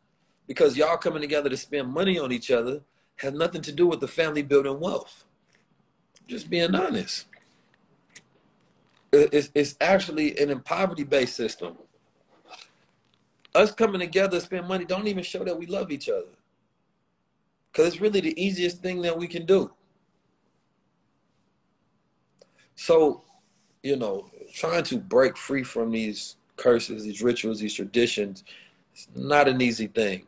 Because 0.48 0.76
y'all 0.76 0.98
coming 0.98 1.22
together 1.22 1.52
to 1.52 1.58
spend 1.58 1.94
money 1.94 2.18
on 2.18 2.32
each 2.32 2.50
other 2.50 2.82
has 3.18 3.34
nothing 3.34 3.62
to 3.62 3.72
do 3.72 3.86
with 3.86 4.00
the 4.00 4.08
family 4.08 4.42
building 4.42 4.80
wealth. 4.80 5.26
Just 6.28 6.50
being 6.50 6.74
honest. 6.74 7.28
It's, 9.14 9.52
it's 9.54 9.76
actually 9.80 10.36
an 10.40 10.62
poverty 10.62 11.04
based 11.04 11.36
system. 11.36 11.78
Us 13.54 13.72
coming 13.72 14.02
together 14.02 14.40
to 14.40 14.44
spend 14.44 14.68
money 14.68 14.86
don't 14.86 15.08
even 15.08 15.24
show 15.24 15.44
that 15.44 15.60
we 15.60 15.68
love 15.68 15.92
each 15.92 16.10
other. 16.10 16.39
Because 17.72 17.88
it's 17.88 18.02
really 18.02 18.22
the 18.22 18.42
easiest 18.42 18.82
thing 18.82 19.02
that 19.02 19.18
we 19.18 19.28
can 19.28 19.46
do. 19.46 19.72
So, 22.76 23.24
you 23.84 23.96
know, 23.96 24.30
trying 24.54 24.84
to 24.84 24.98
break 24.98 25.38
free 25.38 25.64
from 25.64 25.92
these 25.92 26.38
curses, 26.56 27.04
these 27.04 27.22
rituals, 27.22 27.60
these 27.60 27.74
traditions, 27.74 28.44
it's 28.94 29.08
not 29.16 29.48
an 29.48 29.62
easy 29.62 29.88
thing. 29.88 30.26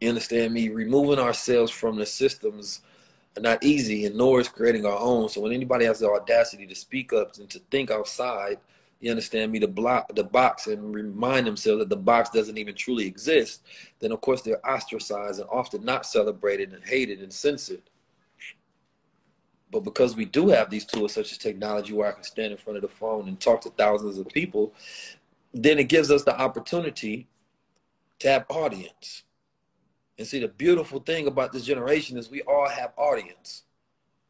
You 0.00 0.10
understand 0.10 0.54
me? 0.54 0.68
Removing 0.68 1.18
ourselves 1.18 1.70
from 1.70 1.96
the 1.96 2.06
systems 2.06 2.82
are 3.36 3.42
not 3.42 3.62
easy, 3.62 4.06
and 4.06 4.16
nor 4.16 4.40
is 4.40 4.48
creating 4.48 4.86
our 4.86 4.98
own. 4.98 5.28
So 5.28 5.40
when 5.40 5.52
anybody 5.52 5.84
has 5.84 5.98
the 5.98 6.08
audacity 6.08 6.66
to 6.66 6.74
speak 6.74 7.12
up 7.12 7.36
and 7.38 7.50
to 7.50 7.58
think 7.70 7.90
outside, 7.90 8.58
you 9.00 9.10
understand 9.10 9.52
me, 9.52 9.58
the 9.58 9.68
block 9.68 10.14
the 10.14 10.24
box 10.24 10.66
and 10.66 10.94
remind 10.94 11.46
themselves 11.46 11.80
that 11.80 11.88
the 11.88 11.96
box 11.96 12.30
doesn't 12.30 12.58
even 12.58 12.74
truly 12.74 13.06
exist, 13.06 13.62
then 14.00 14.12
of 14.12 14.20
course 14.20 14.42
they're 14.42 14.66
ostracized 14.68 15.40
and 15.40 15.48
often 15.50 15.84
not 15.84 16.04
celebrated 16.04 16.72
and 16.72 16.84
hated 16.84 17.20
and 17.20 17.32
censored. 17.32 17.82
But 19.70 19.80
because 19.80 20.16
we 20.16 20.24
do 20.24 20.48
have 20.48 20.70
these 20.70 20.84
tools 20.84 21.12
such 21.12 21.30
as 21.30 21.38
technology 21.38 21.92
where 21.92 22.08
I 22.08 22.12
can 22.12 22.24
stand 22.24 22.52
in 22.52 22.58
front 22.58 22.76
of 22.76 22.82
the 22.82 22.88
phone 22.88 23.28
and 23.28 23.38
talk 23.38 23.60
to 23.62 23.70
thousands 23.70 24.18
of 24.18 24.28
people, 24.28 24.72
then 25.52 25.78
it 25.78 25.84
gives 25.84 26.10
us 26.10 26.24
the 26.24 26.38
opportunity 26.38 27.28
to 28.20 28.28
have 28.28 28.46
audience. 28.48 29.24
And 30.16 30.26
see, 30.26 30.40
the 30.40 30.48
beautiful 30.48 31.00
thing 31.00 31.26
about 31.26 31.52
this 31.52 31.64
generation 31.64 32.16
is 32.16 32.30
we 32.30 32.42
all 32.42 32.68
have 32.68 32.92
audience. 32.96 33.62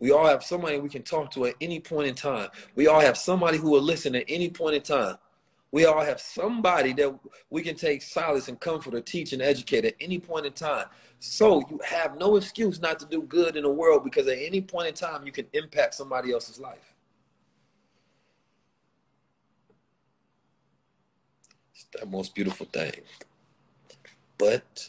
We 0.01 0.13
all 0.13 0.27
have 0.27 0.45
somebody 0.45 0.79
we 0.79 0.89
can 0.89 1.03
talk 1.03 1.31
to 1.33 1.47
at 1.47 1.55
any 1.61 1.81
point 1.81 2.09
in 2.09 2.15
time. 2.15 2.51
We 2.77 2.87
all 2.87 3.01
have 3.01 3.19
somebody 3.19 3.59
who 3.59 3.71
will 3.71 3.83
listen 3.83 4.15
at 4.15 4.25
any 4.29 4.49
point 4.49 4.77
in 4.77 4.83
time. 4.83 5.17
We 5.71 5.85
all 5.85 6.03
have 6.03 6.21
somebody 6.21 6.93
that 6.95 7.19
we 7.51 7.63
can 7.63 7.75
take 7.75 8.01
solace 8.03 8.49
and 8.49 8.59
comfort 8.59 8.95
or 8.95 9.01
teach 9.01 9.33
and 9.33 9.43
educate 9.43 9.85
at 9.85 9.95
any 10.01 10.19
point 10.19 10.47
in 10.47 10.53
time. 10.53 10.87
So 11.21 11.61
you 11.69 11.81
have 11.85 12.17
no 12.17 12.37
excuse 12.37 12.81
not 12.81 12.99
to 13.01 13.07
do 13.07 13.23
good 13.23 13.57
in 13.57 13.65
the 13.65 13.71
world 13.71 14.05
because 14.05 14.29
at 14.29 14.39
any 14.39 14.61
point 14.61 14.89
in 14.89 14.95
time 14.95 15.27
you 15.27 15.33
can 15.33 15.47
impact 15.53 15.95
somebody 15.95 16.33
else's 16.33 16.59
life. 16.59 16.95
It's 21.75 21.87
the 22.01 22.07
most 22.07 22.35
beautiful 22.35 22.67
thing. 22.67 23.03
But 24.39 24.89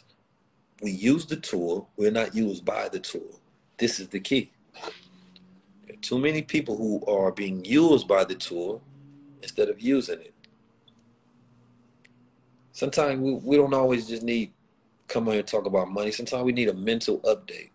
we 0.80 0.92
use 0.92 1.26
the 1.26 1.36
tool, 1.36 1.90
we're 1.96 2.12
not 2.12 2.34
used 2.34 2.64
by 2.64 2.88
the 2.88 3.00
tool. 3.00 3.40
This 3.76 3.98
is 3.98 4.08
the 4.08 4.20
key. 4.20 4.50
Too 6.00 6.18
many 6.18 6.42
people 6.42 6.76
who 6.76 7.04
are 7.06 7.32
being 7.32 7.64
used 7.64 8.08
by 8.08 8.24
the 8.24 8.34
tool 8.34 8.82
instead 9.42 9.68
of 9.68 9.80
using 9.80 10.20
it. 10.20 10.34
Sometimes 12.72 13.20
we, 13.20 13.34
we 13.34 13.56
don't 13.56 13.74
always 13.74 14.08
just 14.08 14.22
need 14.22 14.52
come 15.10 15.26
here 15.26 15.40
and 15.40 15.46
talk 15.46 15.66
about 15.66 15.90
money. 15.90 16.12
Sometimes 16.12 16.44
we 16.44 16.52
need 16.52 16.68
a 16.68 16.74
mental 16.74 17.18
update. 17.20 17.70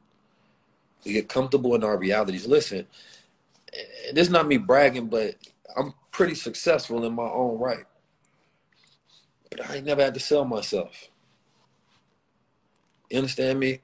We 1.04 1.14
get 1.14 1.30
comfortable 1.30 1.76
in 1.76 1.84
our 1.84 1.98
realities. 1.98 2.48
Listen, 2.48 2.88
this 4.14 4.28
is 4.28 4.30
not 4.30 4.48
me 4.48 4.58
bragging, 4.58 5.08
but 5.08 5.36
I'm 5.78 5.94
pretty 6.12 6.34
successful 6.36 7.06
in 7.06 7.14
my 7.14 7.28
own 7.28 7.60
right. 7.60 7.86
But 9.52 9.70
I 9.70 9.82
never 9.82 10.02
had 10.02 10.14
to 10.14 10.20
sell 10.20 10.46
myself. 10.46 11.10
You 13.12 13.18
understand 13.20 13.60
me? 13.60 13.82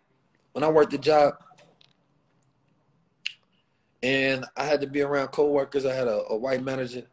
When 0.54 0.64
I 0.64 0.70
worked 0.70 0.92
the 0.92 0.98
job 0.98 1.36
and 4.04 4.46
I 4.58 4.66
had 4.66 4.82
to 4.82 4.88
be 4.88 5.02
around 5.02 5.30
coworkers, 5.30 5.86
I 5.86 5.94
had 5.94 6.08
a, 6.08 6.24
a 6.30 6.38
white 6.38 6.64
manager, 6.64 7.04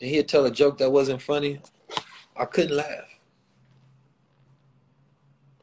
and 0.00 0.10
he'd 0.10 0.28
tell 0.28 0.46
a 0.46 0.50
joke 0.50 0.78
that 0.78 0.90
wasn't 0.90 1.22
funny. 1.22 1.60
I 2.36 2.44
couldn't 2.44 2.76
laugh. 2.76 3.04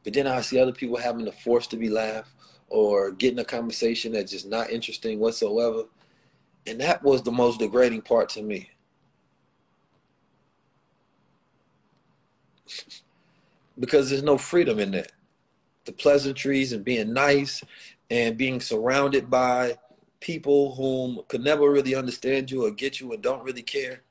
But 0.04 0.14
then 0.14 0.28
I 0.28 0.42
see 0.42 0.60
other 0.60 0.72
people 0.72 0.98
having 0.98 1.26
to 1.26 1.32
force 1.32 1.68
to 1.68 1.78
be 1.78 1.90
laughed 1.90 2.32
or 2.70 3.12
getting 3.12 3.40
a 3.40 3.46
conversation 3.46 4.12
that's 4.14 4.32
just 4.32 4.48
not 4.48 4.70
interesting 4.70 5.20
whatsoever. 5.20 5.84
And 6.66 6.80
that 6.82 7.04
was 7.04 7.24
the 7.24 7.32
most 7.32 7.60
degrading 7.60 8.02
part 8.02 8.30
to 8.30 8.42
me. 8.42 8.70
because 13.80 14.10
there's 14.10 14.24
no 14.24 14.38
freedom 14.38 14.80
in 14.80 14.92
that. 14.92 15.12
The 15.86 15.92
pleasantries 15.92 16.74
and 16.74 16.84
being 16.84 17.14
nice 17.14 17.64
and 18.10 18.38
being 18.38 18.60
surrounded 18.60 19.30
by 19.30 19.78
people 20.20 20.76
whom 20.76 21.22
could 21.28 21.44
never 21.44 21.72
really 21.72 21.96
understand 21.96 22.50
you 22.50 22.66
or 22.66 22.72
get 22.72 23.00
you 23.00 23.14
and 23.14 23.22
don't 23.22 23.44
really 23.44 23.62
care. 23.62 24.02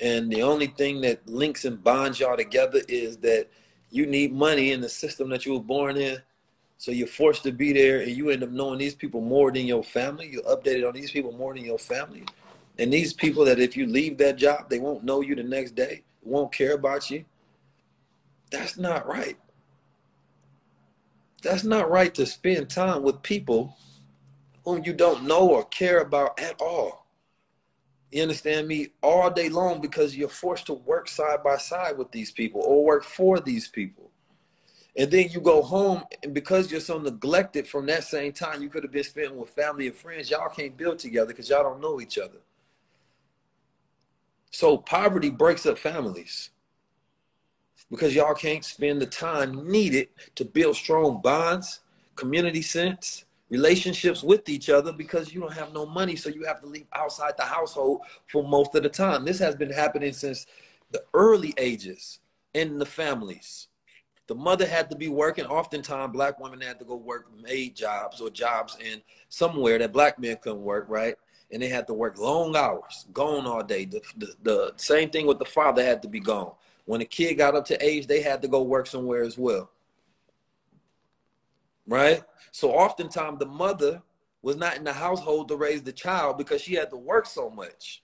And 0.00 0.30
the 0.30 0.42
only 0.42 0.66
thing 0.66 1.00
that 1.02 1.26
links 1.28 1.64
and 1.64 1.82
bonds 1.82 2.20
y'all 2.20 2.36
together 2.36 2.80
is 2.88 3.18
that 3.18 3.48
you 3.90 4.06
need 4.06 4.32
money 4.32 4.72
in 4.72 4.80
the 4.80 4.88
system 4.88 5.28
that 5.30 5.46
you 5.46 5.54
were 5.54 5.60
born 5.60 5.96
in. 5.96 6.18
So 6.76 6.90
you're 6.90 7.06
forced 7.06 7.44
to 7.44 7.52
be 7.52 7.72
there 7.72 8.00
and 8.00 8.10
you 8.10 8.30
end 8.30 8.42
up 8.42 8.50
knowing 8.50 8.78
these 8.78 8.94
people 8.94 9.20
more 9.20 9.52
than 9.52 9.66
your 9.66 9.84
family. 9.84 10.28
You're 10.32 10.42
updated 10.42 10.86
on 10.86 10.94
these 10.94 11.12
people 11.12 11.32
more 11.32 11.54
than 11.54 11.64
your 11.64 11.78
family. 11.78 12.24
And 12.78 12.92
these 12.92 13.12
people 13.12 13.44
that 13.44 13.60
if 13.60 13.76
you 13.76 13.86
leave 13.86 14.18
that 14.18 14.36
job, 14.36 14.68
they 14.68 14.80
won't 14.80 15.04
know 15.04 15.20
you 15.20 15.36
the 15.36 15.44
next 15.44 15.76
day, 15.76 16.02
won't 16.22 16.52
care 16.52 16.74
about 16.74 17.08
you. 17.10 17.24
That's 18.50 18.76
not 18.76 19.06
right. 19.06 19.36
That's 21.42 21.62
not 21.62 21.90
right 21.90 22.12
to 22.14 22.26
spend 22.26 22.68
time 22.70 23.02
with 23.02 23.22
people 23.22 23.76
whom 24.64 24.82
you 24.84 24.92
don't 24.92 25.24
know 25.24 25.48
or 25.48 25.64
care 25.64 26.00
about 26.00 26.38
at 26.40 26.60
all. 26.60 27.06
You 28.10 28.22
understand 28.22 28.68
me? 28.68 28.88
All 29.02 29.30
day 29.30 29.48
long 29.48 29.80
because 29.80 30.16
you're 30.16 30.28
forced 30.28 30.66
to 30.66 30.74
work 30.74 31.08
side 31.08 31.42
by 31.42 31.56
side 31.56 31.98
with 31.98 32.12
these 32.12 32.30
people 32.30 32.62
or 32.64 32.84
work 32.84 33.04
for 33.04 33.40
these 33.40 33.68
people. 33.68 34.10
And 34.96 35.10
then 35.10 35.28
you 35.30 35.40
go 35.40 35.60
home, 35.60 36.04
and 36.22 36.32
because 36.32 36.70
you're 36.70 36.80
so 36.80 36.98
neglected 36.98 37.66
from 37.66 37.86
that 37.86 38.04
same 38.04 38.32
time 38.32 38.62
you 38.62 38.68
could 38.68 38.84
have 38.84 38.92
been 38.92 39.02
spending 39.02 39.36
with 39.36 39.50
family 39.50 39.88
and 39.88 39.96
friends, 39.96 40.30
y'all 40.30 40.48
can't 40.48 40.76
build 40.76 41.00
together 41.00 41.26
because 41.26 41.48
y'all 41.48 41.64
don't 41.64 41.80
know 41.80 42.00
each 42.00 42.16
other. 42.16 42.38
So 44.52 44.78
poverty 44.78 45.30
breaks 45.30 45.66
up 45.66 45.78
families 45.78 46.50
because 47.90 48.14
y'all 48.14 48.34
can't 48.34 48.64
spend 48.64 49.02
the 49.02 49.06
time 49.06 49.68
needed 49.68 50.10
to 50.36 50.44
build 50.44 50.76
strong 50.76 51.20
bonds, 51.20 51.80
community 52.14 52.62
sense, 52.62 53.23
relationships 53.50 54.22
with 54.22 54.48
each 54.48 54.70
other 54.70 54.92
because 54.92 55.32
you 55.32 55.40
don't 55.40 55.52
have 55.52 55.72
no 55.72 55.86
money, 55.86 56.16
so 56.16 56.28
you 56.28 56.44
have 56.44 56.60
to 56.60 56.66
leave 56.66 56.88
outside 56.92 57.34
the 57.36 57.44
household 57.44 58.00
for 58.26 58.46
most 58.46 58.74
of 58.74 58.82
the 58.82 58.88
time. 58.88 59.24
This 59.24 59.38
has 59.38 59.54
been 59.54 59.70
happening 59.70 60.12
since 60.12 60.46
the 60.90 61.02
early 61.12 61.54
ages 61.56 62.20
in 62.54 62.78
the 62.78 62.86
families. 62.86 63.68
The 64.26 64.34
mother 64.34 64.66
had 64.66 64.88
to 64.90 64.96
be 64.96 65.08
working. 65.08 65.44
Oftentimes, 65.44 66.12
black 66.12 66.40
women 66.40 66.60
had 66.62 66.78
to 66.78 66.84
go 66.84 66.96
work 66.96 67.26
maid 67.42 67.76
jobs 67.76 68.20
or 68.20 68.30
jobs 68.30 68.76
in 68.80 69.02
somewhere 69.28 69.78
that 69.78 69.92
black 69.92 70.18
men 70.18 70.38
couldn't 70.40 70.62
work, 70.62 70.86
right? 70.88 71.16
And 71.50 71.60
they 71.60 71.68
had 71.68 71.86
to 71.88 71.94
work 71.94 72.18
long 72.18 72.56
hours, 72.56 73.06
gone 73.12 73.46
all 73.46 73.62
day. 73.62 73.84
The, 73.84 74.00
the, 74.16 74.34
the 74.42 74.72
same 74.76 75.10
thing 75.10 75.26
with 75.26 75.38
the 75.38 75.44
father 75.44 75.84
had 75.84 76.00
to 76.02 76.08
be 76.08 76.20
gone. 76.20 76.52
When 76.86 77.02
a 77.02 77.04
kid 77.04 77.34
got 77.34 77.54
up 77.54 77.66
to 77.66 77.84
age, 77.84 78.06
they 78.06 78.22
had 78.22 78.40
to 78.42 78.48
go 78.48 78.62
work 78.62 78.86
somewhere 78.86 79.22
as 79.22 79.36
well. 79.36 79.70
Right? 81.86 82.22
So 82.50 82.70
oftentimes 82.70 83.38
the 83.38 83.46
mother 83.46 84.02
was 84.42 84.56
not 84.56 84.76
in 84.76 84.84
the 84.84 84.92
household 84.92 85.48
to 85.48 85.56
raise 85.56 85.82
the 85.82 85.92
child 85.92 86.38
because 86.38 86.60
she 86.60 86.74
had 86.74 86.90
to 86.90 86.96
work 86.96 87.26
so 87.26 87.50
much. 87.50 88.02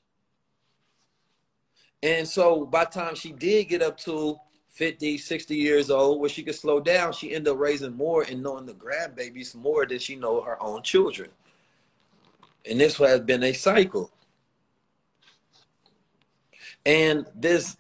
And 2.02 2.26
so 2.26 2.64
by 2.64 2.84
the 2.84 2.90
time 2.90 3.14
she 3.14 3.32
did 3.32 3.68
get 3.68 3.82
up 3.82 3.98
to 3.98 4.38
50, 4.68 5.18
60 5.18 5.56
years 5.56 5.90
old, 5.90 6.20
where 6.20 6.30
she 6.30 6.42
could 6.42 6.54
slow 6.54 6.80
down, 6.80 7.12
she 7.12 7.34
ended 7.34 7.52
up 7.52 7.58
raising 7.58 7.92
more 7.92 8.22
and 8.22 8.42
knowing 8.42 8.66
the 8.66 8.72
grandbabies 8.72 9.54
more 9.54 9.84
than 9.84 9.98
she 9.98 10.16
know 10.16 10.40
her 10.40 10.62
own 10.62 10.82
children. 10.82 11.28
And 12.68 12.80
this 12.80 12.96
has 12.96 13.20
been 13.20 13.42
a 13.42 13.52
cycle. 13.52 14.10
And 16.86 17.26
this 17.34 17.76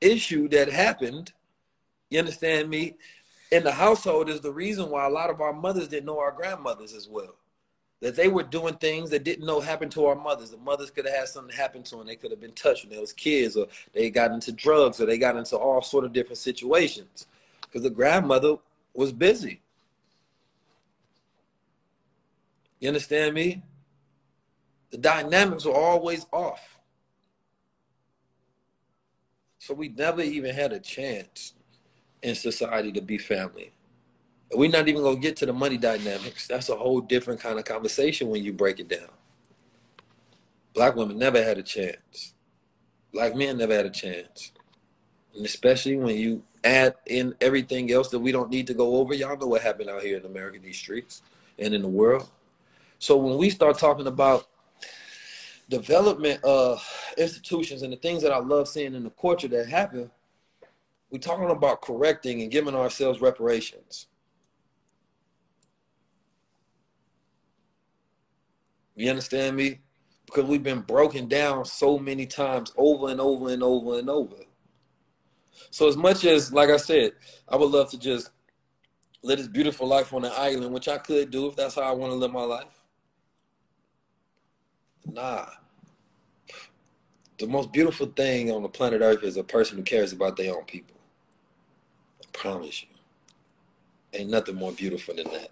issue 0.00 0.48
that 0.50 0.70
happened, 0.70 1.32
you 2.10 2.20
understand 2.20 2.70
me, 2.70 2.94
in 3.50 3.64
the 3.64 3.72
household 3.72 4.28
is 4.28 4.40
the 4.40 4.52
reason 4.52 4.90
why 4.90 5.06
a 5.06 5.10
lot 5.10 5.30
of 5.30 5.40
our 5.40 5.52
mothers 5.52 5.88
didn't 5.88 6.06
know 6.06 6.18
our 6.18 6.32
grandmothers 6.32 6.92
as 6.92 7.08
well 7.08 7.34
that 8.00 8.14
they 8.14 8.28
were 8.28 8.42
doing 8.42 8.74
things 8.74 9.10
that 9.10 9.24
didn't 9.24 9.44
know 9.44 9.60
happened 9.60 9.90
to 9.92 10.06
our 10.06 10.14
mothers. 10.14 10.50
The 10.50 10.56
mothers 10.58 10.90
could 10.90 11.04
have 11.04 11.14
had 11.14 11.28
something 11.28 11.54
happen 11.54 11.82
to 11.84 11.96
them. 11.96 12.06
They 12.06 12.16
could 12.16 12.30
have 12.30 12.40
been 12.40 12.52
touched 12.52 12.84
when 12.84 12.94
they 12.94 13.00
was 13.00 13.12
kids, 13.12 13.56
or 13.56 13.66
they 13.92 14.08
got 14.10 14.30
into 14.30 14.52
drugs, 14.52 15.00
or 15.00 15.06
they 15.06 15.18
got 15.18 15.36
into 15.36 15.56
all 15.56 15.82
sort 15.82 16.04
of 16.04 16.12
different 16.12 16.38
situations 16.38 17.26
because 17.62 17.82
the 17.82 17.90
grandmother 17.90 18.56
was 18.94 19.12
busy. 19.12 19.60
You 22.78 22.88
understand 22.88 23.34
me? 23.34 23.62
The 24.90 24.98
dynamics 24.98 25.64
were 25.64 25.74
always 25.74 26.26
off. 26.32 26.78
So 29.58 29.74
we 29.74 29.88
never 29.88 30.22
even 30.22 30.54
had 30.54 30.72
a 30.72 30.78
chance 30.78 31.52
in 32.22 32.34
society 32.34 32.92
to 32.92 33.00
be 33.00 33.18
family. 33.18 33.72
We're 34.54 34.70
not 34.70 34.88
even 34.88 35.02
gonna 35.02 35.16
get 35.16 35.36
to 35.36 35.46
the 35.46 35.52
money 35.52 35.76
dynamics. 35.76 36.46
That's 36.46 36.68
a 36.68 36.76
whole 36.76 37.00
different 37.00 37.40
kind 37.40 37.58
of 37.58 37.64
conversation 37.64 38.28
when 38.28 38.42
you 38.42 38.52
break 38.52 38.80
it 38.80 38.88
down. 38.88 39.10
Black 40.74 40.96
women 40.96 41.18
never 41.18 41.42
had 41.42 41.58
a 41.58 41.62
chance. 41.62 42.34
Black 43.12 43.34
men 43.34 43.58
never 43.58 43.74
had 43.74 43.86
a 43.86 43.90
chance. 43.90 44.52
And 45.34 45.44
especially 45.44 45.96
when 45.96 46.16
you 46.16 46.42
add 46.64 46.94
in 47.06 47.34
everything 47.40 47.92
else 47.92 48.08
that 48.08 48.18
we 48.18 48.32
don't 48.32 48.50
need 48.50 48.66
to 48.66 48.74
go 48.74 48.96
over. 48.96 49.14
Y'all 49.14 49.36
know 49.36 49.46
what 49.46 49.62
happened 49.62 49.90
out 49.90 50.02
here 50.02 50.18
in 50.18 50.24
America, 50.24 50.58
these 50.58 50.76
streets, 50.76 51.22
and 51.58 51.74
in 51.74 51.82
the 51.82 51.88
world. 51.88 52.28
So 52.98 53.16
when 53.16 53.38
we 53.38 53.50
start 53.50 53.78
talking 53.78 54.06
about 54.06 54.48
development 55.68 56.42
of 56.42 56.84
institutions 57.16 57.82
and 57.82 57.92
the 57.92 57.96
things 57.96 58.22
that 58.22 58.32
I 58.32 58.38
love 58.38 58.68
seeing 58.68 58.94
in 58.94 59.04
the 59.04 59.10
culture 59.10 59.48
that 59.48 59.68
happen, 59.68 60.10
we're 61.10 61.18
talking 61.18 61.50
about 61.50 61.80
correcting 61.80 62.42
and 62.42 62.50
giving 62.50 62.74
ourselves 62.74 63.20
reparations. 63.20 64.06
You 68.94 69.10
understand 69.10 69.56
me? 69.56 69.80
Because 70.26 70.44
we've 70.44 70.62
been 70.62 70.80
broken 70.80 71.28
down 71.28 71.64
so 71.64 71.98
many 71.98 72.26
times 72.26 72.72
over 72.76 73.08
and 73.08 73.20
over 73.20 73.48
and 73.50 73.62
over 73.62 73.98
and 73.98 74.10
over. 74.10 74.36
So 75.70 75.88
as 75.88 75.96
much 75.96 76.24
as, 76.24 76.52
like 76.52 76.68
I 76.68 76.76
said, 76.76 77.12
I 77.48 77.56
would 77.56 77.70
love 77.70 77.90
to 77.90 77.98
just 77.98 78.30
live 79.22 79.38
this 79.38 79.48
beautiful 79.48 79.86
life 79.86 80.12
on 80.12 80.24
an 80.24 80.32
island, 80.34 80.74
which 80.74 80.88
I 80.88 80.98
could 80.98 81.30
do 81.30 81.46
if 81.46 81.56
that's 81.56 81.76
how 81.76 81.82
I 81.82 81.92
want 81.92 82.12
to 82.12 82.16
live 82.16 82.32
my 82.32 82.42
life. 82.42 82.66
Nah. 85.06 85.46
The 87.38 87.46
most 87.46 87.72
beautiful 87.72 88.06
thing 88.06 88.50
on 88.50 88.62
the 88.62 88.68
planet 88.68 89.00
Earth 89.00 89.22
is 89.22 89.36
a 89.36 89.44
person 89.44 89.78
who 89.78 89.84
cares 89.84 90.12
about 90.12 90.36
their 90.36 90.54
own 90.54 90.64
people. 90.64 90.97
Promise 92.38 92.84
you. 92.84 92.88
Ain't 94.12 94.30
nothing 94.30 94.54
more 94.54 94.70
beautiful 94.70 95.12
than 95.16 95.26
that. 95.32 95.50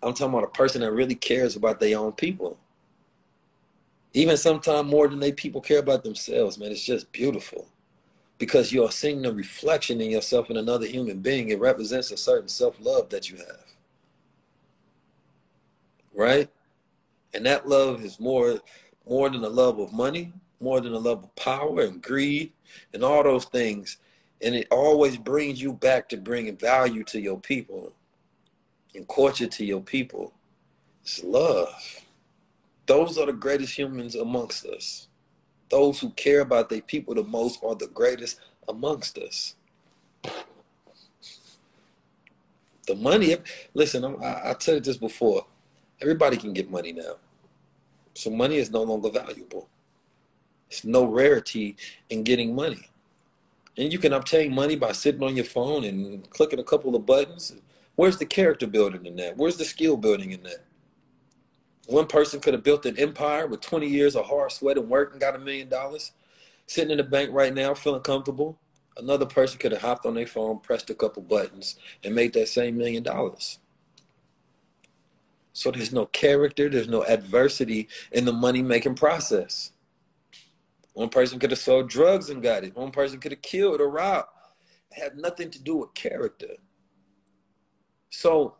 I'm 0.00 0.14
talking 0.14 0.32
about 0.32 0.44
a 0.44 0.58
person 0.58 0.82
that 0.82 0.92
really 0.92 1.16
cares 1.16 1.56
about 1.56 1.80
their 1.80 1.98
own 1.98 2.12
people. 2.12 2.56
Even 4.14 4.36
sometimes 4.36 4.88
more 4.88 5.08
than 5.08 5.18
they 5.18 5.32
people 5.32 5.60
care 5.60 5.80
about 5.80 6.04
themselves, 6.04 6.56
man. 6.56 6.70
It's 6.70 6.84
just 6.84 7.10
beautiful. 7.10 7.66
Because 8.38 8.72
you're 8.72 8.92
seeing 8.92 9.22
the 9.22 9.32
reflection 9.32 10.00
in 10.00 10.08
yourself 10.08 10.50
in 10.50 10.56
another 10.56 10.86
human 10.86 11.18
being. 11.18 11.48
It 11.48 11.58
represents 11.58 12.12
a 12.12 12.16
certain 12.16 12.48
self-love 12.48 13.08
that 13.08 13.28
you 13.28 13.38
have. 13.38 13.64
Right? 16.14 16.48
And 17.34 17.44
that 17.44 17.68
love 17.68 18.04
is 18.04 18.20
more 18.20 18.60
more 19.08 19.28
than 19.30 19.42
a 19.42 19.48
love 19.48 19.80
of 19.80 19.92
money, 19.92 20.32
more 20.60 20.80
than 20.80 20.92
a 20.92 20.98
love 20.98 21.24
of 21.24 21.34
power 21.34 21.80
and 21.80 22.00
greed 22.00 22.52
and 22.92 23.02
all 23.02 23.24
those 23.24 23.46
things. 23.46 23.98
And 24.42 24.54
it 24.54 24.68
always 24.70 25.16
brings 25.16 25.60
you 25.60 25.72
back 25.72 26.08
to 26.10 26.16
bringing 26.16 26.56
value 26.56 27.04
to 27.04 27.20
your 27.20 27.40
people 27.40 27.94
and 28.94 29.08
culture 29.08 29.46
to 29.46 29.64
your 29.64 29.80
people. 29.80 30.32
It's 31.02 31.22
love. 31.22 32.02
Those 32.86 33.18
are 33.18 33.26
the 33.26 33.32
greatest 33.32 33.76
humans 33.76 34.14
amongst 34.14 34.64
us. 34.66 35.08
Those 35.68 36.00
who 36.00 36.10
care 36.10 36.40
about 36.40 36.68
their 36.68 36.80
people 36.80 37.14
the 37.14 37.24
most 37.24 37.62
are 37.64 37.74
the 37.74 37.88
greatest 37.88 38.40
amongst 38.68 39.18
us. 39.18 39.56
The 42.86 42.94
money, 42.94 43.36
listen, 43.74 44.04
I, 44.04 44.50
I 44.50 44.54
you 44.74 44.80
this 44.80 44.96
before. 44.96 45.46
Everybody 46.00 46.36
can 46.36 46.52
get 46.52 46.70
money 46.70 46.92
now. 46.92 47.16
So 48.14 48.30
money 48.30 48.56
is 48.56 48.70
no 48.70 48.82
longer 48.82 49.10
valuable. 49.10 49.68
It's 50.70 50.84
no 50.84 51.04
rarity 51.04 51.76
in 52.10 52.22
getting 52.22 52.54
money. 52.54 52.90
And 53.78 53.92
you 53.92 53.98
can 53.98 54.12
obtain 54.12 54.54
money 54.54 54.76
by 54.76 54.92
sitting 54.92 55.22
on 55.22 55.36
your 55.36 55.44
phone 55.44 55.84
and 55.84 56.28
clicking 56.30 56.58
a 56.58 56.64
couple 56.64 56.96
of 56.96 57.04
buttons 57.04 57.54
Where's 57.96 58.18
the 58.18 58.26
character 58.26 58.66
building 58.66 59.06
in 59.06 59.16
that? 59.16 59.38
Where's 59.38 59.56
the 59.56 59.64
skill 59.64 59.96
building 59.96 60.32
in 60.32 60.42
that? 60.42 60.64
One 61.86 62.06
person 62.06 62.40
could 62.40 62.52
have 62.52 62.62
built 62.62 62.84
an 62.84 62.98
empire 62.98 63.46
with 63.46 63.62
20 63.62 63.86
years 63.86 64.14
of 64.14 64.26
hard 64.26 64.52
sweat 64.52 64.76
and 64.76 64.88
work 64.88 65.12
and 65.12 65.20
got 65.20 65.34
a 65.34 65.38
million 65.38 65.68
dollars, 65.68 66.12
sitting 66.66 66.90
in 66.90 66.98
the 66.98 67.04
bank 67.04 67.30
right 67.32 67.54
now 67.54 67.72
feeling 67.72 68.02
comfortable. 68.02 68.58
Another 68.98 69.24
person 69.24 69.58
could 69.58 69.72
have 69.72 69.80
hopped 69.80 70.04
on 70.04 70.14
their 70.14 70.26
phone, 70.26 70.58
pressed 70.60 70.90
a 70.90 70.94
couple 70.94 71.22
buttons, 71.22 71.76
and 72.04 72.14
made 72.14 72.34
that 72.34 72.48
same 72.48 72.76
million 72.76 73.02
dollars. 73.02 73.60
So 75.54 75.70
there's 75.70 75.92
no 75.92 76.04
character, 76.06 76.68
there's 76.68 76.88
no 76.88 77.02
adversity 77.04 77.88
in 78.12 78.26
the 78.26 78.32
money 78.32 78.62
making 78.62 78.96
process. 78.96 79.72
One 80.96 81.10
person 81.10 81.38
could 81.38 81.50
have 81.50 81.60
sold 81.60 81.90
drugs 81.90 82.30
and 82.30 82.42
got 82.42 82.64
it. 82.64 82.74
One 82.74 82.90
person 82.90 83.20
could 83.20 83.32
have 83.32 83.42
killed 83.42 83.82
or 83.82 83.90
robbed. 83.90 84.28
It 84.90 85.02
had 85.02 85.18
nothing 85.18 85.50
to 85.50 85.62
do 85.62 85.76
with 85.76 85.92
character. 85.92 86.54
So 88.08 88.56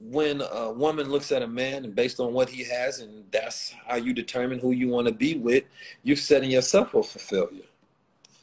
when 0.00 0.42
a 0.42 0.72
woman 0.72 1.08
looks 1.08 1.30
at 1.30 1.42
a 1.42 1.46
man 1.46 1.84
and 1.84 1.94
based 1.94 2.18
on 2.18 2.32
what 2.32 2.48
he 2.48 2.64
has, 2.64 2.98
and 2.98 3.24
that's 3.30 3.72
how 3.86 3.94
you 3.94 4.14
determine 4.14 4.58
who 4.58 4.72
you 4.72 4.88
want 4.88 5.06
to 5.06 5.14
be 5.14 5.36
with, 5.36 5.62
you're 6.02 6.16
setting 6.16 6.50
yourself 6.50 6.92
up 6.92 7.06
for 7.06 7.20
failure. 7.20 7.66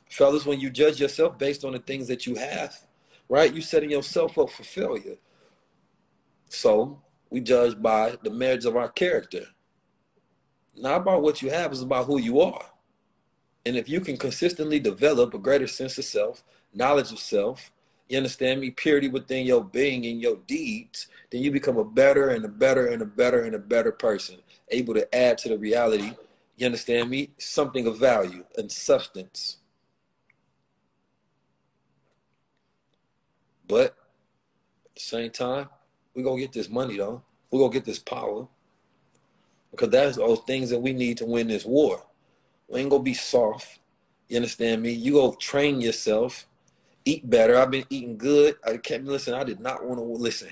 Fellas, 0.09 0.45
when 0.45 0.61
you 0.61 0.70
judge 0.70 1.01
yourself 1.01 1.38
based 1.38 1.66
on 1.66 1.74
the 1.74 1.80
things 1.80 2.07
that 2.07 2.26
you 2.26 2.36
have, 2.36 2.80
right, 3.28 3.51
you're 3.51 3.61
setting 3.61 3.91
yourself 3.91 4.38
up 4.38 4.49
for 4.49 4.64
failure. 4.64 5.18
So 6.47 7.01
we 7.30 7.41
judge 7.41 7.82
by 7.82 8.16
the 8.24 8.30
merits 8.30 8.64
of 8.64 8.78
our 8.78 8.88
character. 8.88 9.47
Not 10.76 11.01
about 11.01 11.21
what 11.21 11.41
you 11.41 11.49
have, 11.49 11.71
it's 11.71 11.82
about 11.82 12.05
who 12.05 12.19
you 12.19 12.41
are. 12.41 12.65
And 13.65 13.78
if 13.78 13.88
you 13.88 14.01
can 14.01 14.17
consistently 14.17 14.80
develop 14.80 15.34
a 15.34 15.39
greater 15.39 15.67
sense 15.67 15.97
of 15.97 16.05
self, 16.05 16.43
knowledge 16.74 17.11
of 17.11 17.19
self, 17.19 17.71
you 18.09 18.17
understand 18.17 18.59
me? 18.59 18.71
Purity 18.71 19.07
within 19.07 19.45
your 19.45 19.63
being 19.63 20.05
and 20.05 20.21
your 20.21 20.38
deeds, 20.45 21.07
then 21.32 21.41
you 21.41 21.51
become 21.51 21.78
a 21.78 21.86
better 21.86 22.30
and 22.30 22.43
a 22.43 22.49
better 22.49 22.88
and 22.88 23.01
a 23.01 23.05
better 23.05 23.41
and 23.43 23.55
a 23.55 23.59
better 23.59 23.91
person, 23.91 24.38
able 24.69 24.93
to 24.93 25.15
add 25.15 25.38
to 25.39 25.49
the 25.49 25.57
reality. 25.57 26.11
You 26.57 26.65
understand 26.65 27.09
me? 27.09 27.32
Something 27.38 27.88
of 27.88 27.97
value 27.97 28.43
and 28.57 28.71
substance. 28.71 29.57
But 33.67 33.95
at 34.86 34.95
the 34.95 35.01
same 35.01 35.32
time, 35.32 35.69
we're 36.13 36.24
gonna 36.24 36.41
get 36.41 36.51
this 36.51 36.69
money 36.69 36.97
though. 36.97 37.24
We're 37.49 37.61
gonna 37.61 37.74
get 37.74 37.86
this 37.86 37.99
power. 37.99 38.47
Because 39.74 39.89
that's 39.89 40.17
those 40.17 40.39
things 40.41 40.69
that 40.69 40.80
we 40.80 40.93
need 40.93 41.17
to 41.17 41.26
win 41.26 41.47
this 41.47 41.65
war. 41.65 42.05
We 42.67 42.80
ain't 42.80 42.89
gonna 42.89 43.03
be 43.03 43.13
soft. 43.13 43.80
You 44.30 44.38
understand 44.38 44.82
me? 44.82 44.91
You 44.91 45.13
go 45.13 45.34
train 45.34 45.82
yourself 45.82 46.47
eat 47.05 47.30
better. 47.30 47.57
I've 47.57 47.71
been 47.71 47.86
eating 47.89 48.17
good. 48.17 48.55
I 48.65 48.78
can't 48.78 49.05
listen. 49.05 49.34
I 49.34 49.43
did 49.43 49.59
not 49.59 49.84
want 49.86 49.99
to 49.99 50.03
listen. 50.03 50.49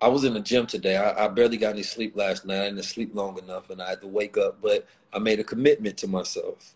I 0.00 0.08
was 0.08 0.24
in 0.24 0.34
the 0.34 0.40
gym 0.40 0.66
today. 0.66 0.96
I, 0.96 1.26
I, 1.26 1.28
barely 1.28 1.56
got 1.56 1.74
any 1.74 1.84
sleep 1.84 2.16
last 2.16 2.44
night. 2.44 2.62
I 2.62 2.64
didn't 2.70 2.82
sleep 2.82 3.14
long 3.14 3.38
enough, 3.38 3.70
and 3.70 3.80
I 3.80 3.90
had 3.90 4.00
to 4.00 4.08
wake 4.08 4.36
up. 4.36 4.60
But 4.60 4.86
I 5.12 5.20
made 5.20 5.38
a 5.38 5.44
commitment 5.44 5.96
to 5.98 6.08
myself. 6.08 6.74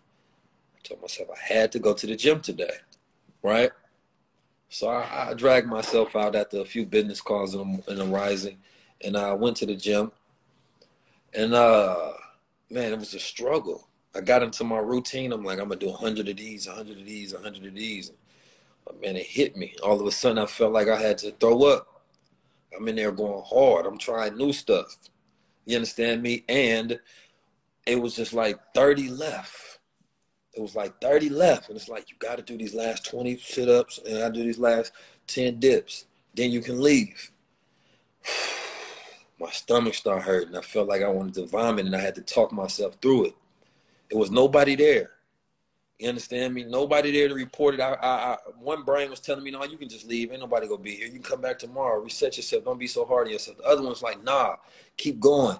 I 0.76 0.78
told 0.86 1.02
myself 1.02 1.30
I 1.30 1.54
had 1.54 1.72
to 1.72 1.80
go 1.80 1.92
to 1.92 2.06
the 2.06 2.14
gym 2.14 2.40
today, 2.40 2.76
right? 3.42 3.72
So 4.68 4.88
I, 4.88 5.30
I 5.30 5.34
dragged 5.34 5.68
myself 5.68 6.16
out 6.16 6.34
after 6.34 6.60
a 6.60 6.64
few 6.64 6.86
business 6.86 7.20
calls 7.20 7.54
in 7.54 7.82
the 7.86 8.04
rising, 8.04 8.58
and 9.04 9.16
I 9.16 9.32
went 9.32 9.56
to 9.58 9.66
the 9.66 9.76
gym. 9.76 10.12
And 11.34 11.54
uh, 11.54 12.12
man, 12.70 12.92
it 12.92 12.98
was 12.98 13.14
a 13.14 13.20
struggle. 13.20 13.88
I 14.14 14.20
got 14.20 14.42
into 14.42 14.64
my 14.64 14.78
routine. 14.78 15.32
I'm 15.32 15.44
like, 15.44 15.58
I'm 15.58 15.68
gonna 15.68 15.80
do 15.80 15.90
100 15.90 16.28
of 16.28 16.36
these, 16.36 16.66
100 16.66 16.98
of 16.98 17.06
these, 17.06 17.34
100 17.34 17.66
of 17.66 17.74
these. 17.74 18.08
And, 18.08 19.00
man, 19.00 19.16
it 19.16 19.26
hit 19.26 19.56
me. 19.56 19.74
All 19.82 20.00
of 20.00 20.06
a 20.06 20.12
sudden, 20.12 20.38
I 20.38 20.46
felt 20.46 20.72
like 20.72 20.88
I 20.88 21.00
had 21.00 21.18
to 21.18 21.32
throw 21.32 21.64
up. 21.64 22.02
I'm 22.76 22.88
in 22.88 22.96
there 22.96 23.12
going 23.12 23.42
hard. 23.46 23.86
I'm 23.86 23.98
trying 23.98 24.36
new 24.36 24.52
stuff. 24.52 24.96
You 25.64 25.76
understand 25.76 26.22
me? 26.22 26.44
And 26.48 26.98
it 27.86 28.00
was 28.00 28.16
just 28.16 28.32
like 28.32 28.58
30 28.74 29.10
left. 29.10 29.65
It 30.56 30.62
was 30.62 30.74
like 30.74 31.00
30 31.00 31.28
left. 31.28 31.68
And 31.68 31.76
it's 31.76 31.88
like, 31.88 32.10
you 32.10 32.16
got 32.18 32.36
to 32.36 32.42
do 32.42 32.56
these 32.56 32.74
last 32.74 33.04
20 33.04 33.36
sit 33.38 33.68
ups 33.68 34.00
and 34.08 34.22
I 34.22 34.30
do 34.30 34.42
these 34.42 34.58
last 34.58 34.92
10 35.26 35.60
dips. 35.60 36.06
Then 36.34 36.50
you 36.50 36.60
can 36.60 36.80
leave. 36.82 37.30
My 39.38 39.50
stomach 39.50 39.94
started 39.94 40.22
hurting. 40.22 40.56
I 40.56 40.62
felt 40.62 40.88
like 40.88 41.02
I 41.02 41.08
wanted 41.08 41.34
to 41.34 41.46
vomit 41.46 41.84
and 41.84 41.94
I 41.94 42.00
had 42.00 42.14
to 42.14 42.22
talk 42.22 42.52
myself 42.52 42.96
through 43.02 43.26
it. 43.26 43.34
It 44.10 44.16
was 44.16 44.30
nobody 44.30 44.76
there. 44.76 45.10
You 45.98 46.10
understand 46.10 46.52
me? 46.52 46.64
Nobody 46.64 47.10
there 47.10 47.28
to 47.28 47.34
report 47.34 47.74
it. 47.74 47.80
I, 47.80 47.94
I, 47.94 48.08
I, 48.08 48.36
one 48.58 48.82
brain 48.82 49.08
was 49.08 49.20
telling 49.20 49.42
me, 49.42 49.50
"No, 49.50 49.64
you 49.64 49.78
can 49.78 49.88
just 49.88 50.06
leave. 50.06 50.30
Ain't 50.30 50.40
nobody 50.40 50.68
gonna 50.68 50.82
be 50.82 50.94
here. 50.94 51.06
You 51.06 51.14
can 51.14 51.22
come 51.22 51.40
back 51.40 51.58
tomorrow. 51.58 52.02
Reset 52.02 52.36
yourself. 52.36 52.64
Don't 52.64 52.78
be 52.78 52.86
so 52.86 53.06
hard 53.06 53.28
on 53.28 53.32
yourself." 53.32 53.56
The 53.56 53.64
other 53.64 53.82
one's 53.82 54.02
like, 54.02 54.22
"Nah, 54.22 54.56
keep 54.98 55.18
going." 55.18 55.58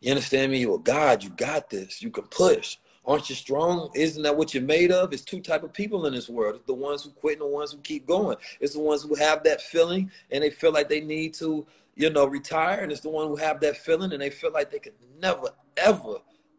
You 0.00 0.12
understand 0.12 0.52
me? 0.52 0.60
You're 0.60 0.78
God. 0.78 1.22
You 1.22 1.30
got 1.30 1.68
this. 1.68 2.00
You 2.00 2.10
can 2.10 2.24
push. 2.24 2.78
Aren't 3.08 3.30
you 3.30 3.34
strong? 3.34 3.90
Isn't 3.94 4.22
that 4.24 4.36
what 4.36 4.52
you're 4.52 4.62
made 4.62 4.92
of? 4.92 5.14
It's 5.14 5.24
two 5.24 5.40
type 5.40 5.62
of 5.62 5.72
people 5.72 6.04
in 6.04 6.12
this 6.12 6.28
world. 6.28 6.60
The 6.66 6.74
ones 6.74 7.04
who 7.04 7.10
quit 7.10 7.40
and 7.40 7.48
the 7.48 7.54
ones 7.54 7.72
who 7.72 7.78
keep 7.78 8.06
going. 8.06 8.36
It's 8.60 8.74
the 8.74 8.80
ones 8.80 9.02
who 9.02 9.14
have 9.14 9.42
that 9.44 9.62
feeling 9.62 10.10
and 10.30 10.44
they 10.44 10.50
feel 10.50 10.72
like 10.72 10.90
they 10.90 11.00
need 11.00 11.32
to, 11.34 11.66
you 11.96 12.10
know, 12.10 12.26
retire. 12.26 12.80
And 12.80 12.92
it's 12.92 13.00
the 13.00 13.08
one 13.08 13.26
who 13.26 13.36
have 13.36 13.60
that 13.60 13.78
feeling 13.78 14.12
and 14.12 14.20
they 14.20 14.28
feel 14.28 14.52
like 14.52 14.70
they 14.70 14.78
could 14.78 14.92
never, 15.18 15.48
ever, 15.78 16.16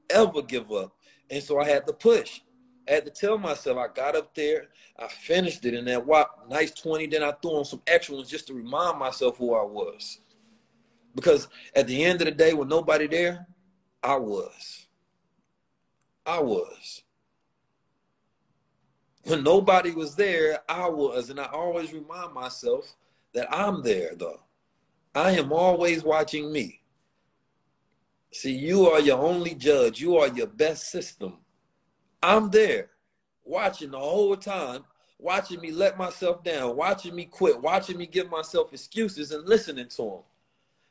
ever 0.10 0.42
give 0.42 0.72
up. 0.72 0.92
And 1.30 1.44
so 1.44 1.60
I 1.60 1.66
had 1.66 1.86
to 1.86 1.94
push. 1.94 2.42
I 2.90 2.94
had 2.94 3.06
to 3.06 3.12
tell 3.12 3.38
myself 3.38 3.78
I 3.78 3.94
got 3.94 4.16
up 4.16 4.34
there, 4.34 4.70
I 4.98 5.08
finished 5.08 5.64
it 5.66 5.76
in 5.76 5.86
that 5.86 6.08
wop, 6.08 6.48
nice 6.50 6.72
20, 6.72 7.06
then 7.06 7.22
I 7.22 7.32
threw 7.34 7.52
on 7.52 7.66
some 7.66 7.84
extra 7.86 8.16
ones 8.16 8.28
just 8.28 8.48
to 8.48 8.56
remind 8.56 8.98
myself 8.98 9.38
who 9.38 9.54
I 9.54 9.64
was. 9.64 10.22
Because 11.14 11.48
at 11.76 11.86
the 11.86 12.04
end 12.04 12.22
of 12.22 12.26
the 12.26 12.32
day, 12.32 12.54
with 12.56 12.68
nobody 12.68 13.06
there, 13.06 13.46
I 14.02 14.16
was. 14.16 14.88
I 16.30 16.40
was. 16.40 17.02
When 19.24 19.44
nobody 19.44 19.92
was 19.92 20.16
there, 20.16 20.60
I 20.70 20.88
was. 20.88 21.32
And 21.32 21.40
I 21.40 21.46
always 21.46 21.92
remind 21.92 22.34
myself 22.34 22.96
that 23.34 23.52
I'm 23.52 23.82
there, 23.82 24.12
though. 24.16 24.44
I 25.16 25.32
am 25.32 25.52
always 25.52 26.04
watching 26.04 26.52
me. 26.52 26.82
See, 28.32 28.54
you 28.54 28.88
are 28.88 29.00
your 29.00 29.18
only 29.18 29.56
judge. 29.56 30.00
You 30.00 30.18
are 30.18 30.28
your 30.28 30.46
best 30.46 30.92
system. 30.92 31.38
I'm 32.22 32.52
there 32.52 32.92
watching 33.44 33.90
the 33.90 34.00
whole 34.00 34.38
time, 34.38 34.86
watching 35.18 35.60
me 35.60 35.72
let 35.72 35.98
myself 35.98 36.44
down, 36.44 36.76
watching 36.76 37.16
me 37.16 37.26
quit, 37.26 37.60
watching 37.60 37.98
me 37.98 38.06
give 38.06 38.30
myself 38.30 38.72
excuses 38.72 39.32
and 39.32 39.48
listening 39.48 39.88
to 39.88 40.04
them. 40.04 40.24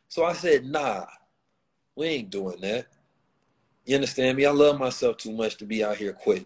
So 0.09 0.25
I 0.25 0.33
said, 0.33 0.65
nah, 0.65 1.07
we 1.95 2.07
ain't 2.07 2.31
doing 2.31 2.61
that. 2.63 2.89
You 3.89 3.95
understand 3.95 4.37
me? 4.37 4.45
I 4.45 4.51
love 4.51 4.79
myself 4.79 5.17
too 5.17 5.33
much 5.33 5.57
to 5.57 5.65
be 5.65 5.83
out 5.83 5.97
here 5.97 6.13
quitting. 6.13 6.45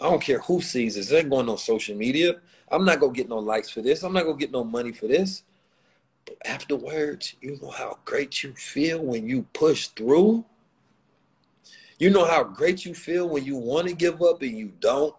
I 0.00 0.08
don't 0.08 0.22
care 0.22 0.38
who 0.38 0.60
sees 0.60 0.94
this. 0.94 1.10
It 1.10 1.16
ain't 1.16 1.30
going 1.30 1.48
on 1.48 1.58
social 1.58 1.96
media. 1.96 2.36
I'm 2.70 2.84
not 2.84 3.00
gonna 3.00 3.12
get 3.12 3.28
no 3.28 3.40
likes 3.40 3.68
for 3.68 3.82
this. 3.82 4.04
I'm 4.04 4.12
not 4.12 4.22
gonna 4.22 4.36
get 4.36 4.52
no 4.52 4.62
money 4.62 4.92
for 4.92 5.08
this. 5.08 5.42
But 6.24 6.36
afterwards, 6.44 7.34
you 7.40 7.58
know 7.60 7.70
how 7.70 7.98
great 8.04 8.44
you 8.44 8.54
feel 8.54 9.02
when 9.02 9.26
you 9.26 9.42
push 9.52 9.88
through. 9.88 10.44
You 11.98 12.10
know 12.10 12.26
how 12.26 12.44
great 12.44 12.84
you 12.84 12.94
feel 12.94 13.28
when 13.28 13.44
you 13.44 13.56
want 13.56 13.88
to 13.88 13.94
give 13.94 14.22
up 14.22 14.42
and 14.42 14.56
you 14.56 14.72
don't. 14.78 15.16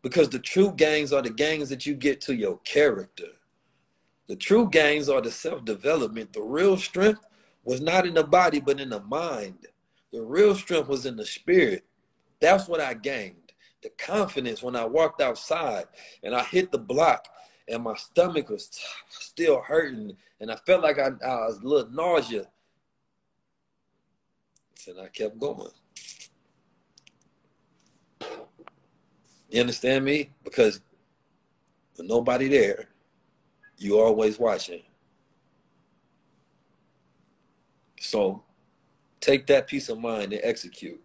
Because 0.00 0.28
the 0.28 0.38
true 0.38 0.72
gains 0.76 1.12
are 1.12 1.22
the 1.22 1.30
gains 1.30 1.68
that 1.70 1.86
you 1.86 1.94
get 1.94 2.20
to 2.20 2.36
your 2.36 2.58
character. 2.58 3.32
The 4.28 4.36
true 4.36 4.70
gains 4.70 5.08
are 5.08 5.20
the 5.20 5.32
self 5.32 5.64
development. 5.64 6.34
The 6.34 6.40
real 6.42 6.76
strength 6.76 7.26
was 7.64 7.80
not 7.80 8.06
in 8.06 8.14
the 8.14 8.22
body, 8.22 8.60
but 8.60 8.78
in 8.80 8.90
the 8.90 9.00
mind. 9.00 9.66
The 10.12 10.22
real 10.22 10.54
strength 10.54 10.88
was 10.88 11.06
in 11.06 11.16
the 11.16 11.24
spirit. 11.24 11.84
That's 12.40 12.68
what 12.68 12.80
I 12.80 12.94
gained. 12.94 13.52
The 13.82 13.90
confidence 13.90 14.62
when 14.62 14.76
I 14.76 14.84
walked 14.84 15.20
outside 15.20 15.86
and 16.22 16.34
I 16.34 16.44
hit 16.44 16.70
the 16.70 16.78
block 16.78 17.26
and 17.68 17.82
my 17.82 17.96
stomach 17.96 18.50
was 18.50 18.70
still 19.08 19.60
hurting 19.62 20.16
and 20.40 20.50
I 20.50 20.56
felt 20.66 20.82
like 20.82 20.98
I, 20.98 21.08
I 21.24 21.46
was 21.46 21.60
a 21.62 21.66
little 21.66 21.90
nausea. 21.90 22.46
And 24.86 25.00
I 25.00 25.08
kept 25.08 25.38
going. 25.38 25.70
You 29.48 29.60
understand 29.60 30.04
me? 30.04 30.30
Because 30.44 30.80
with 31.96 32.06
nobody 32.06 32.48
there, 32.48 32.88
you 33.78 33.98
always 33.98 34.38
watching. 34.38 34.82
So 38.00 38.42
take 39.22 39.46
that 39.46 39.68
peace 39.68 39.88
of 39.88 39.98
mind 39.98 40.32
and 40.32 40.42
execute. 40.44 41.00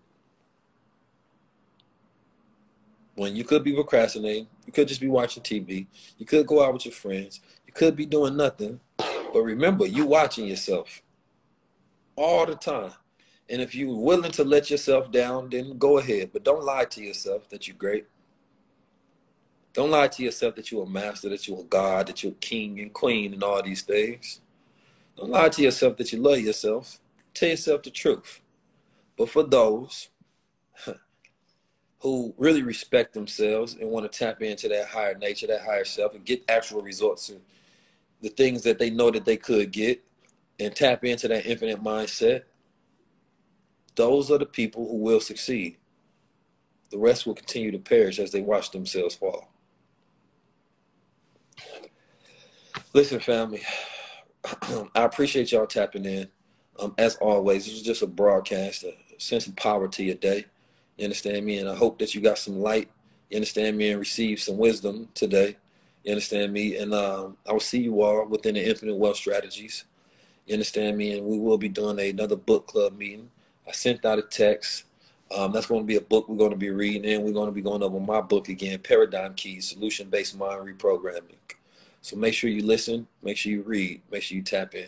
When 3.16 3.36
you 3.36 3.44
could 3.44 3.64
be 3.64 3.74
procrastinating, 3.74 4.48
you 4.66 4.74
could 4.74 4.88
just 4.88 5.00
be 5.00 5.08
watching 5.08 5.44
TV, 5.44 5.88
you 6.18 6.26
could 6.26 6.46
go 6.46 6.64
out 6.64 6.74
with 6.74 6.86
your 6.86 6.94
friends, 6.94 7.40
you 7.66 7.72
could 7.72 7.96
be 7.96 8.06
doing 8.06 8.36
nothing. 8.36 8.80
But 8.98 9.42
remember, 9.42 9.86
you 9.86 10.06
watching 10.06 10.48
yourself 10.48 11.02
all 12.16 12.46
the 12.46 12.56
time. 12.56 12.94
And 13.50 13.62
if 13.62 13.74
you're 13.74 13.96
willing 13.96 14.32
to 14.34 14.44
let 14.44 14.70
yourself 14.70 15.12
down, 15.12 15.50
then 15.50 15.78
go 15.78 16.00
ahead. 16.00 16.32
But 16.34 16.44
don't 16.44 16.64
lie 16.64 16.86
to 16.86 17.02
yourself 17.02 17.48
that 17.50 17.68
you're 17.68 17.78
great. 17.78 18.08
Don't 19.74 19.92
lie 19.92 20.08
to 20.08 20.24
yourself 20.24 20.56
that 20.56 20.72
you're 20.72 20.84
a 20.84 20.90
master, 20.90 21.30
that 21.30 21.48
you're 21.48 21.62
a 21.62 21.64
God, 21.64 22.08
that 22.08 22.24
you're 22.24 22.34
king 22.42 22.80
and 22.80 22.92
queen 22.92 23.34
and 23.34 23.44
all 23.44 23.62
these 23.62 23.84
things. 23.84 24.42
Don't 25.16 25.30
lie 25.30 25.50
to 25.50 25.62
yourself 25.62 25.98
that 25.98 26.12
you 26.12 26.20
love 26.20 26.40
yourself. 26.40 27.00
Tell 27.38 27.50
yourself 27.50 27.84
the 27.84 27.92
truth. 27.92 28.42
But 29.16 29.30
for 29.30 29.44
those 29.44 30.10
who 32.00 32.34
really 32.36 32.64
respect 32.64 33.14
themselves 33.14 33.76
and 33.80 33.92
want 33.92 34.12
to 34.12 34.18
tap 34.20 34.42
into 34.42 34.68
that 34.70 34.88
higher 34.88 35.16
nature, 35.16 35.46
that 35.46 35.62
higher 35.62 35.86
self, 35.86 36.16
and 36.16 36.26
get 36.26 36.44
actual 36.50 36.82
results 36.82 37.30
and 37.30 37.40
the 38.22 38.30
things 38.30 38.64
that 38.64 38.80
they 38.80 38.90
know 38.90 39.12
that 39.12 39.26
they 39.26 39.38
could 39.38 39.72
get 39.72 40.04
and 40.60 40.76
tap 40.76 41.06
into 41.06 41.28
that 41.28 41.46
infinite 41.46 41.84
mindset, 41.84 42.42
those 43.94 44.32
are 44.32 44.40
the 44.40 44.46
people 44.48 44.88
who 44.88 44.98
will 44.98 45.22
succeed. 45.22 45.78
The 46.90 46.98
rest 46.98 47.28
will 47.28 47.36
continue 47.36 47.70
to 47.70 47.78
perish 47.78 48.18
as 48.18 48.32
they 48.32 48.42
watch 48.42 48.72
themselves 48.72 49.14
fall. 49.14 49.48
Listen, 52.94 53.20
family, 53.20 53.62
I 54.96 55.04
appreciate 55.04 55.52
y'all 55.52 55.68
tapping 55.68 56.06
in. 56.06 56.30
Um, 56.80 56.94
as 56.98 57.16
always, 57.16 57.66
this 57.66 57.74
was 57.74 57.84
just 57.84 58.02
a 58.02 58.08
broadcast, 58.08 58.84
a 58.84 58.94
sense 59.18 59.48
of 59.48 59.56
power 59.56 59.88
to 59.88 60.04
your 60.04 60.16
day. 60.16 60.46
You 60.98 61.06
understand 61.06 61.46
me? 61.46 61.58
And 61.58 61.70
I 61.70 61.76
hope 61.76 62.00
that 62.00 62.14
you 62.14 62.22
got 62.22 62.38
some 62.38 62.60
light. 62.60 62.90
You 63.30 63.38
understand 63.38 63.78
me? 63.78 63.90
And 63.90 64.00
receive 64.00 64.40
some 64.40 64.58
wisdom 64.58 65.10
today. 65.14 65.58
You 66.04 66.12
understand 66.12 66.54
me? 66.54 66.78
And 66.78 66.94
um, 66.94 67.38
I 67.48 67.52
will 67.52 67.60
see 67.60 67.80
you 67.80 68.02
all 68.02 68.26
within 68.28 68.56
the 68.56 68.68
Infinite 68.68 68.96
Wealth 68.96 69.18
Strategies. 69.18 69.86
You 70.46 70.54
understand 70.54 70.98
me? 70.98 71.18
And 71.18 71.26
we 71.26 71.38
will 71.38 71.58
be 71.58 71.70
doing 71.70 72.00
another 72.00 72.36
book 72.36 72.68
club 72.68 72.98
meeting. 72.98 73.30
I 73.68 73.72
sent 73.72 74.06
out 74.06 74.20
a 74.20 74.24
text. 74.24 74.86
Um, 75.36 75.52
that's 75.52 75.66
going 75.66 75.82
to 75.82 75.88
be 75.88 75.98
a 75.98 76.02
book 76.02 76.30
we're 76.30 76.38
going 76.38 76.52
to 76.52 76.58
be 76.58 76.70
reading, 76.70 77.06
and 77.06 77.22
we're 77.22 77.34
going 77.34 77.50
to 77.50 77.54
be 77.54 77.62
going 77.62 77.84
over 77.84 78.00
my 78.00 78.22
book 78.22 78.48
again, 78.48 78.80
Paradigm 78.80 79.34
Keys, 79.34 79.68
Solution 79.68 80.10
Based 80.10 80.38
Mind 80.38 80.66
Reprogramming. 80.66 81.36
So 82.02 82.16
make 82.16 82.34
sure 82.34 82.50
you 82.50 82.66
listen, 82.66 83.08
make 83.22 83.36
sure 83.36 83.52
you 83.52 83.62
read, 83.62 84.02
make 84.10 84.24
sure 84.24 84.38
you 84.38 84.42
tap 84.44 84.74
in. 84.74 84.88